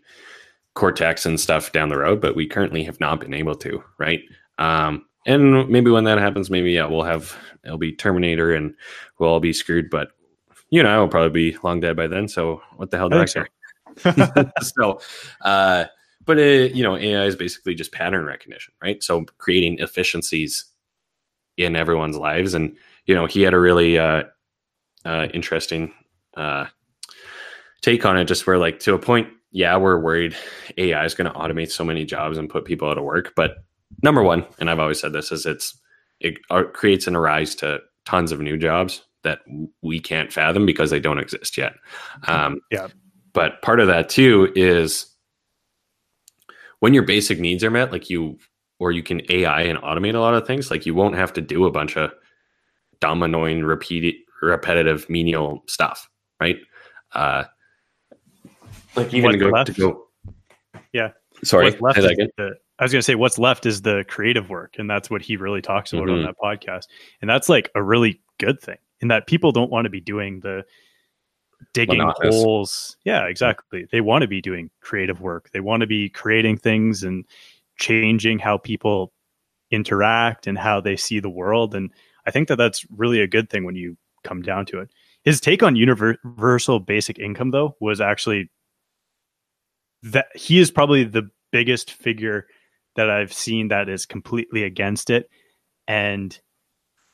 cortex 0.75 1.25
and 1.25 1.41
stuff 1.41 1.72
down 1.72 1.89
the 1.89 1.97
road 1.97 2.20
but 2.20 2.37
we 2.37 2.47
currently 2.47 2.85
have 2.85 3.01
not 3.01 3.20
been 3.20 3.35
able 3.35 3.55
to 3.55 3.83
right? 3.99 4.20
Um 4.59 5.05
and 5.27 5.68
maybe 5.70 5.91
when 5.91 6.05
that 6.05 6.18
happens 6.18 6.51
maybe 6.51 6.72
yeah 6.72 6.87
we'll 6.87 7.03
have 7.03 7.37
it'll 7.64 7.79
be 7.79 7.93
terminator 7.93 8.55
and 8.55 8.75
we'll 9.18 9.31
all 9.31 9.41
be 9.41 9.53
screwed 9.53 9.89
but 9.89 10.09
you 10.70 10.83
know 10.83 10.95
i 10.95 10.99
will 10.99 11.09
probably 11.09 11.53
be 11.53 11.59
long 11.62 11.81
dead 11.81 11.97
by 11.97 12.07
then 12.07 12.29
so 12.29 12.61
what 12.77 12.91
the 12.91 12.99
hell 12.99 13.09
do 13.09 13.18
I 13.18 13.27
care? 13.27 13.49
So 14.62 15.01
uh 15.41 15.87
but 16.27 16.39
it, 16.39 16.72
you 16.75 16.83
know 16.83 16.97
ai 16.97 17.25
is 17.25 17.37
basically 17.37 17.75
just 17.75 17.93
pattern 17.93 18.27
recognition 18.27 18.75
right? 18.83 19.03
So 19.03 19.25
creating 19.39 19.79
efficiencies 19.79 20.66
in 21.57 21.77
everyone's 21.77 22.16
lives 22.16 22.55
and 22.55 22.77
you 23.07 23.14
know 23.14 23.27
he 23.27 23.43
had 23.43 23.55
a 23.55 23.59
really 23.59 23.99
uh, 23.99 24.25
uh 25.05 25.27
interesting 25.35 25.93
uh 26.37 26.67
take 27.83 28.05
on 28.07 28.17
it 28.17 28.25
just 28.25 28.47
where 28.47 28.59
like 28.59 28.79
to 28.81 28.95
a 28.95 28.99
point 28.99 29.29
yeah 29.51 29.77
we're 29.77 29.99
worried 30.01 30.35
ai 30.79 31.05
is 31.05 31.15
going 31.15 31.31
to 31.31 31.39
automate 31.39 31.71
so 31.71 31.85
many 31.85 32.05
jobs 32.05 32.39
and 32.39 32.49
put 32.51 32.65
people 32.65 32.89
out 32.89 32.99
of 32.99 33.05
work 33.05 33.33
but 33.37 33.57
number 34.03 34.23
one 34.23 34.45
and 34.59 34.71
i've 34.71 34.79
always 34.81 35.01
said 35.01 35.13
this 35.13 35.31
is 35.31 35.47
it's 35.47 35.79
it 36.21 36.39
uh, 36.51 36.63
creates 36.73 37.07
an 37.07 37.15
arise 37.17 37.55
to 37.55 37.79
tons 38.05 38.33
of 38.33 38.41
new 38.41 38.57
jobs 38.57 39.03
that 39.23 39.41
we 39.83 39.99
can't 40.01 40.33
fathom 40.33 40.67
because 40.67 40.91
they 40.91 41.01
don't 41.01 41.19
exist 41.19 41.57
yet 41.59 41.75
um 42.27 42.61
Yeah. 42.71 42.89
but 43.33 43.61
part 43.63 43.81
of 43.81 43.87
that 43.89 44.09
too 44.09 44.53
is 44.57 45.07
when 46.81 46.95
your 46.95 47.05
basic 47.05 47.39
needs 47.39 47.63
are 47.65 47.71
met 47.71 47.93
like 47.93 48.11
you 48.11 48.39
or 48.79 48.93
you 48.93 49.03
can 49.03 49.21
ai 49.31 49.63
and 49.63 49.79
automate 49.79 50.15
a 50.15 50.19
lot 50.21 50.35
of 50.35 50.47
things 50.47 50.71
like 50.71 50.85
you 50.87 50.95
won't 50.95 51.15
have 51.15 51.33
to 51.35 51.41
do 51.41 51.65
a 51.65 51.71
bunch 51.71 51.97
of 51.97 52.11
dumb 53.01 53.23
annoying 53.23 53.63
repeated 53.63 54.15
repetitive 54.45 55.09
menial 55.09 55.62
stuff 55.66 56.09
right 56.40 56.59
uh 57.12 57.45
like 58.97 59.12
even 59.12 59.30
What's 59.30 59.38
to 59.38 59.45
go, 59.45 59.51
left? 59.51 59.66
to 59.74 59.80
go 59.80 60.07
Yeah. 60.92 61.11
sorry 61.42 61.64
what's 61.70 61.80
left 61.80 62.01
say 62.01 62.12
again. 62.12 62.28
the, 62.36 62.55
I 62.78 62.84
was 62.84 62.92
going 62.92 62.99
to 63.01 63.05
say 63.05 63.14
what's 63.14 63.38
left 63.38 63.66
is 63.66 63.82
the 63.82 64.05
creative 64.09 64.51
work, 64.51 64.74
and 64.78 64.90
that's 64.90 65.09
what 65.09 65.22
he 65.22 65.36
really 65.36 65.62
talks 65.62 65.92
about 65.92 66.09
on 66.11 66.18
Mhm. 66.18 66.24
that 66.26 66.34
podcast. 66.42 66.88
And 67.20 67.30
that's 67.30 67.49
like 67.49 67.70
a 67.76 67.82
really 67.82 68.20
good 68.38 68.61
thing 68.61 68.78
in 69.01 69.09
that 69.09 69.28
people 69.28 69.53
don't 69.53 69.70
want 69.70 69.84
to 69.84 69.90
be 69.90 70.01
doing 70.01 70.40
the 70.40 70.64
digging 71.72 71.99
Monotonous. 71.99 72.34
holes. 72.34 72.97
Yeah, 73.05 73.26
exactly. 73.26 73.86
They 73.92 74.01
want 74.01 74.22
to 74.22 74.28
be 74.28 74.40
doing 74.40 74.70
creative 74.80 75.20
work. 75.20 75.51
They 75.53 75.61
want 75.61 75.82
to 75.82 75.86
be 75.86 76.09
creating 76.09 76.57
things 76.59 77.05
and 77.05 77.24
changing 77.78 78.40
how 78.40 78.59
people 78.59 79.12
interact 79.70 80.47
and 80.49 80.59
how 80.59 80.80
they 80.80 80.97
see 80.97 81.20
the 81.20 81.30
world. 81.30 81.76
And 81.76 81.90
I 82.26 82.32
think 82.32 82.49
that 82.49 82.57
that's 82.57 82.84
really 82.90 83.20
a 83.20 83.26
good 83.28 83.51
thing 83.51 83.64
when 83.64 83.76
you 83.76 83.97
come 84.25 84.43
down 84.43 84.66
to 84.66 84.81
it. 84.81 84.91
His 85.22 85.41
take 85.41 85.62
on 85.62 85.77
universal 85.77 86.81
basic 86.81 87.18
income, 87.18 87.51
though, 87.51 87.77
was 87.81 88.01
actually 88.01 88.51
that 90.03 90.27
he 90.35 90.59
is 90.59 90.70
probably 90.70 91.05
the 91.05 91.31
biggest 91.53 91.93
figure 91.93 92.47
that 92.97 93.11
I've 93.11 93.33
seen 93.33 93.68
that 93.68 93.89
is 93.89 94.07
completely 94.07 94.62
against 94.64 95.11
it, 95.11 95.29
and 95.89 96.39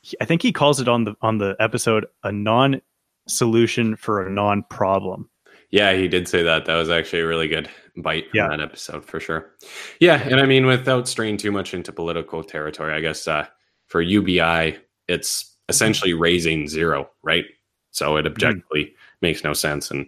he, 0.01 0.17
I 0.21 0.25
think 0.25 0.41
he 0.41 0.51
calls 0.51 0.79
it 0.79 0.87
on 0.87 1.05
the 1.05 1.15
on 1.21 1.37
the 1.37 1.55
episode 1.59 2.05
a 2.23 2.31
non 2.31 2.81
solution 3.27 3.95
for 3.95 4.25
a 4.25 4.29
non 4.29 4.63
problem. 4.69 5.29
Yeah, 5.69 5.93
he 5.93 6.07
did 6.09 6.27
say 6.27 6.43
that. 6.43 6.65
That 6.65 6.75
was 6.75 6.89
actually 6.89 7.21
a 7.21 7.27
really 7.27 7.47
good 7.47 7.69
bite 7.95 8.29
from 8.29 8.37
Yeah. 8.37 8.47
that 8.49 8.59
episode 8.59 9.05
for 9.05 9.21
sure. 9.21 9.55
Yeah, 10.01 10.21
and 10.21 10.41
I 10.41 10.45
mean, 10.45 10.65
without 10.65 11.07
straying 11.07 11.37
too 11.37 11.51
much 11.51 11.73
into 11.73 11.93
political 11.93 12.43
territory, 12.43 12.93
I 12.93 12.99
guess 12.99 13.25
uh, 13.25 13.45
for 13.87 14.01
UBI, 14.01 14.77
it's 15.07 15.50
essentially 15.71 16.13
raising 16.13 16.67
zero, 16.67 17.09
right? 17.23 17.45
So 17.91 18.17
it 18.17 18.27
objectively 18.27 18.93
makes 19.21 19.43
no 19.43 19.53
sense. 19.53 19.89
And 19.89 20.05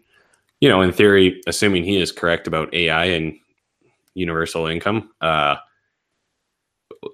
you 0.59 0.70
know, 0.70 0.82
in 0.82 0.91
theory, 0.91 1.41
assuming 1.47 1.84
he 1.84 1.97
is 1.99 2.11
correct 2.11 2.47
about 2.47 2.74
AI 2.74 3.05
and 3.05 3.34
universal 4.14 4.68
income, 4.68 5.09
uh, 5.22 5.55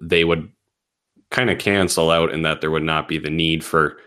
they 0.02 0.24
would 0.24 0.50
kind 1.32 1.50
of 1.50 1.60
cancel 1.60 2.12
out 2.12 2.32
in 2.32 2.42
that 2.42 2.62
there 2.62 2.72
would 2.72 2.84
not 2.84 3.08
be 3.08 3.18
the 3.18 3.30
need 3.30 3.64
for 3.64 3.98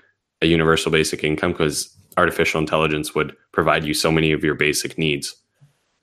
a 0.42 0.46
universal 0.46 0.90
basic 0.90 1.24
income 1.24 1.52
because 1.52 1.96
artificial 2.16 2.60
intelligence 2.60 3.14
would 3.14 3.34
provide 3.52 3.84
you 3.84 3.94
so 3.94 4.10
many 4.10 4.32
of 4.32 4.44
your 4.44 4.54
basic 4.54 4.98
needs 4.98 5.34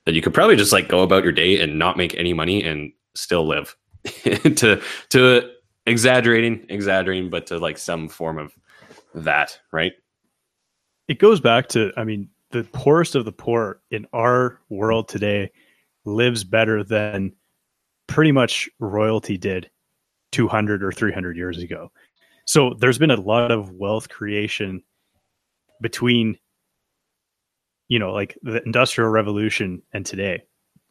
that 0.05 0.13
you 0.13 0.21
could 0.21 0.33
probably 0.33 0.55
just 0.55 0.73
like 0.73 0.87
go 0.87 1.03
about 1.03 1.23
your 1.23 1.33
day 1.33 1.59
and 1.61 1.77
not 1.77 1.97
make 1.97 2.15
any 2.15 2.33
money 2.33 2.63
and 2.63 2.91
still 3.15 3.45
live 3.45 3.75
to 4.23 4.81
to 5.09 5.51
exaggerating 5.89 6.65
exaggerating 6.69 7.29
but 7.29 7.45
to 7.47 7.57
like 7.57 7.77
some 7.77 8.07
form 8.07 8.37
of 8.37 8.53
that 9.13 9.59
right 9.71 9.93
It 11.07 11.17
goes 11.17 11.41
back 11.41 11.67
to, 11.69 11.91
I 11.97 12.03
mean, 12.03 12.29
the 12.51 12.63
poorest 12.71 13.15
of 13.15 13.25
the 13.25 13.31
poor 13.31 13.81
in 13.89 14.05
our 14.13 14.59
world 14.69 15.07
today 15.09 15.51
lives 16.05 16.43
better 16.43 16.83
than 16.83 17.33
pretty 18.05 18.31
much 18.31 18.69
royalty 18.79 19.35
did 19.35 19.71
200 20.31 20.83
or 20.83 20.91
300 20.91 21.35
years 21.35 21.57
ago. 21.57 21.91
So 22.45 22.75
there's 22.79 22.99
been 22.99 23.09
a 23.09 23.19
lot 23.19 23.51
of 23.51 23.71
wealth 23.71 24.09
creation 24.09 24.83
between, 25.81 26.37
you 27.87 27.97
know, 27.97 28.13
like 28.13 28.37
the 28.43 28.61
industrial 28.63 29.09
revolution 29.09 29.81
and 29.91 30.05
today. 30.05 30.43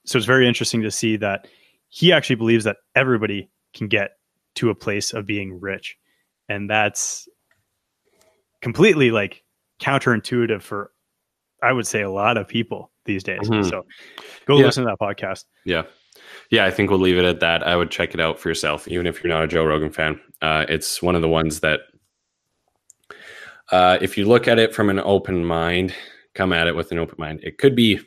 So 0.05 0.18
it's 0.18 0.26
very 0.26 0.49
interesting 0.49 0.82
to 0.82 0.90
see 0.90 1.16
that 1.18 1.46
he 1.90 2.12
actually 2.12 2.36
believes 2.36 2.64
that 2.64 2.78
everybody 2.96 3.49
can 3.72 3.86
get 3.86 4.18
to 4.59 4.70
a 4.70 4.74
place 4.74 5.12
of 5.12 5.26
being 5.26 5.59
rich. 5.61 5.96
And 6.48 6.68
that's 6.70 7.28
completely 8.62 9.11
like 9.11 9.42
counterintuitive 9.80 10.62
for, 10.62 10.92
I 11.62 11.72
would 11.72 11.86
say, 11.86 12.02
a 12.02 12.11
lot 12.11 12.36
of 12.36 12.46
people 12.48 12.90
these 13.04 13.22
days. 13.22 13.48
Mhm. 13.48 13.68
So 13.68 13.86
go 14.46 14.59
Yeah. 14.59 14.66
listen 14.66 14.84
to 14.84 14.90
that 14.90 14.98
podcast. 15.00 15.44
yeah 15.64 15.82
yeah 16.50 16.64
i 16.64 16.70
think 16.70 16.90
we'll 16.90 16.98
leave 16.98 17.16
it 17.16 17.24
at 17.24 17.40
that 17.40 17.66
i 17.66 17.74
would 17.76 17.90
check 17.90 18.12
it 18.12 18.20
out 18.20 18.38
for 18.40 18.48
yourself 18.48 18.86
even 18.88 19.06
if 19.06 19.22
you're 19.22 19.32
not 19.32 19.44
a 19.44 19.46
joe 19.46 19.64
rogan 19.64 19.90
fan 19.90 20.20
uh, 20.42 20.64
it's 20.68 21.00
one 21.02 21.14
of 21.14 21.22
the 21.22 21.28
ones 21.28 21.61
that 21.61 21.80
uh, 23.70 23.98
if 24.00 24.16
you 24.18 24.24
look 24.26 24.48
at 24.48 24.59
it 24.59 24.74
from 24.74 24.90
an 24.90 24.98
open 25.00 25.44
mind 25.44 25.94
come 26.34 26.52
at 26.52 26.66
it 26.66 26.74
with 26.76 26.90
an 26.92 26.98
open 26.98 27.14
mind 27.18 27.40
it 27.42 27.59
could 27.59 27.74
be 27.76 27.98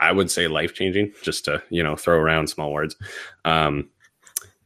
i 0.00 0.10
would 0.12 0.30
say 0.30 0.48
life 0.48 0.72
changing 0.74 1.12
just 1.22 1.44
to 1.44 1.62
you 1.70 1.82
know 1.82 1.96
throw 1.96 2.16
around 2.16 2.48
small 2.48 2.72
words 2.72 2.96
um, 3.44 3.88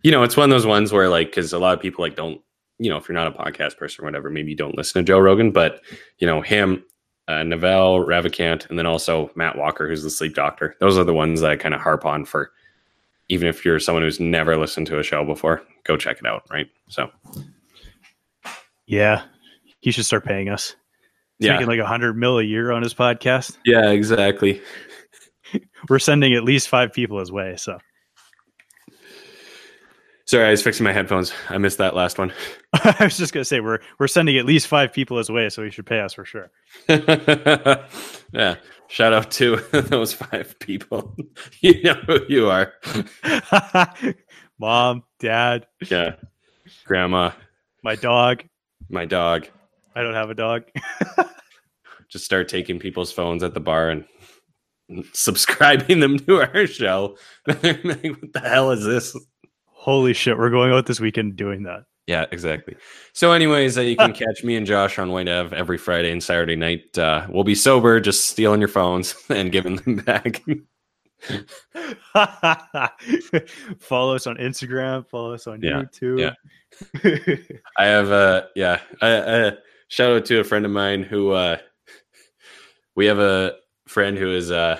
you 0.05 0.13
know 0.13 0.23
it's 0.23 0.37
one 0.37 0.45
of 0.45 0.55
those 0.55 0.67
ones 0.67 0.93
where 0.93 1.09
like 1.09 1.27
because 1.29 1.53
a 1.53 1.59
lot 1.59 1.75
of 1.75 1.81
people 1.81 2.05
like 2.05 2.15
don't 2.15 2.41
you 2.79 2.89
know 2.89 2.97
if 2.97 3.09
you're 3.09 3.15
not 3.15 3.27
a 3.27 3.33
podcast 3.33 3.77
person 3.77 4.05
or 4.05 4.07
whatever 4.07 4.31
maybe 4.31 4.51
you 4.51 4.57
don't 4.57 4.77
listen 4.77 5.05
to 5.05 5.07
joe 5.07 5.19
rogan 5.19 5.51
but 5.51 5.81
you 6.19 6.27
know 6.27 6.41
him 6.41 6.85
uh, 7.27 7.43
Naval, 7.43 8.05
Ravikant, 8.05 8.69
and 8.69 8.79
then 8.79 8.87
also 8.87 9.31
Matt 9.35 9.57
Walker, 9.57 9.89
who's 9.89 10.03
the 10.03 10.11
sleep 10.11 10.35
doctor. 10.35 10.77
Those 10.81 10.99
are 10.99 11.05
the 11.05 11.15
ones 11.15 11.41
that 11.41 11.51
I 11.51 11.57
kind 11.57 11.75
of 11.75 11.81
harp 11.81 12.05
on 12.05 12.25
for, 12.25 12.53
even 13.29 13.49
if 13.49 13.65
you're 13.65 13.81
someone 13.81 14.03
who's 14.03 14.21
never 14.21 14.57
listened 14.57 14.87
to 14.89 14.99
a 14.99 15.03
show 15.03 15.25
before, 15.25 15.63
go 15.85 15.97
check 15.97 16.19
it 16.19 16.27
out. 16.27 16.43
Right. 16.51 16.69
So, 16.89 17.11
Yeah. 18.87 19.23
He 19.81 19.91
should 19.91 20.05
start 20.05 20.25
paying 20.25 20.49
us. 20.49 20.77
yeah. 21.39 21.53
Making 21.53 21.69
like 21.69 21.79
a 21.79 21.87
hundred 21.87 22.17
mil 22.17 22.39
a 22.39 22.43
year 22.43 22.73
on 22.73 22.83
his 22.83 22.95
podcast. 22.95 23.57
Yeah, 23.65 23.91
exactly. 23.91 24.61
We're 25.89 25.99
sending 25.99 26.35
at 26.35 26.45
least 26.45 26.69
five 26.69 26.93
people 26.93 27.19
his 27.19 27.33
way. 27.33 27.57
So 27.57 27.79
Sorry, 30.35 30.49
I 30.49 30.51
was 30.51 30.62
fixing 30.62 30.82
my 30.82 30.93
headphones. 30.93 31.32
I 31.49 31.59
missed 31.59 31.78
that 31.78 31.95
last 31.95 32.18
one. 32.18 32.32
I 32.72 33.05
was 33.05 33.16
just 33.16 33.32
gonna 33.32 33.45
say 33.45 33.61
we're 33.61 33.78
we're 34.01 34.09
sending 34.09 34.37
at 34.37 34.45
least 34.45 34.66
five 34.66 34.93
people 34.93 35.16
his 35.16 35.30
way, 35.30 35.49
so 35.49 35.62
he 35.62 35.70
should 35.70 35.87
pay 35.87 36.01
us 36.01 36.12
for 36.12 36.24
sure. 36.24 36.51
yeah. 36.89 38.57
Shout 38.89 39.12
out 39.12 39.30
to 39.30 39.59
those 39.70 40.12
five 40.12 40.59
people. 40.59 41.14
you 41.61 41.80
know 41.85 41.95
who 41.95 42.18
you 42.28 42.51
are. 42.51 42.72
Mom, 44.59 45.05
dad, 45.20 45.68
Yeah. 45.89 46.16
Grandma, 46.85 47.30
my 47.85 47.95
dog. 47.95 48.43
my 48.89 49.05
dog. 49.05 49.47
I 49.95 50.03
don't 50.03 50.14
have 50.14 50.30
a 50.30 50.35
dog. 50.35 50.64
Just 52.09 52.24
start 52.24 52.49
taking 52.49 52.80
people's 52.80 53.12
phones 53.12 53.45
at 53.45 53.55
the 53.55 53.61
bar 53.61 53.89
and 53.89 54.05
subscribing 55.12 56.01
them 56.01 56.18
to 56.18 56.41
our 56.43 56.66
show. 56.66 57.18
What 57.45 57.62
the 57.62 58.43
hell 58.43 58.72
is 58.72 58.85
this? 58.85 59.16
Holy 59.85 60.14
shit, 60.14 60.39
we're 60.39 60.49
going 60.49 60.72
out 60.72 60.87
this 60.87 60.99
weekend 60.99 61.37
doing 61.37 61.64
that. 61.64 61.85
Yeah, 62.07 62.24
exactly. 62.32 62.74
So, 63.12 63.32
anyways, 63.32 63.76
uh, 63.76 63.82
you 63.82 63.97
can 63.97 64.12
catch 64.14 64.43
me 64.43 64.57
and 64.57 64.64
Josh 64.66 64.99
on 64.99 65.11
Whyte 65.11 65.28
Ave 65.28 65.55
every 65.55 65.76
Friday 65.76 66.11
and 66.11 66.22
Saturday 66.22 66.57
night. 66.57 66.97
Uh, 66.97 67.26
we'll 67.28 67.45
be 67.45 67.55
sober, 67.55 68.01
just 68.01 68.28
stealing 68.28 68.61
your 68.62 68.68
phones 68.68 69.14
and 69.28 69.53
giving 69.53 69.76
them 69.76 69.97
back. 69.97 70.43
follow 73.78 74.14
us 74.14 74.26
on 74.26 74.39
Instagram. 74.39 75.07
Follow 75.07 75.35
us 75.35 75.47
on 75.47 75.61
Yeah, 75.61 75.82
YouTube. 75.82 76.18
yeah. 76.18 76.32
I 77.78 77.85
have 77.85 78.11
uh 78.11 78.45
yeah, 78.57 78.80
I, 79.03 79.47
I 79.49 79.53
shout 79.89 80.12
out 80.16 80.24
to 80.24 80.41
a 80.41 80.45
friend 80.45 80.64
of 80.64 80.70
mine 80.72 81.03
who 81.03 81.32
uh 81.32 81.59
we 82.97 83.05
have 83.05 83.18
a 83.18 83.57
friend 83.87 84.16
who 84.16 84.30
is 84.35 84.51
uh 84.51 84.78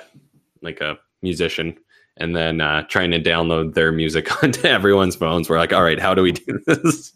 like 0.62 0.80
a 0.80 0.98
musician 1.22 1.76
and 2.17 2.35
then 2.35 2.61
uh 2.61 2.83
trying 2.85 3.11
to 3.11 3.21
download 3.21 3.75
their 3.75 3.93
music 3.93 4.43
onto 4.43 4.67
everyone's 4.67 5.17
phones. 5.17 5.49
We're 5.49 5.59
like, 5.59 5.73
all 5.73 5.83
right, 5.83 6.01
how 6.01 6.15
do 6.15 6.23
we 6.23 6.33
do 6.33 6.59
this? 6.67 7.12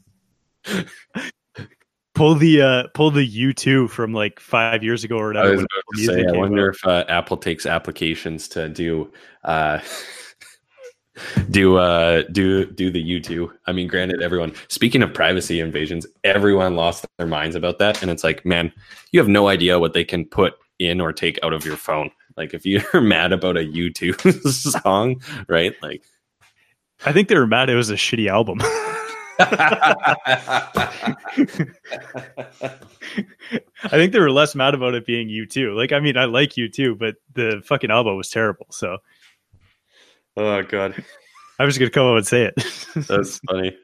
pull 2.15 2.35
the 2.35 2.61
uh 2.61 2.83
pull 2.95 3.11
the 3.11 3.27
U2 3.27 3.89
from 3.91 4.13
like 4.13 4.41
five 4.41 4.83
years 4.83 5.05
ago 5.05 5.17
or 5.17 5.35
I 5.37 5.43
whatever. 5.43 5.51
was 5.51 5.61
about 5.61 5.97
to 5.97 6.05
say, 6.05 6.27
I 6.27 6.37
wonder 6.37 6.71
if 6.71 6.85
uh, 6.85 7.05
Apple 7.09 7.37
takes 7.37 7.65
applications 7.65 8.49
to 8.49 8.69
do 8.69 9.11
uh 9.45 9.79
do 11.51 11.77
uh 11.77 12.23
do 12.33 12.67
do 12.67 12.91
the 12.91 13.21
U2. 13.21 13.51
I 13.67 13.73
mean, 13.73 13.87
granted, 13.87 14.21
everyone 14.21 14.53
speaking 14.69 15.03
of 15.03 15.15
privacy 15.15 15.61
invasions, 15.61 16.07
everyone 16.25 16.75
lost 16.75 17.07
their 17.19 17.27
minds 17.27 17.55
about 17.55 17.79
that. 17.79 18.03
And 18.03 18.11
it's 18.11 18.25
like, 18.25 18.45
man, 18.45 18.73
you 19.13 19.21
have 19.21 19.29
no 19.29 19.49
idea 19.49 19.79
what 19.79 19.93
they 19.93 20.05
can 20.05 20.25
put 20.25 20.55
in 20.79 21.01
or 21.01 21.13
take 21.13 21.39
out 21.43 21.53
of 21.53 21.65
your 21.65 21.77
phone. 21.77 22.11
Like 22.39 22.55
if 22.55 22.65
you're 22.65 23.01
mad 23.01 23.33
about 23.33 23.57
a 23.57 23.61
U2 23.61 24.47
song, 24.83 25.21
right? 25.49 25.75
Like 25.83 26.05
I 27.05 27.13
think 27.13 27.29
they 27.29 27.37
were 27.37 27.49
mad 27.49 27.69
it 27.69 27.75
was 27.75 27.91
a 27.91 27.95
shitty 27.95 28.31
album. 28.31 28.61
I 29.41 29.57
think 33.91 34.13
they 34.13 34.21
were 34.21 34.31
less 34.31 34.55
mad 34.55 34.75
about 34.75 34.95
it 34.95 35.07
being 35.07 35.29
U2. 35.29 35.77
Like, 35.77 35.93
I 35.93 36.01
mean, 36.01 36.17
I 36.17 36.25
like 36.25 36.51
U2, 36.55 36.99
but 36.99 37.17
the 37.35 37.63
fucking 37.65 37.91
album 37.91 38.17
was 38.17 38.31
terrible. 38.31 38.67
So 38.71 38.99
oh 40.37 40.63
god, 40.63 41.05
I 41.59 41.65
was 41.65 41.77
gonna 41.77 41.91
come 41.91 42.07
up 42.07 42.17
and 42.17 42.27
say 42.27 42.45
it. 42.45 42.55
that's 43.09 43.41
funny. 43.41 43.77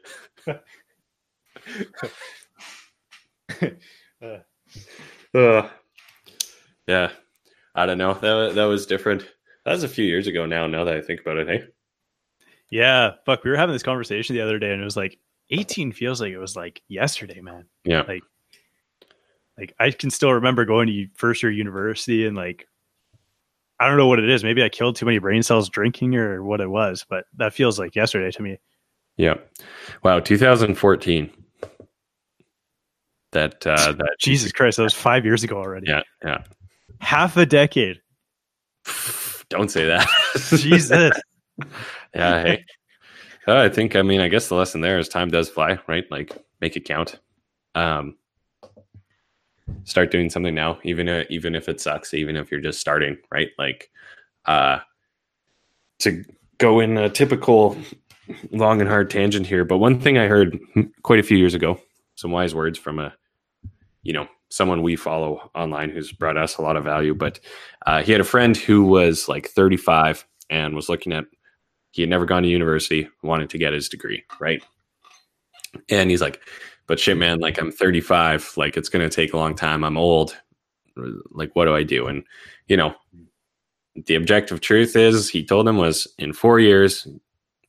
Uh. 4.21 4.37
Uh, 5.33 5.69
yeah, 6.87 7.11
I 7.75 7.85
don't 7.85 7.97
know. 7.97 8.13
That 8.13 8.55
that 8.55 8.65
was 8.65 8.85
different. 8.85 9.27
That 9.65 9.71
was 9.71 9.83
a 9.83 9.89
few 9.89 10.05
years 10.05 10.27
ago 10.27 10.45
now. 10.45 10.65
Now 10.65 10.85
that 10.85 10.95
I 10.95 11.01
think 11.01 11.21
about 11.21 11.37
it, 11.37 11.47
hey. 11.47 11.63
yeah, 12.71 13.11
fuck. 13.25 13.43
We 13.43 13.51
were 13.51 13.57
having 13.57 13.73
this 13.73 13.83
conversation 13.83 14.35
the 14.35 14.41
other 14.41 14.59
day, 14.59 14.71
and 14.71 14.81
it 14.81 14.85
was 14.85 14.97
like 14.97 15.19
18 15.49 15.91
feels 15.91 16.21
like 16.21 16.31
it 16.31 16.37
was 16.37 16.55
like 16.55 16.81
yesterday, 16.87 17.41
man. 17.41 17.65
Yeah. 17.83 18.03
Like, 18.07 18.23
like 19.57 19.73
I 19.79 19.91
can 19.91 20.09
still 20.09 20.33
remember 20.33 20.65
going 20.65 20.87
to 20.87 21.07
first 21.15 21.43
year 21.43 21.51
university 21.51 22.25
and 22.25 22.35
like 22.35 22.67
I 23.79 23.87
don't 23.87 23.97
know 23.97 24.07
what 24.07 24.19
it 24.19 24.29
is. 24.29 24.43
Maybe 24.43 24.63
I 24.63 24.69
killed 24.69 24.95
too 24.95 25.05
many 25.05 25.19
brain 25.19 25.43
cells 25.43 25.69
drinking 25.69 26.15
or 26.15 26.43
what 26.43 26.61
it 26.61 26.69
was, 26.69 27.05
but 27.09 27.25
that 27.35 27.53
feels 27.53 27.77
like 27.77 27.95
yesterday 27.95 28.31
to 28.31 28.41
me. 28.41 28.57
Yeah. 29.17 29.35
Wow. 30.03 30.19
2014. 30.19 31.29
That 33.31 33.67
uh 33.67 33.91
that 33.91 34.15
Jesus 34.19 34.51
Christ, 34.51 34.77
that 34.77 34.83
was 34.83 34.93
five 34.93 35.25
years 35.25 35.43
ago 35.43 35.57
already. 35.57 35.87
yeah 35.89 36.03
yeah. 36.23 36.43
Half 36.99 37.37
a 37.37 37.45
decade. 37.45 38.01
Don't 39.49 39.69
say 39.69 39.85
that. 39.85 40.07
Jesus. 40.35 41.13
yeah. 42.13 42.43
Hey. 42.43 42.65
Uh, 43.47 43.57
I 43.57 43.69
think. 43.69 43.95
I 43.95 44.01
mean, 44.01 44.21
I 44.21 44.27
guess 44.27 44.47
the 44.49 44.55
lesson 44.55 44.81
there 44.81 44.97
is 44.97 45.07
time 45.07 45.29
does 45.29 45.49
fly, 45.49 45.77
right? 45.87 46.05
Like 46.09 46.35
make 46.61 46.75
it 46.75 46.85
count. 46.85 47.19
Um. 47.75 48.15
Start 49.83 50.11
doing 50.11 50.29
something 50.29 50.53
now, 50.53 50.77
even 50.83 51.09
uh, 51.09 51.23
even 51.29 51.55
if 51.55 51.67
it 51.67 51.81
sucks, 51.81 52.13
even 52.13 52.35
if 52.35 52.51
you're 52.51 52.61
just 52.61 52.79
starting, 52.79 53.17
right? 53.31 53.49
Like, 53.57 53.89
uh, 54.45 54.79
to 55.99 56.23
go 56.59 56.79
in 56.79 56.97
a 56.97 57.09
typical 57.09 57.77
long 58.51 58.79
and 58.79 58.89
hard 58.89 59.09
tangent 59.09 59.47
here, 59.47 59.65
but 59.65 59.77
one 59.77 59.99
thing 59.99 60.17
I 60.17 60.27
heard 60.27 60.59
quite 61.03 61.19
a 61.19 61.23
few 61.23 61.37
years 61.37 61.53
ago, 61.53 61.79
some 62.15 62.31
wise 62.31 62.53
words 62.53 62.77
from 62.77 62.99
a, 62.99 63.13
you 64.03 64.13
know, 64.13 64.27
someone 64.49 64.81
we 64.81 64.95
follow 64.95 65.49
online 65.55 65.89
who's 65.89 66.11
brought 66.11 66.37
us 66.37 66.57
a 66.57 66.61
lot 66.61 66.77
of 66.77 66.83
value. 66.83 67.13
But 67.13 67.39
uh, 67.85 68.03
he 68.03 68.11
had 68.11 68.21
a 68.21 68.25
friend 68.25 68.55
who 68.55 68.83
was 68.83 69.27
like 69.27 69.47
35 69.47 70.25
and 70.49 70.75
was 70.75 70.89
looking 70.89 71.13
at, 71.13 71.25
he 71.91 72.01
had 72.01 72.09
never 72.09 72.25
gone 72.25 72.43
to 72.43 72.49
university, 72.49 73.07
wanted 73.23 73.49
to 73.49 73.57
get 73.57 73.73
his 73.73 73.89
degree, 73.89 74.23
right? 74.39 74.63
And 75.89 76.09
he's 76.09 76.21
like, 76.21 76.41
but 76.87 76.99
shit, 76.99 77.17
man, 77.17 77.39
like 77.39 77.57
I'm 77.57 77.71
35, 77.71 78.53
like 78.57 78.77
it's 78.77 78.89
going 78.89 79.07
to 79.07 79.13
take 79.13 79.33
a 79.33 79.37
long 79.37 79.55
time. 79.55 79.83
I'm 79.83 79.97
old. 79.97 80.35
Like, 81.31 81.55
what 81.55 81.65
do 81.65 81.75
I 81.75 81.83
do? 81.83 82.07
And, 82.07 82.23
you 82.67 82.77
know, 82.77 82.93
the 84.05 84.15
objective 84.15 84.61
truth 84.61 84.95
is, 84.95 85.29
he 85.29 85.43
told 85.43 85.67
him 85.67 85.77
was 85.77 86.07
in 86.17 86.33
four 86.33 86.59
years, 86.59 87.07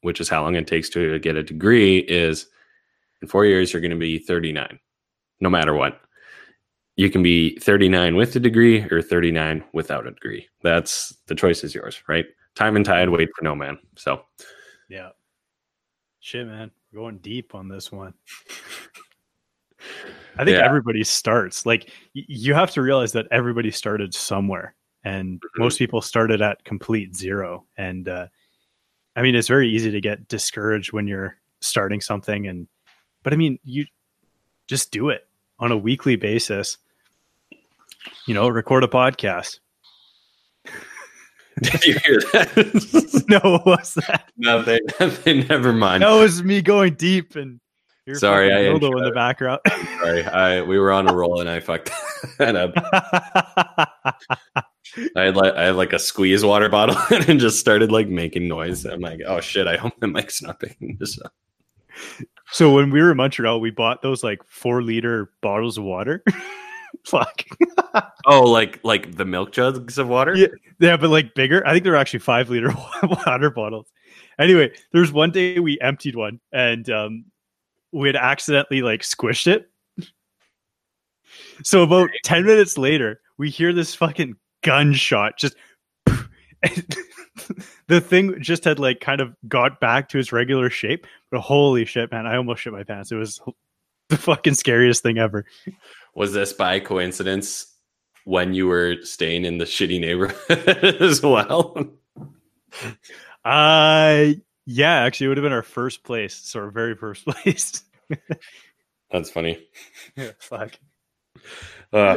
which 0.03 0.21
is 0.21 0.29
how 0.29 0.43
long 0.43 0.55
it 0.55 0.67
takes 0.67 0.89
to 0.91 1.19
get 1.21 1.37
a 1.37 1.43
degree, 1.43 1.99
is 1.99 2.47
in 3.23 3.29
four 3.29 3.45
years, 3.45 3.73
you're 3.73 3.81
going 3.81 3.91
to 3.91 3.97
be 3.97 4.19
39, 4.19 4.79
no 5.41 5.49
matter 5.49 5.75
what. 5.75 6.01
You 6.97 7.11
can 7.11 7.23
be 7.23 7.59
39 7.59 8.17
with 8.17 8.35
a 8.37 8.41
degree 8.41 8.81
or 8.91 9.03
39 9.03 9.63
without 9.75 10.07
a 10.07 10.11
degree. 10.13 10.49
That's 10.63 11.15
the 11.27 11.35
choice 11.35 11.63
is 11.63 11.75
yours, 11.75 12.03
right? 12.09 12.25
Time 12.55 12.75
and 12.77 12.85
tide 12.85 13.11
wait 13.11 13.29
for 13.37 13.45
no 13.45 13.55
man. 13.55 13.79
So, 13.97 14.25
Yeah. 14.89 15.11
Shit, 16.21 16.47
man. 16.47 16.71
We're 16.93 17.01
going 17.01 17.19
deep 17.19 17.55
on 17.55 17.69
this 17.69 17.93
one. 17.93 18.15
I 20.39 20.45
think 20.45 20.57
Yeah. 20.57 20.65
everybody 20.65 21.05
starts. 21.05 21.67
Like 21.67 21.91
y- 22.15 22.25
you 22.29 22.55
have 22.55 22.71
to 22.73 22.83
realize 22.83 23.13
that 23.13 23.27
everybody 23.31 23.71
started 23.71 24.15
somewhere, 24.15 24.75
and 25.05 25.41
Mhm. 25.41 25.59
most 25.59 25.79
people 25.79 26.01
started 26.01 26.41
at 26.41 26.65
complete 26.65 27.15
zero. 27.15 27.67
And 27.77 28.09
uh, 28.09 28.29
I 29.15 29.23
mean, 29.23 29.35
it's 29.35 29.49
very 29.49 29.69
easy 29.69 29.91
to 29.91 30.01
get 30.01 30.29
discouraged 30.29 30.93
when 30.93 31.07
you're 31.07 31.37
starting 31.61 32.01
something. 32.01 32.47
And 32.49 32.69
but 33.23 33.33
I 33.33 33.37
mean, 33.37 33.59
you 33.65 33.87
just 34.67 34.91
do 34.93 35.11
it 35.11 35.29
on 35.59 35.73
a 35.73 35.77
weekly 35.77 36.17
basis. 36.17 36.79
You 38.27 38.35
know, 38.35 38.49
record 38.49 38.85
a 38.85 38.89
podcast. 38.89 39.61
did 41.63 41.85
you 41.85 41.99
hear 42.05 42.21
that? 42.33 43.25
no, 43.29 43.53
what 43.53 43.67
was 43.67 43.95
that? 43.95 44.31
nothing, 44.37 44.81
nothing, 45.01 45.47
never 45.49 45.73
mind. 45.73 46.03
That 46.03 46.13
was 46.13 46.43
me 46.43 46.63
going 46.63 46.95
deep 46.95 47.37
and. 47.37 47.61
Sorry, 48.13 48.53
I 48.53 48.59
dildo 48.59 48.99
in 48.99 49.03
the 49.03 49.11
background. 49.11 49.59
Sorry, 49.99 50.25
I 50.25 50.63
we 50.63 50.79
were 50.79 50.93
on 50.93 51.09
a 51.09 51.13
roll 51.13 51.41
and 51.41 51.51
I 51.51 51.59
fucked 51.59 51.91
that 52.39 52.55
up. 52.55 52.73
I 55.17 55.23
had 55.23 55.35
like 55.35 55.55
I 55.55 55.65
had 55.65 55.75
like 55.75 55.93
a 55.93 55.99
squeeze 55.99 56.45
water 56.45 56.69
bottle 56.69 56.97
and 57.29 57.41
just 57.41 57.59
started 57.59 57.91
like 57.91 58.07
making 58.07 58.47
noise. 58.47 58.85
I'm 58.85 59.01
like, 59.01 59.23
oh 59.27 59.41
shit! 59.41 59.67
I 59.67 59.77
hope 59.77 59.95
my 60.01 60.07
mic's 60.07 60.41
not 60.41 60.61
picking 60.61 60.97
this 61.01 61.21
up. 61.21 61.33
so 62.53 62.73
when 62.73 62.93
we 62.93 63.01
were 63.01 63.11
in 63.11 63.17
Montreal, 63.17 63.61
we 63.61 63.71
bought 63.73 64.03
those 64.03 64.23
like 64.23 64.41
four 64.47 64.85
liter 64.85 65.33
bottles 65.43 65.77
of 65.77 65.83
water. 65.83 66.23
Fuck. 67.11 67.45
Oh, 68.27 68.43
like 68.43 68.81
like 68.83 69.17
the 69.17 69.25
milk 69.25 69.53
jugs 69.53 69.99
of 69.99 70.09
water. 70.09 70.37
Yeah. 70.37 70.49
Yeah, 70.81 70.97
but 70.97 71.11
like 71.11 71.35
bigger. 71.35 71.67
I 71.67 71.73
think 71.73 71.85
they're 71.85 71.97
actually 71.97 72.19
five 72.19 72.51
liter 72.51 72.75
water 73.03 73.51
bottles. 73.51 73.87
Anyway, 74.39 74.73
there 74.93 75.01
was 75.01 75.13
one 75.13 75.31
day 75.31 75.59
we 75.59 75.79
emptied 75.81 76.17
one 76.17 76.41
and 76.53 76.89
um, 76.91 77.25
we 77.93 78.09
had 78.09 78.17
accidentally 78.17 78.83
like 78.83 79.03
squished 79.03 79.47
it. 79.47 79.71
So 81.63 81.83
about 81.83 82.11
10 82.25 82.45
minutes 82.45 82.77
later, 82.77 83.21
we 83.39 83.51
hear 83.51 83.73
this 83.73 83.95
fucking 83.95 84.37
gunshot 84.63 85.39
just 85.39 85.55
the 87.87 88.01
thing 88.01 88.41
just 88.41 88.65
had 88.65 88.79
like 88.79 89.01
kind 89.01 89.21
of 89.21 89.35
got 89.49 89.81
back 89.81 90.09
to 90.09 90.19
its 90.19 90.33
regular 90.33 90.71
shape. 90.71 91.07
But 91.31 91.41
holy 91.41 91.85
shit, 91.85 92.11
man, 92.11 92.27
I 92.27 92.37
almost 92.37 92.63
shit 92.63 92.73
my 92.73 92.83
pants. 92.83 93.13
It 93.13 93.17
was 93.17 93.41
the 94.09 94.17
fucking 94.17 94.55
scariest 94.55 95.03
thing 95.03 95.19
ever. 95.19 95.45
Was 96.17 96.33
this 96.33 96.55
by 96.55 96.81
coincidence 96.81 97.67
when 98.25 98.55
you 98.55 98.67
were 98.67 98.97
staying 99.03 99.45
in 99.45 99.59
the 99.59 99.67
shitty 99.67 100.01
neighborhood 100.01 100.97
as 101.03 101.21
well? 101.21 101.77
Uh 103.45 104.33
yeah, 104.65 104.95
actually 105.03 105.27
it 105.27 105.29
would 105.29 105.37
have 105.37 105.45
been 105.45 105.53
our 105.53 105.63
first 105.63 106.05
place. 106.05 106.35
So 106.35 106.61
our 106.61 106.71
very 106.71 106.97
first 106.97 107.27
place. 107.27 107.83
That's 109.11 109.29
funny. 109.29 109.59
yeah, 110.17 110.31
fuck. 110.39 110.73
Uh, 111.93 112.17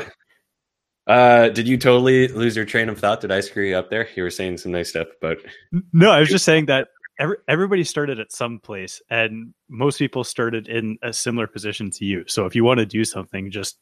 uh, 1.06 1.50
did 1.50 1.68
you 1.68 1.78
totally 1.78 2.30
lose 2.30 2.56
your 2.56 2.66
train 2.66 2.88
of 2.88 3.00
thought? 3.00 3.20
Did 3.20 3.34
I 3.34 3.42
screw 3.42 3.66
you 3.66 3.76
up 3.76 3.90
there? 3.90 4.08
You 4.16 4.24
were 4.24 4.30
saying 4.30 4.60
some 4.60 4.72
nice 4.72 4.90
stuff 4.90 5.08
about. 5.22 5.40
No, 5.92 6.10
I 6.10 6.22
was 6.22 6.30
just 6.30 6.46
saying 6.46 6.68
that 6.68 6.88
every, 7.20 7.36
everybody 7.50 7.84
started 7.84 8.20
at 8.20 8.32
some 8.32 8.60
place, 8.60 9.02
and 9.10 9.54
most 9.68 10.00
people 10.00 10.24
started 10.24 10.70
in 10.70 10.98
a 11.04 11.12
similar 11.12 11.48
position 11.48 11.92
to 11.92 12.06
you. 12.06 12.24
So 12.28 12.46
if 12.46 12.56
you 12.56 12.64
want 12.64 12.80
to 12.80 12.86
do 12.86 13.04
something, 13.04 13.52
just 13.52 13.78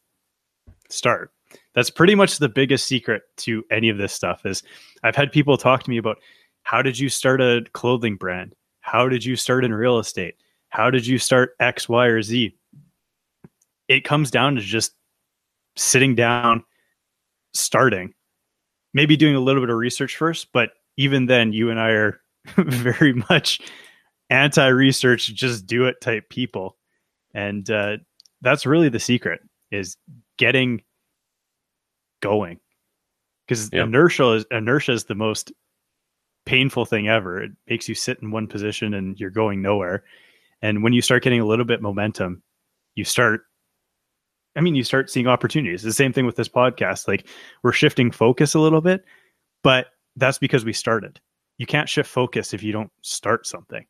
start. 0.90 1.32
That's 1.74 1.90
pretty 1.90 2.14
much 2.14 2.38
the 2.38 2.48
biggest 2.48 2.86
secret 2.86 3.22
to 3.38 3.64
any 3.70 3.88
of 3.88 3.98
this 3.98 4.12
stuff. 4.12 4.44
Is 4.44 4.62
I've 5.02 5.16
had 5.16 5.32
people 5.32 5.56
talk 5.56 5.82
to 5.84 5.90
me 5.90 5.98
about 5.98 6.18
how 6.62 6.82
did 6.82 6.98
you 6.98 7.08
start 7.08 7.40
a 7.40 7.64
clothing 7.72 8.16
brand? 8.16 8.54
How 8.80 9.08
did 9.08 9.24
you 9.24 9.36
start 9.36 9.64
in 9.64 9.72
real 9.72 9.98
estate? 9.98 10.34
How 10.70 10.90
did 10.90 11.06
you 11.06 11.18
start 11.18 11.54
X, 11.60 11.88
Y, 11.88 12.06
or 12.06 12.22
Z? 12.22 12.54
It 13.88 14.04
comes 14.04 14.30
down 14.30 14.56
to 14.56 14.60
just 14.60 14.92
sitting 15.76 16.14
down, 16.14 16.64
starting, 17.54 18.12
maybe 18.92 19.16
doing 19.16 19.34
a 19.34 19.40
little 19.40 19.62
bit 19.62 19.70
of 19.70 19.76
research 19.76 20.16
first, 20.16 20.48
but 20.52 20.70
even 20.96 21.26
then, 21.26 21.52
you 21.52 21.70
and 21.70 21.80
I 21.80 21.90
are 21.90 22.20
very 22.56 23.14
much 23.30 23.60
anti-research, 24.30 25.34
just 25.34 25.66
do 25.66 25.86
it 25.86 26.00
type 26.00 26.28
people, 26.28 26.76
and 27.34 27.70
uh, 27.70 27.98
that's 28.42 28.66
really 28.66 28.88
the 28.88 29.00
secret 29.00 29.40
is 29.70 29.96
getting 30.38 30.82
going 32.20 32.58
because 33.46 33.70
Yep. 33.72 33.86
inertia 33.86 34.32
is 34.32 34.46
inertia 34.50 34.92
is 34.92 35.04
the 35.04 35.14
most 35.14 35.52
painful 36.46 36.86
thing 36.86 37.08
ever. 37.08 37.42
It 37.42 37.52
makes 37.68 37.88
you 37.88 37.94
sit 37.94 38.18
in 38.22 38.30
one 38.30 38.46
position 38.46 38.94
and 38.94 39.18
you're 39.20 39.30
going 39.30 39.60
nowhere. 39.60 40.04
And 40.62 40.82
when 40.82 40.92
you 40.92 41.02
start 41.02 41.22
getting 41.22 41.40
a 41.40 41.46
little 41.46 41.64
bit 41.64 41.82
momentum, 41.82 42.42
you 42.94 43.04
start 43.04 43.42
I 44.56 44.60
mean, 44.60 44.74
you 44.74 44.82
start 44.82 45.08
seeing 45.08 45.28
opportunities. 45.28 45.82
The 45.82 45.92
same 45.92 46.12
thing 46.12 46.26
with 46.26 46.34
this 46.34 46.48
podcast. 46.48 47.06
Like 47.06 47.28
we're 47.62 47.72
shifting 47.72 48.10
focus 48.10 48.54
a 48.54 48.58
little 48.60 48.80
bit, 48.80 49.04
but 49.62 49.86
that's 50.16 50.38
because 50.38 50.64
we 50.64 50.72
started. 50.72 51.20
You 51.58 51.66
can't 51.66 51.88
shift 51.88 52.10
focus 52.10 52.52
if 52.54 52.62
you 52.62 52.72
don't 52.72 52.90
start 53.02 53.46
something. 53.46 53.86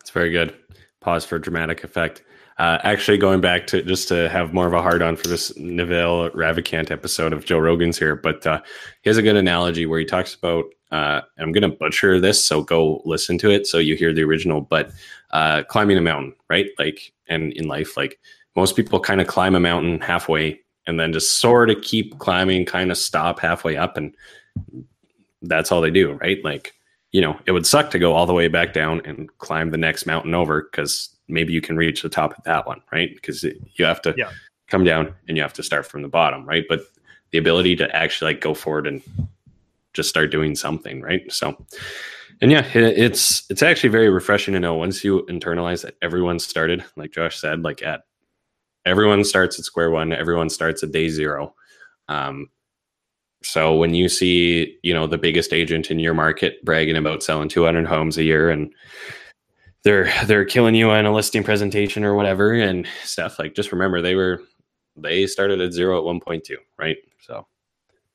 It's 0.00 0.10
very 0.10 0.30
good. 0.30 0.54
Pause 1.00 1.24
for 1.24 1.38
dramatic 1.38 1.82
effect. 1.82 2.22
Uh, 2.58 2.78
actually, 2.84 3.18
going 3.18 3.40
back 3.40 3.66
to 3.66 3.82
just 3.82 4.08
to 4.08 4.28
have 4.30 4.54
more 4.54 4.66
of 4.66 4.72
a 4.72 4.80
hard 4.80 5.02
on 5.02 5.14
for 5.14 5.28
this 5.28 5.54
Naval 5.58 6.30
Ravikant 6.30 6.90
episode 6.90 7.34
of 7.34 7.44
Joe 7.44 7.58
Rogan's 7.58 7.98
here, 7.98 8.16
but 8.16 8.46
uh, 8.46 8.62
he 9.02 9.10
has 9.10 9.18
a 9.18 9.22
good 9.22 9.36
analogy 9.36 9.84
where 9.84 9.98
he 9.98 10.06
talks 10.06 10.34
about. 10.34 10.64
Uh, 10.90 11.20
I'm 11.38 11.52
going 11.52 11.68
to 11.70 11.76
butcher 11.76 12.20
this, 12.20 12.42
so 12.42 12.62
go 12.62 13.02
listen 13.04 13.36
to 13.38 13.50
it 13.50 13.66
so 13.66 13.78
you 13.78 13.96
hear 13.96 14.14
the 14.14 14.22
original. 14.22 14.62
But 14.62 14.92
uh, 15.32 15.64
climbing 15.64 15.98
a 15.98 16.00
mountain, 16.00 16.34
right? 16.48 16.68
Like, 16.78 17.12
and 17.28 17.52
in 17.52 17.68
life, 17.68 17.96
like 17.96 18.18
most 18.54 18.76
people 18.76 19.00
kind 19.00 19.20
of 19.20 19.26
climb 19.26 19.54
a 19.54 19.60
mountain 19.60 20.00
halfway 20.00 20.60
and 20.86 20.98
then 20.98 21.12
just 21.12 21.40
sort 21.40 21.68
of 21.68 21.82
keep 21.82 22.18
climbing, 22.18 22.64
kind 22.64 22.90
of 22.90 22.96
stop 22.96 23.38
halfway 23.40 23.76
up, 23.76 23.96
and 23.96 24.14
that's 25.42 25.70
all 25.70 25.82
they 25.82 25.90
do, 25.90 26.12
right? 26.14 26.42
Like, 26.42 26.72
you 27.12 27.20
know, 27.20 27.38
it 27.46 27.52
would 27.52 27.66
suck 27.66 27.90
to 27.90 27.98
go 27.98 28.14
all 28.14 28.24
the 28.24 28.32
way 28.32 28.48
back 28.48 28.72
down 28.72 29.02
and 29.04 29.28
climb 29.38 29.70
the 29.70 29.76
next 29.76 30.06
mountain 30.06 30.34
over 30.34 30.68
because 30.70 31.15
maybe 31.28 31.52
you 31.52 31.60
can 31.60 31.76
reach 31.76 32.02
the 32.02 32.08
top 32.08 32.36
of 32.36 32.44
that 32.44 32.66
one, 32.66 32.80
right? 32.92 33.14
Because 33.14 33.42
you 33.44 33.84
have 33.84 34.02
to 34.02 34.14
Yeah. 34.16 34.30
come 34.68 34.84
down 34.84 35.14
and 35.28 35.36
you 35.36 35.42
have 35.42 35.52
to 35.54 35.62
start 35.62 35.86
from 35.86 36.02
the 36.02 36.08
bottom, 36.08 36.44
right? 36.46 36.64
But 36.68 36.82
the 37.32 37.38
ability 37.38 37.76
to 37.76 37.96
actually 37.96 38.32
like 38.32 38.40
go 38.40 38.54
forward 38.54 38.86
and 38.86 39.02
just 39.92 40.08
start 40.08 40.30
doing 40.30 40.54
something, 40.54 41.00
right? 41.00 41.30
So, 41.32 41.56
and 42.40 42.50
yeah, 42.50 42.66
it, 42.74 42.98
it's 42.98 43.44
it's 43.50 43.62
actually 43.62 43.88
very 43.90 44.10
refreshing 44.10 44.54
to 44.54 44.60
know 44.60 44.74
once 44.74 45.02
you 45.02 45.24
internalize 45.28 45.82
that 45.82 45.94
everyone 46.02 46.38
started, 46.38 46.84
like 46.96 47.12
Josh 47.12 47.38
said, 47.40 47.62
like 47.62 47.82
at 47.82 48.02
everyone 48.84 49.24
starts 49.24 49.58
at 49.58 49.64
square 49.64 49.90
one, 49.90 50.12
everyone 50.12 50.50
starts 50.50 50.82
at 50.82 50.92
day 50.92 51.08
zero. 51.08 51.54
Um, 52.08 52.50
so 53.42 53.76
when 53.76 53.94
you 53.94 54.08
see, 54.08 54.76
you 54.82 54.92
know, 54.92 55.06
the 55.06 55.18
biggest 55.18 55.52
agent 55.52 55.90
in 55.90 55.98
your 55.98 56.14
market 56.14 56.64
bragging 56.64 56.96
about 56.96 57.22
selling 57.22 57.48
200 57.48 57.86
homes 57.86 58.18
a 58.18 58.24
year 58.24 58.50
and 58.50 58.72
they're 59.86 60.12
they're 60.24 60.44
killing 60.44 60.74
you 60.74 60.90
on 60.90 61.06
a 61.06 61.14
listing 61.14 61.44
presentation 61.44 62.02
or 62.02 62.16
whatever 62.16 62.52
and 62.52 62.88
stuff, 63.04 63.38
like 63.38 63.54
just 63.54 63.70
remember 63.70 64.02
they 64.02 64.16
were 64.16 64.42
they 64.96 65.28
started 65.28 65.60
at 65.60 65.72
zero 65.72 65.96
at 65.98 66.22
1.2, 66.22 66.56
right? 66.76 66.96
So 67.20 67.46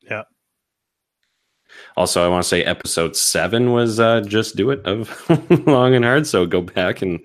Yeah. 0.01 0.23
Also, 1.95 2.25
I 2.25 2.27
want 2.27 2.43
to 2.43 2.49
say 2.49 2.65
episode 2.65 3.15
seven 3.15 3.71
was 3.71 4.01
uh, 4.01 4.19
just 4.19 4.57
do 4.57 4.71
it 4.71 4.85
of 4.85 5.09
long 5.65 5.95
and 5.95 6.03
hard. 6.03 6.27
So 6.27 6.45
go 6.45 6.61
back 6.61 7.01
and 7.01 7.21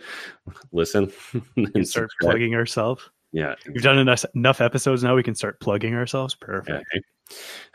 listen 0.70 1.12
and 1.56 1.88
start 1.88 2.10
subscribe. 2.12 2.30
plugging 2.30 2.54
ourselves. 2.54 3.02
Yeah, 3.32 3.56
We've 3.66 3.82
done 3.82 3.98
enough, 3.98 4.24
enough 4.36 4.60
episodes 4.60 5.02
now. 5.02 5.16
We 5.16 5.24
can 5.24 5.34
start 5.34 5.58
plugging 5.60 5.94
ourselves. 5.94 6.36
Perfect. 6.36 6.86
Yeah. 6.94 7.00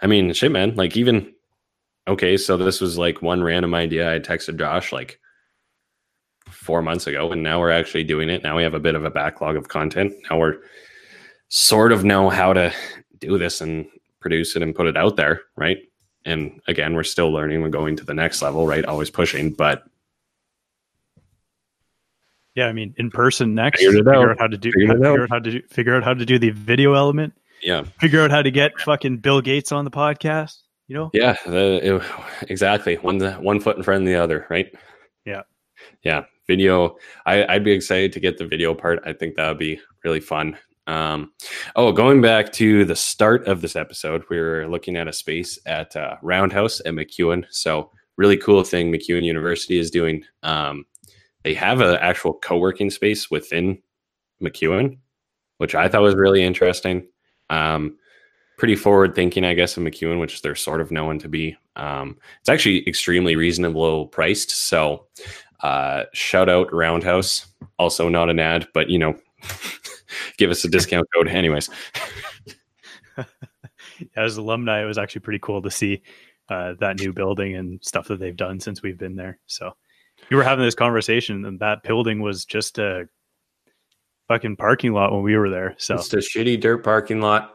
I 0.01 0.07
mean, 0.07 0.31
shit, 0.31 0.53
man. 0.53 0.75
Like, 0.75 0.95
even 0.95 1.33
okay, 2.07 2.37
so 2.37 2.55
this 2.55 2.79
was 2.79 2.97
like 2.97 3.21
one 3.21 3.43
random 3.43 3.75
idea 3.75 4.15
I 4.15 4.19
texted 4.19 4.57
Josh 4.57 4.93
like 4.93 5.19
four 6.51 6.81
months 6.81 7.07
ago, 7.07 7.31
and 7.31 7.41
now 7.43 7.59
we're 7.59 7.71
actually 7.71 8.03
doing 8.03 8.29
it. 8.29 8.43
Now 8.43 8.55
we 8.57 8.63
have 8.63 8.73
a 8.73 8.79
bit 8.79 8.95
of 8.95 9.03
a 9.05 9.09
backlog 9.09 9.55
of 9.55 9.67
content. 9.69 10.13
Now 10.29 10.39
we're 10.39 10.57
sort 11.49 11.91
of 11.91 12.03
know 12.03 12.29
how 12.29 12.53
to 12.53 12.73
do 13.19 13.37
this 13.37 13.61
and 13.61 13.85
produce 14.19 14.55
it 14.55 14.61
and 14.61 14.75
put 14.75 14.87
it 14.87 14.95
out 14.97 15.15
there, 15.15 15.41
right? 15.55 15.77
And 16.25 16.61
again, 16.67 16.93
we're 16.93 17.03
still 17.03 17.31
learning. 17.31 17.61
We're 17.61 17.69
going 17.69 17.95
to 17.97 18.05
the 18.05 18.13
next 18.13 18.41
level, 18.41 18.67
right? 18.67 18.85
Always 18.85 19.09
pushing, 19.09 19.51
but 19.51 19.83
Yeah, 22.55 22.67
I 22.67 22.73
mean, 22.73 22.93
in 22.97 23.09
person 23.09 23.55
next. 23.55 23.79
Figure 23.81 24.13
out. 24.13 24.29
out 24.31 24.39
how 24.39 24.47
to 24.47 24.57
do. 24.57 24.71
Figured 24.71 24.89
it 24.91 24.93
figure 24.93 25.07
out. 25.13 25.19
out 25.21 25.29
how 25.29 25.39
to 25.39 25.51
do. 25.51 25.61
Figure 25.69 25.95
out 25.95 26.03
how 26.03 26.13
to 26.13 26.25
do 26.25 26.37
the 26.37 26.49
video 26.49 26.93
element. 26.93 27.33
yeah, 27.63 27.83
Figure 27.99 28.21
out 28.21 28.29
how 28.31 28.41
to 28.41 28.51
get 28.51 28.77
fucking 28.81 29.17
Bill 29.17 29.41
Gates 29.41 29.71
on 29.71 29.85
the 29.85 29.91
podcast. 29.91 30.57
You 30.87 30.95
know. 30.97 31.09
Yeah, 31.13 31.37
the, 31.45 31.95
it- 31.95 32.49
exactly. 32.49 32.95
One 32.95 33.19
one 33.41 33.59
foot 33.61 33.77
in 33.77 33.83
front 33.83 34.01
of 34.03 34.07
the 34.07 34.15
other, 34.15 34.45
right? 34.49 34.67
Yeah. 35.25 35.43
yeah. 36.03 36.25
Video. 36.51 36.97
I, 37.25 37.45
I'd 37.45 37.63
be 37.63 37.71
excited 37.71 38.11
to 38.11 38.19
get 38.19 38.37
the 38.37 38.45
video 38.45 38.73
part. 38.73 38.99
I 39.05 39.13
think 39.13 39.35
that 39.35 39.47
would 39.47 39.57
be 39.57 39.79
really 40.03 40.19
fun. 40.19 40.57
Um, 40.85 41.31
oh, 41.77 41.93
going 41.93 42.19
back 42.21 42.51
to 42.53 42.83
the 42.83 42.95
start 42.95 43.47
of 43.47 43.61
this 43.61 43.77
episode, 43.77 44.25
we 44.29 44.37
were 44.37 44.67
looking 44.67 44.97
at 44.97 45.07
a 45.07 45.13
space 45.13 45.57
at 45.65 45.95
uh, 45.95 46.17
Roundhouse 46.21 46.81
at 46.81 46.93
MacEwan. 46.93 47.45
So 47.51 47.89
really 48.17 48.35
cool 48.35 48.65
thing 48.65 48.91
MacEwan 48.91 49.23
University 49.23 49.79
is 49.79 49.89
doing. 49.89 50.25
Um, 50.43 50.83
they 51.43 51.53
have 51.53 51.79
an 51.79 51.95
actual 52.01 52.33
co-working 52.33 52.89
space 52.89 53.31
within 53.31 53.81
MacEwan, 54.43 54.97
which 55.57 55.73
I 55.73 55.87
thought 55.87 56.01
was 56.01 56.15
really 56.15 56.43
interesting. 56.43 57.07
Um, 57.49 57.95
pretty 58.57 58.75
forward 58.75 59.15
thinking, 59.15 59.43
I 59.45 59.53
guess, 59.53 59.77
of 59.77 59.83
MacEwan, 59.83 60.19
which 60.19 60.41
they're 60.41 60.53
sort 60.53 60.81
of 60.81 60.91
known 60.91 61.17
to 61.19 61.29
be. 61.29 61.55
Um, 61.77 62.17
it's 62.41 62.49
actually 62.49 62.87
extremely 62.87 63.35
reasonable 63.35 64.05
priced. 64.05 64.51
So, 64.51 65.07
uh, 65.61 66.03
shout 66.13 66.49
out 66.49 66.73
Roundhouse. 66.73 67.45
Also, 67.77 68.09
not 68.09 68.29
an 68.29 68.39
ad, 68.39 68.67
but 68.73 68.89
you 68.89 68.97
know, 68.97 69.15
give 70.37 70.49
us 70.51 70.63
a 70.65 70.69
discount 70.69 71.07
code, 71.13 71.27
anyways. 71.27 71.69
As 74.15 74.37
alumni, 74.37 74.81
it 74.81 74.85
was 74.85 74.97
actually 74.97 75.21
pretty 75.21 75.39
cool 75.39 75.61
to 75.61 75.69
see 75.69 76.01
uh, 76.49 76.73
that 76.79 76.99
new 76.99 77.13
building 77.13 77.55
and 77.55 77.79
stuff 77.83 78.07
that 78.07 78.19
they've 78.19 78.35
done 78.35 78.59
since 78.59 78.81
we've 78.81 78.97
been 78.97 79.15
there. 79.15 79.39
So 79.45 79.73
you 80.29 80.37
were 80.37 80.43
having 80.43 80.65
this 80.65 80.75
conversation, 80.75 81.45
and 81.45 81.59
that 81.59 81.83
building 81.83 82.21
was 82.21 82.45
just 82.45 82.77
a 82.79 83.07
fucking 84.27 84.55
parking 84.55 84.93
lot 84.93 85.11
when 85.11 85.23
we 85.23 85.35
were 85.37 85.49
there. 85.49 85.75
So 85.77 85.95
It's 85.95 86.13
a 86.13 86.17
shitty 86.17 86.59
dirt 86.59 86.83
parking 86.83 87.21
lot, 87.21 87.53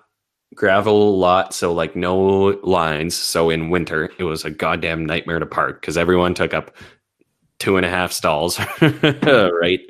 gravel 0.54 1.18
lot, 1.18 1.54
so 1.54 1.72
like 1.72 1.96
no 1.96 2.16
lines. 2.62 3.14
So 3.14 3.50
in 3.50 3.70
winter, 3.70 4.10
it 4.18 4.24
was 4.24 4.44
a 4.44 4.50
goddamn 4.50 5.04
nightmare 5.04 5.38
to 5.38 5.46
park 5.46 5.80
because 5.80 5.96
everyone 5.96 6.34
took 6.34 6.54
up 6.54 6.76
two 7.58 7.76
and 7.76 7.86
a 7.86 7.90
half 7.90 8.12
stalls, 8.12 8.58
right? 8.80 9.80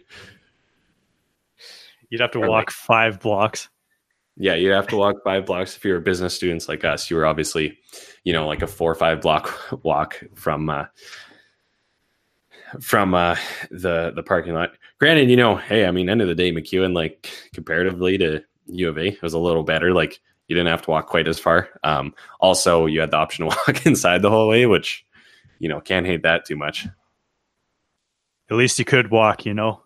you'd 2.11 2.21
have 2.21 2.31
to 2.33 2.41
Or 2.41 2.49
walk 2.49 2.71
five 2.71 3.21
blocks. 3.21 3.69
Yeah, 4.37 4.55
you'd 4.55 4.75
have 4.75 4.89
to 4.89 4.97
walk 4.97 5.17
five 5.25 5.47
blocks 5.47 5.77
if 5.77 5.85
you're 5.85 5.99
business 6.01 6.35
students 6.35 6.69
like 6.69 6.85
us. 6.85 7.11
You 7.11 7.17
were 7.17 7.27
obviously, 7.27 7.79
you 8.25 8.33
know, 8.33 8.47
like 8.47 8.63
a 8.63 8.67
four 8.67 8.91
or 8.93 8.95
five 8.95 9.21
block 9.21 9.59
walk 9.83 10.23
from 10.35 10.69
uh, 10.69 10.85
from 12.81 13.15
uh, 13.15 13.37
the 13.71 14.13
the 14.15 14.23
parking 14.23 14.55
lot. 14.55 14.73
Granted, 14.99 15.31
you 15.31 15.37
know, 15.37 15.57
hey, 15.57 15.87
I 15.87 15.91
mean, 15.91 16.09
end 16.09 16.23
of 16.23 16.29
the 16.29 16.35
day, 16.35 16.53
MacEwan, 16.53 16.95
like 16.95 17.31
comparatively 17.55 18.19
to 18.19 18.43
U 18.67 18.89
of 18.89 18.99
A, 18.99 19.09
it 19.09 19.23
was 19.23 19.35
a 19.35 19.39
little 19.39 19.65
better. 19.65 19.93
Like 19.95 20.21
you 20.49 20.55
didn't 20.55 20.71
have 20.71 20.83
to 20.83 20.91
walk 20.91 21.07
quite 21.07 21.29
as 21.29 21.39
far. 21.39 21.69
Um, 21.83 22.15
also, 22.39 22.87
you 22.87 23.01
had 23.01 23.11
the 23.11 23.17
option 23.17 23.49
to 23.49 23.57
walk 23.67 23.87
inside 23.87 24.23
the 24.23 24.31
whole 24.31 24.49
way, 24.49 24.67
which 24.67 25.05
you 25.59 25.69
know 25.69 25.81
can't 25.81 26.07
hate 26.07 26.23
that 26.25 26.45
too 26.45 26.57
much. 26.57 26.87
At 28.51 28.57
least 28.57 28.79
you 28.79 28.85
could 28.85 29.11
walk. 29.11 29.45
You 29.47 29.55
know, 29.55 29.83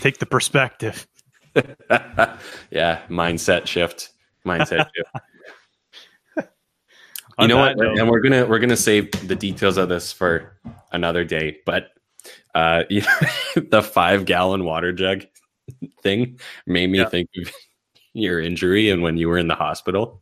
take 0.00 0.18
the 0.18 0.26
perspective. 0.26 1.06
yeah, 2.70 3.02
mindset 3.08 3.66
shift. 3.66 4.10
Mindset 4.46 4.88
shift. 4.94 6.48
you 7.38 7.48
know 7.48 7.56
what 7.58 7.76
note- 7.76 7.98
and 7.98 8.08
we're 8.08 8.20
gonna 8.20 8.44
we're 8.46 8.58
gonna 8.58 8.76
save 8.76 9.10
the 9.26 9.34
details 9.34 9.76
of 9.76 9.88
this 9.88 10.12
for 10.12 10.56
another 10.92 11.24
day 11.24 11.56
but 11.66 11.88
uh 12.54 12.84
you 12.88 13.00
know, 13.56 13.62
the 13.70 13.82
five 13.82 14.24
gallon 14.24 14.64
water 14.64 14.92
jug 14.92 15.24
thing 16.02 16.38
made 16.66 16.88
me 16.90 16.98
Yeah. 16.98 17.08
think 17.08 17.28
of 17.38 17.50
your 18.12 18.38
injury 18.40 18.90
and 18.90 19.02
when 19.02 19.16
you 19.16 19.28
were 19.28 19.38
in 19.38 19.48
the 19.48 19.54
hospital 19.56 20.20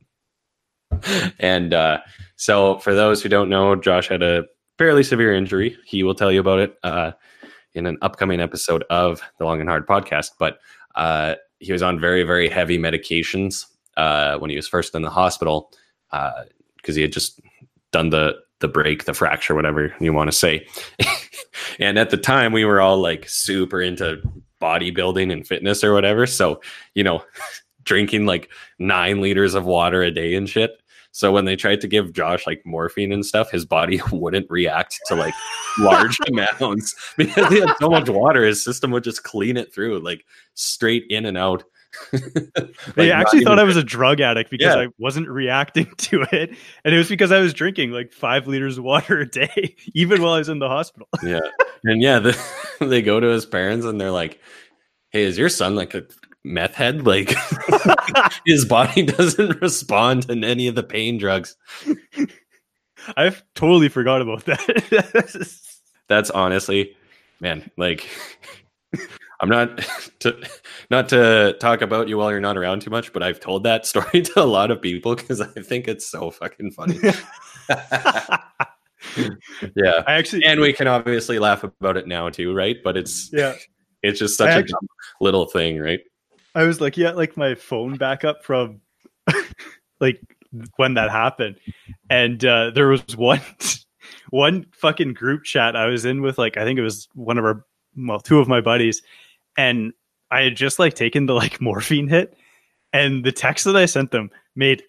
and 1.39 1.75
uh 1.75 1.99
so 2.37 2.79
for 2.79 2.95
those 2.95 3.23
who 3.23 3.29
don't 3.29 3.51
know 3.51 3.77
josh 3.77 4.09
had 4.09 4.23
a 4.23 4.45
fairly 4.79 5.03
severe 5.03 5.35
injury 5.35 5.77
he 5.85 6.03
will 6.03 6.15
tell 6.15 6.33
you 6.33 6.41
about 6.41 6.59
it 6.59 6.77
uh 6.83 7.13
in 7.75 7.87
an 7.87 7.97
upcoming 8.03 8.41
episode 8.41 8.85
of 8.91 9.23
the 9.39 9.45
long 9.45 9.61
and 9.61 9.69
hard 9.69 9.87
podcast 9.87 10.31
but 10.39 10.59
uh 10.95 11.35
he 11.59 11.73
was 11.73 11.83
on 11.83 12.01
very 12.01 12.23
very 12.23 12.49
heavy 12.49 12.79
medications 12.79 13.67
uh 13.97 14.37
when 14.39 14.51
he 14.51 14.57
was 14.57 14.69
first 14.69 14.95
in 14.95 15.03
the 15.03 15.11
hospital 15.11 15.73
uh 16.11 16.43
because 16.77 16.97
he 16.97 17.03
had 17.03 17.13
just 17.13 17.41
done 17.93 18.11
the 18.11 18.35
the 18.63 18.69
break, 18.69 19.05
the 19.05 19.13
fracture, 19.13 19.55
whatever 19.55 19.95
you 20.01 20.15
want 20.15 20.31
to 20.31 20.37
say. 20.37 20.67
and 21.79 21.99
at 21.99 22.09
the 22.09 22.17
time, 22.17 22.53
we 22.53 22.65
were 22.65 22.81
all 22.81 22.97
like 22.97 23.29
super 23.29 23.83
into 23.83 24.23
bodybuilding 24.63 25.31
and 25.31 25.47
fitness 25.47 25.85
or 25.85 25.93
whatever. 25.93 26.27
So 26.27 26.63
you 26.95 27.05
know, 27.05 27.23
drinking 27.83 28.25
like 28.25 28.49
nine 28.79 29.21
liters 29.21 29.55
of 29.55 29.67
water 29.67 30.03
a 30.03 30.11
day 30.11 30.35
and 30.35 30.49
shit. 30.49 30.81
So 31.15 31.31
when 31.31 31.45
they 31.45 31.57
tried 31.57 31.81
to 31.83 31.89
give 31.89 32.15
Josh 32.15 32.47
like 32.47 32.63
morphine 32.65 33.13
and 33.13 33.25
stuff, 33.25 33.51
his 33.51 33.65
body 33.67 34.01
wouldn't 34.13 34.51
react 34.51 34.99
to 35.07 35.15
like 35.15 35.35
large 35.79 36.19
amounts 36.29 36.95
because 37.17 37.53
he 37.53 37.61
had 37.61 37.75
so 37.79 37.89
much 37.91 38.09
water. 38.09 38.45
His 38.45 38.65
system 38.65 38.91
would 38.93 39.05
just 39.05 39.23
clean 39.23 39.57
it 39.57 39.73
through, 39.75 40.01
like 40.01 40.25
straight 40.55 41.05
in 41.11 41.27
and 41.27 41.37
out. 41.39 41.65
they 42.97 43.13
actually 43.13 43.45
thought 43.45 43.59
I 43.59 43.65
was 43.65 43.77
a 43.77 43.83
drug 43.85 44.23
addict 44.23 44.51
because 44.51 44.75
Yeah. 44.75 44.81
I 44.85 44.89
wasn't 44.97 45.29
reacting 45.29 45.93
to 45.99 46.23
it, 46.33 46.57
and 46.85 46.95
it 46.95 46.97
was 46.97 47.11
because 47.11 47.31
I 47.31 47.39
was 47.41 47.53
drinking 47.53 47.91
like 47.91 48.13
five 48.15 48.47
liters 48.47 48.79
of 48.79 48.85
water 48.85 49.21
a 49.21 49.29
day, 49.29 49.77
even 49.95 50.23
while 50.23 50.33
I 50.33 50.39
was 50.39 50.49
in 50.49 50.59
the 50.59 50.69
hospital. 50.69 51.07
yeah, 51.23 51.41
and 51.85 52.01
yeah, 52.01 52.19
the, 52.19 52.39
they 52.81 53.03
go 53.03 53.21
to 53.21 53.27
his 53.27 53.45
parents 53.45 53.85
and 53.85 54.01
they're 54.01 54.11
like, 54.11 54.41
"Hey, 55.11 55.25
is 55.25 55.37
your 55.37 55.51
son 55.51 55.75
like 55.75 55.93
a 55.95 56.05
meth 56.45 56.75
head? 56.75 57.07
Like 57.07 57.35
his 58.47 58.65
body 58.65 59.03
doesn't 59.07 59.61
respond 59.61 60.29
to 60.29 60.33
any 60.45 60.69
of 60.69 60.75
the 60.75 60.83
pain 60.83 61.19
drugs." 61.19 61.57
I've 63.17 63.43
totally 63.55 63.89
forgot 63.89 64.23
about 64.23 64.45
that. 64.45 65.59
that's 66.09 66.31
honestly 66.31 66.95
man 67.41 67.71
like 67.79 68.07
i'm 69.41 69.49
not 69.49 69.79
to 70.21 70.37
not 70.91 71.09
to 71.09 71.57
talk 71.59 71.81
about 71.81 72.07
you 72.09 72.19
while 72.19 72.31
you're 72.31 72.41
not 72.41 72.59
around 72.59 72.83
too 72.83 72.91
much 72.91 73.13
but 73.13 73.23
i've 73.23 73.41
told 73.41 73.65
that 73.65 73.87
story 73.87 74.21
to 74.23 74.41
a 74.41 74.45
lot 74.45 74.71
of 74.71 74.83
people 74.83 75.15
because 75.17 75.41
i 75.41 75.47
think 75.63 75.89
it's 75.89 76.07
so 76.07 76.31
fucking 76.31 76.71
funny 76.73 76.99
yeah 79.77 80.03
I 80.07 80.15
actually, 80.15 80.45
and 80.45 80.61
we 80.61 80.73
can 80.73 80.87
obviously 80.87 81.39
laugh 81.39 81.65
about 81.65 81.97
it 81.97 82.07
now 82.07 82.29
too 82.29 82.55
right 82.55 82.77
but 82.85 82.97
it's 82.97 83.31
yeah, 83.33 83.55
it's 84.03 84.19
just 84.19 84.37
such 84.37 84.49
I 84.49 84.53
a 84.53 84.59
actually- 84.59 84.73
dumb 84.73 84.89
little 85.21 85.47
thing 85.47 85.79
right 85.79 86.01
I 86.55 86.65
was 86.65 86.81
like, 86.81 86.97
yeah, 86.97 87.13
like 87.13 87.37
my 87.37 87.55
phone 87.55 87.97
backup 87.97 88.45
from 88.45 88.81
like 90.01 90.21
when 90.77 90.95
that 90.95 91.11
happened, 91.11 91.57
and 92.11 92.45
uh, 92.45 92.71
there 92.71 92.89
was 92.89 93.17
one 93.17 93.41
one 94.31 94.67
fucking 94.73 95.15
group 95.15 95.45
chat 95.45 95.77
I 95.77 95.87
was 95.87 96.05
in 96.05 96.23
with 96.23 96.39
like 96.39 96.57
I 96.57 96.65
think 96.65 96.79
it 96.79 96.83
was 96.83 97.09
one 97.15 97.39
of 97.39 97.45
our 97.45 97.65
well 97.97 98.21
two 98.21 98.39
of 98.39 98.49
my 98.49 98.61
buddies, 98.61 99.03
and 99.57 99.93
I 100.31 100.43
had 100.43 100.57
just 100.57 100.79
like 100.79 100.95
taken 100.95 101.27
the 101.27 101.35
like 101.35 101.61
morphine 101.61 102.09
hit, 102.09 102.37
and 102.93 103.25
the 103.25 103.33
text 103.33 103.65
that 103.65 103.77
I 103.77 103.87
sent 103.87 104.11
them 104.11 104.31
made 104.55 104.83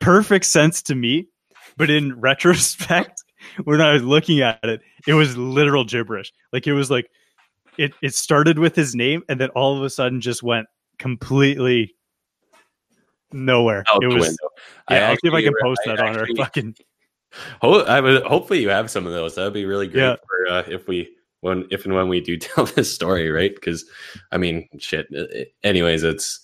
perfect 0.00 0.46
sense 0.46 0.82
to 0.82 0.94
me, 0.94 1.28
but 1.76 1.90
in 1.90 2.18
retrospect, 2.18 3.22
when 3.64 3.80
I 3.80 3.92
was 3.92 4.02
looking 4.02 4.40
at 4.40 4.64
it, 4.64 4.80
it 5.06 5.14
was 5.14 5.36
literal 5.36 5.84
gibberish. 5.84 6.32
Like 6.52 6.66
it 6.66 6.72
was 6.72 6.90
like 6.90 7.10
it 7.78 7.92
it 8.02 8.14
started 8.14 8.58
with 8.58 8.74
his 8.76 8.94
name 8.94 9.22
and 9.28 9.40
then 9.40 9.48
all 9.50 9.76
of 9.76 9.82
a 9.82 9.90
sudden 9.90 10.20
just 10.20 10.42
went 10.42 10.66
completely 10.98 11.94
nowhere. 13.32 13.84
out 13.88 14.02
it 14.02 14.08
was 14.08 14.22
window 14.26 14.48
yeah, 14.90 15.10
I'll 15.10 15.16
see 15.16 15.28
if 15.28 15.34
I 15.34 15.42
can 15.42 15.54
post 15.62 15.80
I 15.86 15.90
that 15.96 16.00
on 16.00 16.16
our 16.18 16.26
fucking 16.36 16.74
Ho- 17.62 17.84
I 17.84 18.00
would 18.00 18.22
hopefully 18.24 18.60
you 18.60 18.70
have 18.70 18.90
some 18.90 19.06
of 19.06 19.12
those. 19.12 19.36
That'd 19.36 19.52
be 19.52 19.64
really 19.64 19.86
great 19.86 20.02
Yeah. 20.02 20.16
for 20.16 20.52
uh, 20.52 20.62
if 20.68 20.88
we 20.88 21.14
when 21.42 21.64
if 21.70 21.84
and 21.84 21.94
when 21.94 22.08
we 22.08 22.20
do 22.20 22.36
tell 22.38 22.64
this 22.64 22.92
story, 22.92 23.30
right? 23.30 23.54
Because 23.54 23.84
I 24.32 24.36
mean, 24.36 24.68
shit. 24.78 25.06
uh, 25.16 25.24
Anyways, 25.62 26.02
it's 26.02 26.40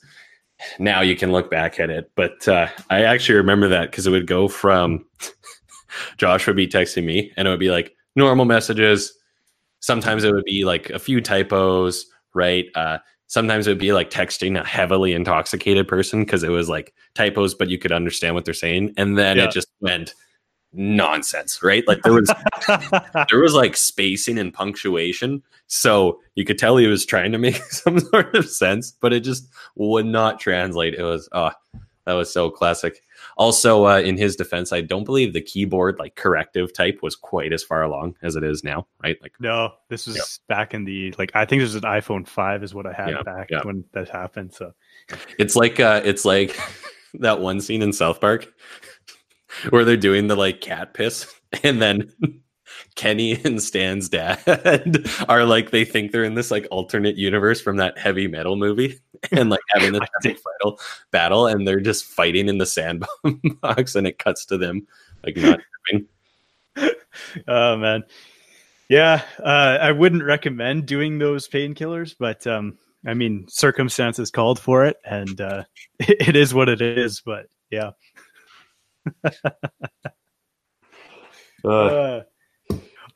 now 0.78 1.00
you 1.00 1.16
can 1.16 1.32
look 1.32 1.50
back 1.50 1.80
at 1.80 1.90
it, 1.90 2.10
but 2.14 2.46
uh, 2.46 2.68
I 2.88 3.02
actually 3.02 3.34
remember 3.38 3.68
that 3.68 3.90
because 3.90 4.06
it 4.06 4.10
would 4.10 4.28
go 4.28 4.46
from 4.48 5.04
Josh 6.18 6.46
would 6.46 6.56
be 6.56 6.68
texting 6.68 7.04
me, 7.04 7.32
and 7.36 7.48
it 7.48 7.50
would 7.50 7.60
be 7.60 7.70
like 7.72 7.92
normal 8.14 8.44
messages. 8.44 9.12
Sometimes 9.86 10.24
it 10.24 10.34
would 10.34 10.44
be 10.44 10.64
like 10.64 10.90
a 10.90 10.98
few 10.98 11.20
typos, 11.20 12.06
right? 12.34 12.64
Uh, 12.74 12.98
sometimes 13.28 13.68
it 13.68 13.70
would 13.70 13.78
be 13.78 13.92
like 13.92 14.10
texting 14.10 14.60
a 14.60 14.66
heavily 14.66 15.12
intoxicated 15.12 15.86
person 15.86 16.24
because 16.24 16.42
it 16.42 16.48
was 16.48 16.68
like 16.68 16.92
typos, 17.14 17.54
but 17.54 17.68
you 17.68 17.78
could 17.78 17.92
understand 17.92 18.34
what 18.34 18.44
they're 18.44 18.52
saying, 18.52 18.92
and 18.96 19.16
then 19.16 19.36
Yeah. 19.36 19.44
it 19.44 19.52
just 19.52 19.68
went 19.80 20.12
nonsense, 20.72 21.62
right? 21.62 21.86
Like 21.86 22.02
there 22.02 22.12
was 22.12 22.28
there 23.30 23.38
was 23.38 23.54
like 23.54 23.76
spacing 23.76 24.38
and 24.38 24.52
punctuation, 24.52 25.40
so 25.68 26.18
you 26.34 26.44
could 26.44 26.58
tell 26.58 26.76
he 26.78 26.88
was 26.88 27.06
trying 27.06 27.30
to 27.30 27.38
make 27.38 27.56
some 27.70 28.00
sort 28.00 28.34
of 28.34 28.48
sense, 28.48 28.90
but 29.00 29.12
it 29.12 29.20
just 29.20 29.46
would 29.76 30.06
not 30.06 30.40
translate. 30.40 30.94
It 30.94 31.04
was 31.04 31.28
oh, 31.30 31.52
that 32.06 32.14
was 32.14 32.32
so 32.32 32.50
classic. 32.50 33.02
Also, 33.36 33.86
uh, 33.86 33.98
in 33.98 34.16
his 34.16 34.36
defense, 34.36 34.72
I 34.72 34.80
don't 34.80 35.04
believe 35.04 35.32
the 35.32 35.40
keyboard 35.42 35.98
like 35.98 36.14
corrective 36.14 36.72
type 36.72 37.00
was 37.02 37.16
quite 37.16 37.52
as 37.52 37.62
far 37.62 37.82
along 37.82 38.14
as 38.22 38.36
it 38.36 38.44
is 38.44 38.62
now, 38.64 38.86
right? 39.02 39.16
Like 39.20 39.32
no, 39.40 39.74
this 39.88 40.06
was 40.06 40.16
Yeah. 40.16 40.22
back 40.56 40.72
in 40.72 40.84
the 40.84 41.12
like 41.18 41.32
I 41.34 41.44
think 41.44 41.60
this 41.60 41.74
was 41.74 41.82
an 41.84 41.90
iPhone 41.90 42.26
five 42.26 42.62
is 42.62 42.72
what 42.74 42.86
I 42.86 42.92
had 42.92 43.10
Yeah, 43.10 43.22
back 43.24 43.50
yeah. 43.50 43.62
when 43.62 43.84
that 43.92 44.08
happened. 44.08 44.54
So 44.54 44.72
It's 45.38 45.56
like 45.56 45.80
uh 45.80 46.00
it's 46.04 46.24
like 46.24 46.56
that 47.14 47.40
one 47.40 47.60
scene 47.60 47.82
in 47.82 47.92
South 47.92 48.20
Park 48.20 48.52
where 49.70 49.84
they're 49.84 49.96
doing 49.96 50.28
the 50.28 50.36
like 50.36 50.60
cat 50.60 50.94
piss 50.94 51.32
and 51.62 51.82
then 51.82 52.10
Kenny 52.94 53.40
and 53.44 53.62
Stan's 53.62 54.08
dad 54.08 54.40
are 55.28 55.44
like 55.44 55.70
they 55.70 55.84
think 55.84 56.12
they're 56.12 56.24
in 56.24 56.34
this 56.34 56.50
like 56.50 56.66
alternate 56.70 57.16
universe 57.16 57.60
from 57.60 57.76
that 57.76 57.98
heavy 57.98 58.26
metal 58.26 58.56
movie 58.56 59.00
and 59.32 59.50
like 59.50 59.60
having 59.70 59.92
this 59.92 60.02
I 60.02 60.08
epic 60.20 60.38
final 60.38 60.80
battle 61.10 61.46
and 61.46 61.66
they're 61.66 61.80
just 61.80 62.04
fighting 62.04 62.48
in 62.48 62.58
the 62.58 62.66
sandbox 62.66 63.94
and 63.94 64.06
it 64.06 64.18
cuts 64.18 64.44
to 64.46 64.58
them 64.58 64.86
like 65.24 65.36
not 65.36 65.60
oh 67.48 67.76
man. 67.76 68.04
Yeah, 68.88 69.22
uh, 69.42 69.78
I 69.80 69.90
wouldn't 69.90 70.22
recommend 70.22 70.86
doing 70.86 71.18
those 71.18 71.48
painkillers, 71.48 72.14
but 72.16 72.46
um, 72.46 72.78
I 73.04 73.14
mean, 73.14 73.46
circumstances 73.48 74.30
called 74.30 74.60
for 74.60 74.84
it, 74.84 74.96
and 75.04 75.40
uh, 75.40 75.64
it 75.98 76.36
is 76.36 76.54
what 76.54 76.68
it 76.68 76.80
is. 76.80 77.20
But 77.20 77.46
yeah, 77.68 77.90
Uh, 81.66 82.22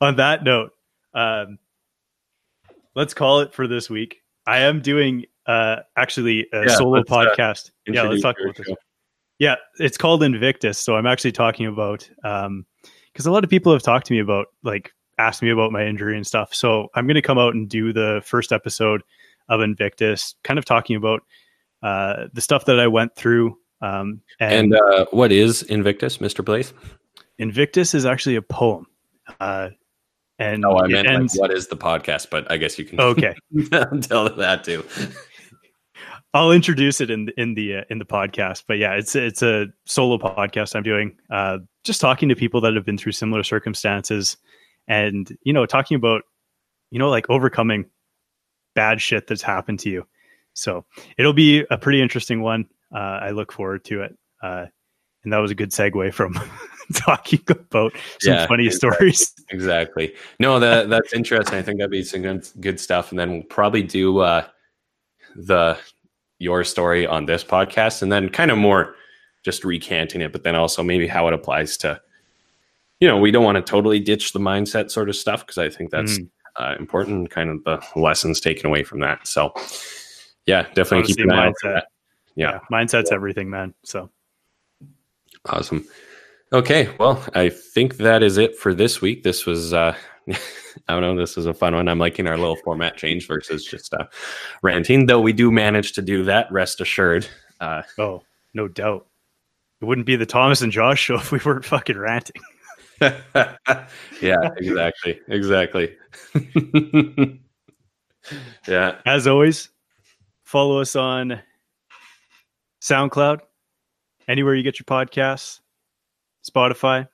on 0.01 0.15
that 0.17 0.43
note, 0.43 0.71
um, 1.13 1.57
let's 2.95 3.13
call 3.13 3.39
it 3.41 3.53
for 3.53 3.67
this 3.67 3.89
week. 3.89 4.17
I 4.45 4.59
am 4.61 4.81
doing 4.81 5.25
uh, 5.45 5.77
actually 5.95 6.47
a 6.53 6.65
Yeah, 6.65 6.75
solo 6.75 6.99
uh, 6.99 7.03
podcast. 7.03 7.71
yeah, 7.87 8.03
let's 8.03 8.21
talk 8.21 8.35
about 8.43 8.55
this. 8.55 8.67
show. 8.67 8.75
Yeah, 9.39 9.55
it's 9.79 9.97
called 9.97 10.21
Invictus. 10.23 10.77
So 10.79 10.95
I'm 10.95 11.07
actually 11.07 11.31
talking 11.31 11.65
about 11.65 12.09
um 12.23 12.65
because 13.11 13.25
a 13.25 13.31
lot 13.31 13.43
of 13.43 13.49
people 13.49 13.71
have 13.73 13.81
talked 13.83 14.07
to 14.07 14.13
me 14.13 14.19
about 14.19 14.47
like 14.63 14.93
asked 15.17 15.41
me 15.41 15.49
about 15.49 15.71
my 15.71 15.85
injury 15.85 16.15
and 16.15 16.25
stuff. 16.25 16.53
So 16.53 16.87
I'm 16.95 17.05
going 17.05 17.15
to 17.15 17.21
come 17.21 17.37
out 17.37 17.53
and 17.53 17.67
do 17.69 17.91
the 17.93 18.21
first 18.25 18.51
episode 18.51 19.03
of 19.49 19.61
Invictus, 19.61 20.35
kind 20.43 20.57
of 20.57 20.65
talking 20.65 20.95
about 20.95 21.21
uh 21.83 22.27
the 22.33 22.41
stuff 22.41 22.65
that 22.65 22.79
I 22.79 22.87
went 22.87 23.15
through. 23.15 23.57
Um, 23.81 24.21
and, 24.39 24.73
And 24.73 24.75
uh 24.75 25.05
what 25.11 25.31
is 25.31 25.63
Invictus, 25.63 26.19
Mr. 26.19 26.45
Blaze? 26.45 26.73
Invictus 27.39 27.95
is 27.95 28.05
actually 28.05 28.35
a 28.35 28.41
poem. 28.43 28.85
Uh, 29.39 29.69
and 30.41 30.65
Oh, 30.65 30.77
I 30.77 30.87
meant 30.87 31.07
like, 31.07 31.33
what 31.35 31.51
is 31.51 31.67
the 31.67 31.77
podcast, 31.77 32.29
but 32.29 32.49
I 32.51 32.57
guess 32.57 32.77
you 32.79 32.85
can 32.85 32.99
okay. 32.99 33.35
tell 34.01 34.29
that 34.29 34.63
too. 34.63 34.83
I'll 36.33 36.51
introduce 36.51 37.01
it 37.01 37.11
in 37.11 37.25
the, 37.25 37.39
in 37.39 37.53
the 37.55 37.77
uh, 37.77 37.83
in 37.89 37.99
the 37.99 38.05
podcast. 38.05 38.63
But 38.67 38.77
yeah, 38.77 38.93
it's 38.93 39.15
it's 39.15 39.41
a 39.41 39.67
solo 39.85 40.17
podcast 40.17 40.75
I'm 40.75 40.83
doing. 40.83 41.17
Uh, 41.29 41.59
just 41.83 42.01
talking 42.01 42.29
to 42.29 42.35
people 42.35 42.61
that 42.61 42.73
have 42.75 42.85
been 42.85 42.97
through 42.97 43.11
similar 43.11 43.43
circumstances, 43.43 44.37
and 44.87 45.29
you 45.43 45.53
know, 45.53 45.65
talking 45.65 45.95
about 45.95 46.23
you 46.89 46.99
know 46.99 47.09
like 47.09 47.29
overcoming 47.29 47.85
bad 48.73 49.01
shit 49.01 49.27
that's 49.27 49.41
happened 49.41 49.79
to 49.79 49.89
you. 49.89 50.07
So 50.53 50.85
it'll 51.17 51.33
be 51.33 51.65
a 51.69 51.77
pretty 51.77 52.01
interesting 52.01 52.41
one. 52.41 52.65
Uh, 52.93 53.19
I 53.21 53.31
look 53.31 53.51
forward 53.51 53.83
to 53.85 54.03
it. 54.03 54.17
And 55.23 55.31
that 55.33 55.37
was 55.39 55.51
a 55.51 55.55
good 55.55 55.69
segue 55.71 56.13
from 56.13 56.33
talking 56.95 57.39
about 57.47 57.93
some 58.19 58.33
Yeah, 58.33 58.47
funny 58.47 58.65
exactly. 58.65 58.97
stories. 59.13 59.33
Exactly. 59.51 60.13
No, 60.39 60.59
that 60.59 60.89
that's 60.89 61.13
interesting. 61.13 61.57
I 61.57 61.61
think 61.61 61.77
that'd 61.77 61.91
be 61.91 62.03
some 62.03 62.21
good, 62.21 62.47
good 62.59 62.79
stuff. 62.79 63.11
And 63.11 63.19
then 63.19 63.31
we'll 63.31 63.43
probably 63.43 63.83
do 63.83 64.19
uh, 64.19 64.45
the 65.35 65.77
your 66.39 66.63
story 66.63 67.05
on 67.05 67.25
this 67.27 67.43
podcast, 67.43 68.01
and 68.01 68.11
then 68.11 68.29
kind 68.29 68.49
of 68.49 68.57
more 68.57 68.95
just 69.43 69.63
recanting 69.63 70.21
it, 70.21 70.31
but 70.31 70.43
then 70.43 70.55
also 70.55 70.81
maybe 70.83 71.07
how 71.07 71.27
it 71.27 71.33
applies 71.33 71.77
to. 71.77 71.99
You 72.99 73.07
know, 73.07 73.17
we 73.17 73.31
don't 73.31 73.43
want 73.43 73.55
to 73.57 73.61
totally 73.61 73.99
ditch 73.99 74.33
the 74.33 74.39
mindset 74.39 74.89
sort 74.91 75.09
of 75.09 75.15
stuff 75.15 75.41
because 75.45 75.57
I 75.57 75.69
think 75.69 75.89
that's 75.91 76.17
Mm. 76.19 76.29
uh, 76.57 76.75
important. 76.79 77.29
Kind 77.31 77.49
of 77.49 77.63
the 77.63 77.99
lessons 77.99 78.39
taken 78.39 78.65
away 78.67 78.83
from 78.83 78.99
that. 79.01 79.27
So, 79.27 79.53
yeah, 80.45 80.63
definitely 80.73 80.97
Honestly, 80.99 81.15
keep 81.15 81.25
an 81.25 81.31
eye 81.31 81.47
out 81.47 81.53
for 81.61 81.69
mindset. 81.69 81.73
that. 81.73 81.87
Yeah. 82.35 82.59
mindset's 82.71 83.11
everything, 83.11 83.49
man. 83.49 83.73
So 83.83 84.09
Awesome. 85.45 85.85
Okay, 86.53 86.93
well, 86.99 87.23
I 87.33 87.49
think 87.49 87.97
that 87.97 88.23
is 88.23 88.37
it 88.37 88.57
for 88.57 88.73
this 88.73 89.01
week. 89.01 89.23
This 89.23 89.45
was 89.45 89.73
uh 89.73 89.95
I 90.29 90.93
don't 90.93 91.01
know, 91.01 91.15
this 91.15 91.35
was 91.35 91.45
a 91.45 91.53
fun 91.53 91.75
one. 91.75 91.87
I'm 91.87 91.99
liking 91.99 92.27
our 92.27 92.37
little 92.37 92.57
format 92.57 92.97
change 92.97 93.27
versus 93.27 93.65
just 93.65 93.93
uh 93.93 94.05
ranting, 94.61 95.05
though 95.05 95.21
we 95.21 95.33
do 95.33 95.51
manage 95.51 95.93
to 95.93 96.01
do 96.01 96.23
that, 96.25 96.51
rest 96.51 96.81
assured. 96.81 97.27
Uh 97.59 97.83
Oh, 97.97 98.23
no 98.53 98.67
doubt. 98.67 99.07
It 99.81 99.85
wouldn't 99.85 100.05
be 100.05 100.15
the 100.15 100.25
Thomas 100.25 100.61
and 100.61 100.71
Josh 100.71 100.99
show 100.99 101.15
if 101.17 101.31
we 101.31 101.39
weren't 101.43 101.65
fucking 101.65 101.97
ranting. 101.97 102.41
yeah, 104.21 104.49
exactly. 104.57 105.19
Exactly. 105.27 105.95
yeah. 108.67 108.97
As 109.05 109.25
always, 109.25 109.69
follow 110.43 110.79
us 110.81 110.95
on 110.95 111.41
SoundCloud, 112.81 113.39
anywhere 114.31 114.55
you 114.55 114.63
get 114.63 114.79
your 114.79 114.85
podcasts, 114.85 115.59
Spotify, 116.49 117.07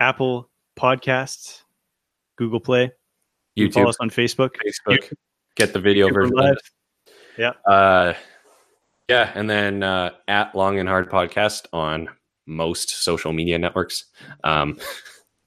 Apple 0.00 0.50
Podcasts, 0.78 1.62
Google 2.36 2.60
Play. 2.60 2.90
You 3.54 3.68
YouTube, 3.68 3.74
follow 3.74 3.88
us 3.88 3.96
on 4.00 4.10
Facebook. 4.10 4.50
Facebook, 4.66 5.12
get 5.54 5.72
the 5.72 5.80
video 5.80 6.08
Super 6.08 6.22
version. 6.22 6.36
Live. 6.36 6.58
Yeah. 7.38 7.52
Uh, 7.66 8.14
yeah, 9.08 9.32
and 9.34 9.48
then 9.48 9.82
uh, 9.82 10.10
at 10.26 10.54
Long 10.54 10.78
and 10.78 10.88
Hard 10.88 11.08
Podcast 11.08 11.66
on 11.72 12.08
most 12.46 12.90
social 13.02 13.32
media 13.32 13.58
networks. 13.58 14.04
Um, 14.44 14.78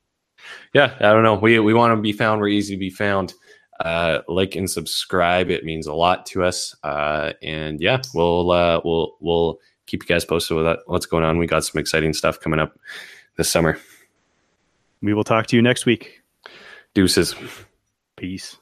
yeah, 0.73 0.95
I 0.99 1.11
don't 1.11 1.23
know. 1.23 1.35
We 1.35 1.59
we 1.59 1.73
want 1.73 1.95
to 1.95 2.01
be 2.01 2.13
found. 2.13 2.39
We're 2.41 2.47
easy 2.47 2.75
to 2.75 2.79
be 2.79 2.89
found. 2.89 3.33
Uh, 3.79 4.21
like 4.27 4.55
and 4.55 4.69
subscribe. 4.69 5.49
It 5.49 5.63
means 5.63 5.87
a 5.87 5.93
lot 5.93 6.27
to 6.27 6.43
us. 6.43 6.75
Uh, 6.83 7.33
and 7.41 7.81
yeah, 7.81 8.01
we'll 8.13 8.51
uh, 8.51 8.79
we'll 8.83 9.17
we'll 9.19 9.59
keep 9.91 10.03
you 10.03 10.07
guys 10.07 10.23
posted 10.23 10.55
with 10.55 10.79
what's 10.85 11.05
going 11.05 11.25
on. 11.25 11.37
We 11.37 11.47
got 11.47 11.65
some 11.65 11.79
exciting 11.79 12.13
stuff 12.13 12.39
coming 12.39 12.59
up 12.59 12.79
this 13.35 13.49
summer. 13.49 13.77
We 15.01 15.13
will 15.13 15.25
talk 15.25 15.47
to 15.47 15.55
you 15.57 15.61
next 15.61 15.85
week. 15.85 16.21
Deuces. 16.93 17.35
Peace. 18.15 18.57